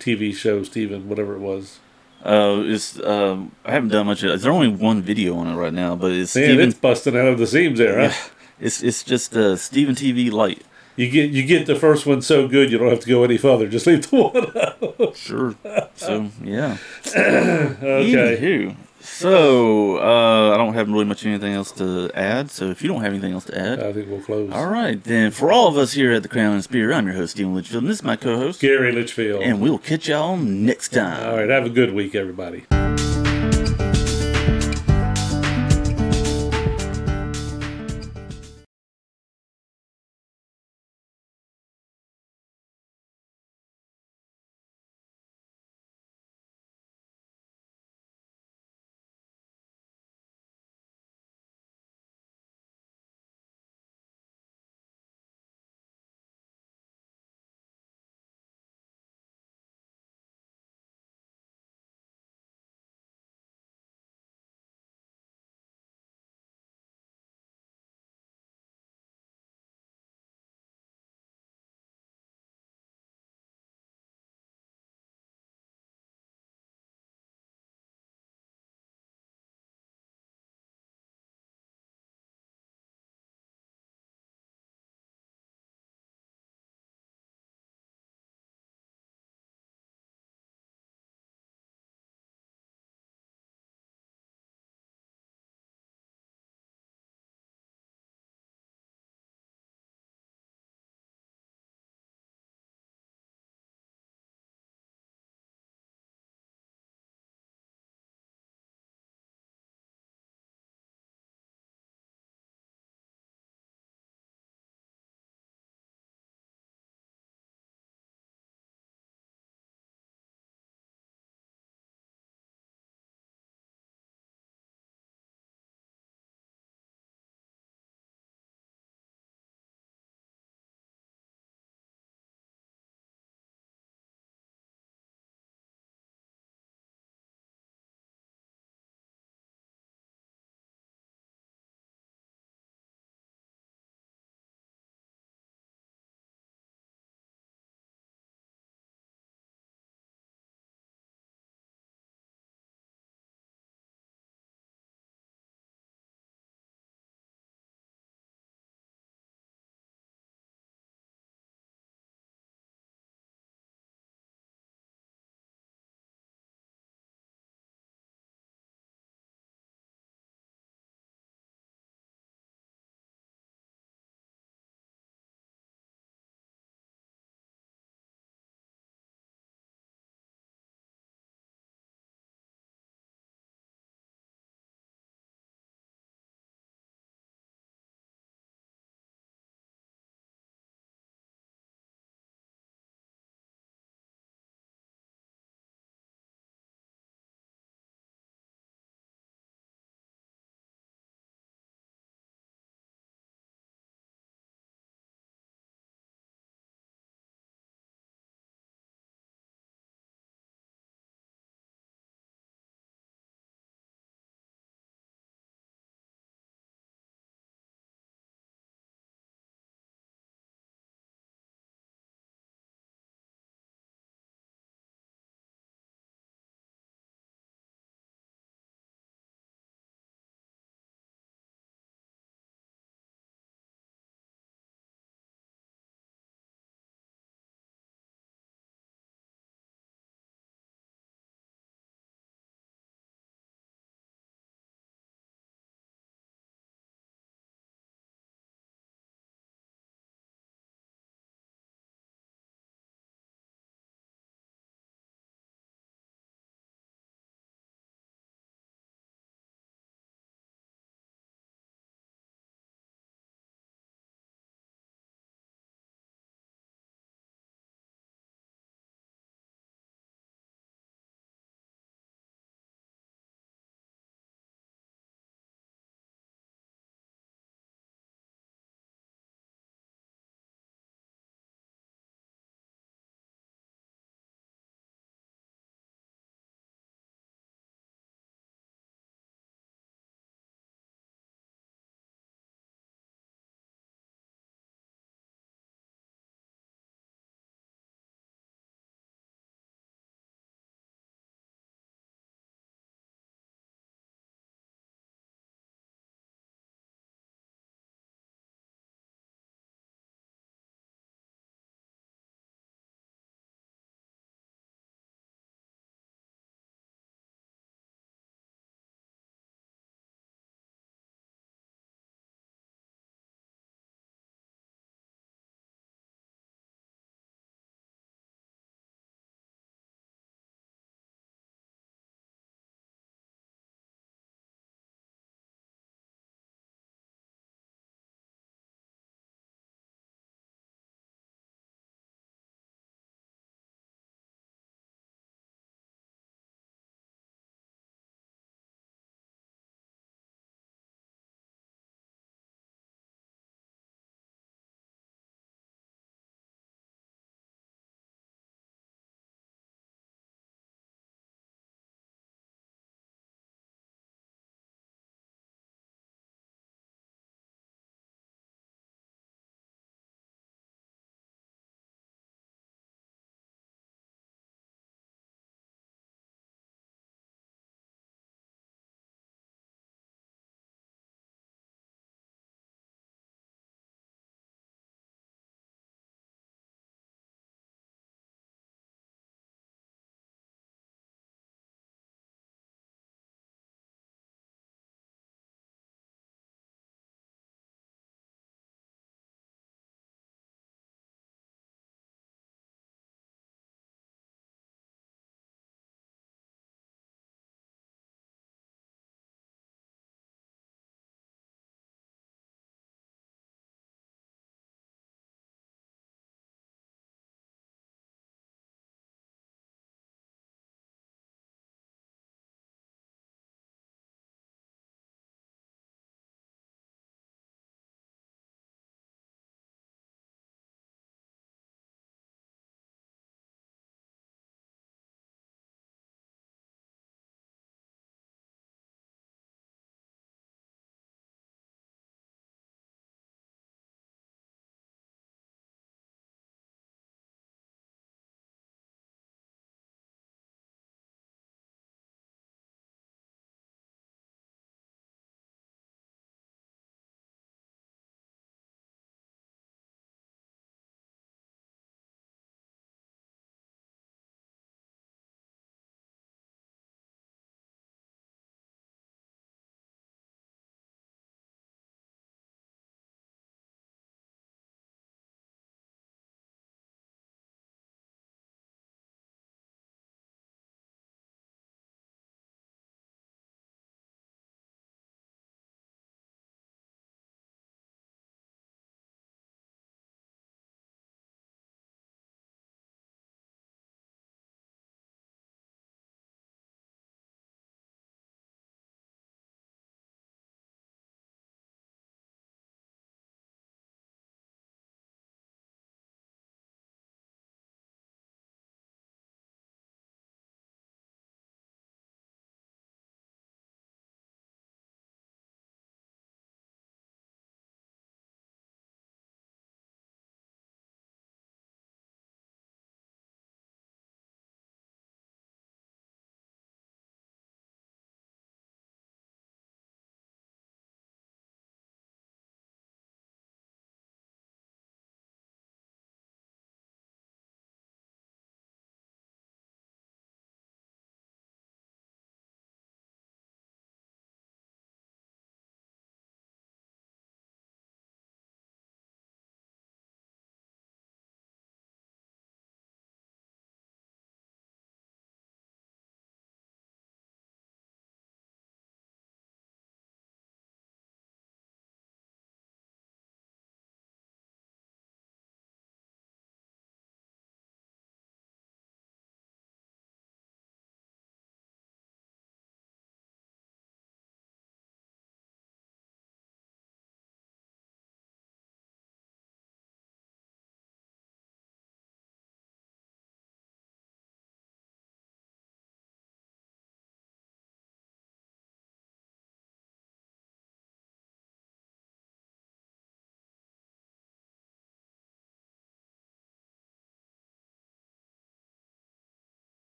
TV 0.00 0.34
show, 0.34 0.62
Steven, 0.62 1.08
whatever 1.08 1.34
it 1.34 1.40
was. 1.40 1.80
Uh, 2.24 2.62
it's 2.64 2.98
um, 3.04 3.52
I 3.64 3.72
haven't 3.72 3.90
done 3.90 4.06
much. 4.06 4.22
Of, 4.22 4.30
there's 4.30 4.46
only 4.46 4.68
one 4.68 5.02
video 5.02 5.36
on 5.36 5.46
it 5.46 5.54
right 5.56 5.72
now, 5.72 5.94
but 5.94 6.10
it's 6.10 6.34
Man, 6.34 6.44
Steven. 6.44 6.68
it's 6.68 6.78
busting 6.78 7.16
out 7.16 7.26
of 7.28 7.38
the 7.38 7.46
seams 7.46 7.78
there. 7.78 8.00
yeah, 8.00 8.14
it's 8.60 8.82
it's 8.82 9.04
just 9.04 9.36
uh, 9.36 9.56
Stephen 9.56 9.94
TV 9.94 10.30
Light. 10.32 10.62
You 10.98 11.08
get 11.08 11.30
you 11.30 11.44
get 11.46 11.66
the 11.66 11.76
first 11.76 12.06
one 12.06 12.20
so 12.22 12.48
good 12.48 12.70
you 12.72 12.76
don't 12.78 12.88
have 12.90 13.00
to 13.00 13.08
go 13.08 13.22
any 13.22 13.38
further. 13.38 13.68
Just 13.68 13.86
leave 13.86 14.10
the 14.10 14.16
one 14.90 15.06
out. 15.08 15.16
Sure. 15.16 15.54
So 15.94 16.28
yeah. 16.42 16.76
Okay. 17.06 18.36
Anywho, 18.40 18.76
so 19.00 19.98
uh, 19.98 20.52
I 20.54 20.56
don't 20.56 20.74
have 20.74 20.88
really 20.90 21.04
much 21.04 21.24
anything 21.24 21.52
else 21.54 21.70
to 21.72 22.10
add. 22.14 22.50
So 22.50 22.66
if 22.70 22.82
you 22.82 22.88
don't 22.88 23.00
have 23.02 23.12
anything 23.12 23.32
else 23.32 23.44
to 23.44 23.58
add, 23.58 23.80
I 23.80 23.92
think 23.92 24.08
we'll 24.10 24.20
close. 24.20 24.50
all 24.52 24.66
right 24.66 25.02
then. 25.04 25.30
For 25.30 25.52
all 25.52 25.68
of 25.68 25.76
us 25.78 25.92
here 25.92 26.12
at 26.12 26.22
the 26.24 26.28
Crown 26.28 26.54
and 26.54 26.64
Spear, 26.64 26.92
I'm 26.92 27.06
your 27.06 27.14
host 27.14 27.32
Stephen 27.32 27.54
Litchfield, 27.54 27.84
and 27.84 27.90
this 27.90 27.98
is 27.98 28.04
my 28.04 28.16
co-host, 28.16 28.60
Gary 28.60 28.90
Litchfield. 28.92 29.42
and 29.42 29.60
we'll 29.60 29.78
catch 29.78 30.08
y'all 30.08 30.36
next 30.36 30.88
time. 30.92 31.28
All 31.30 31.36
right. 31.36 31.48
Have 31.48 31.64
a 31.64 31.70
good 31.70 31.94
week, 31.94 32.14
everybody. 32.16 32.66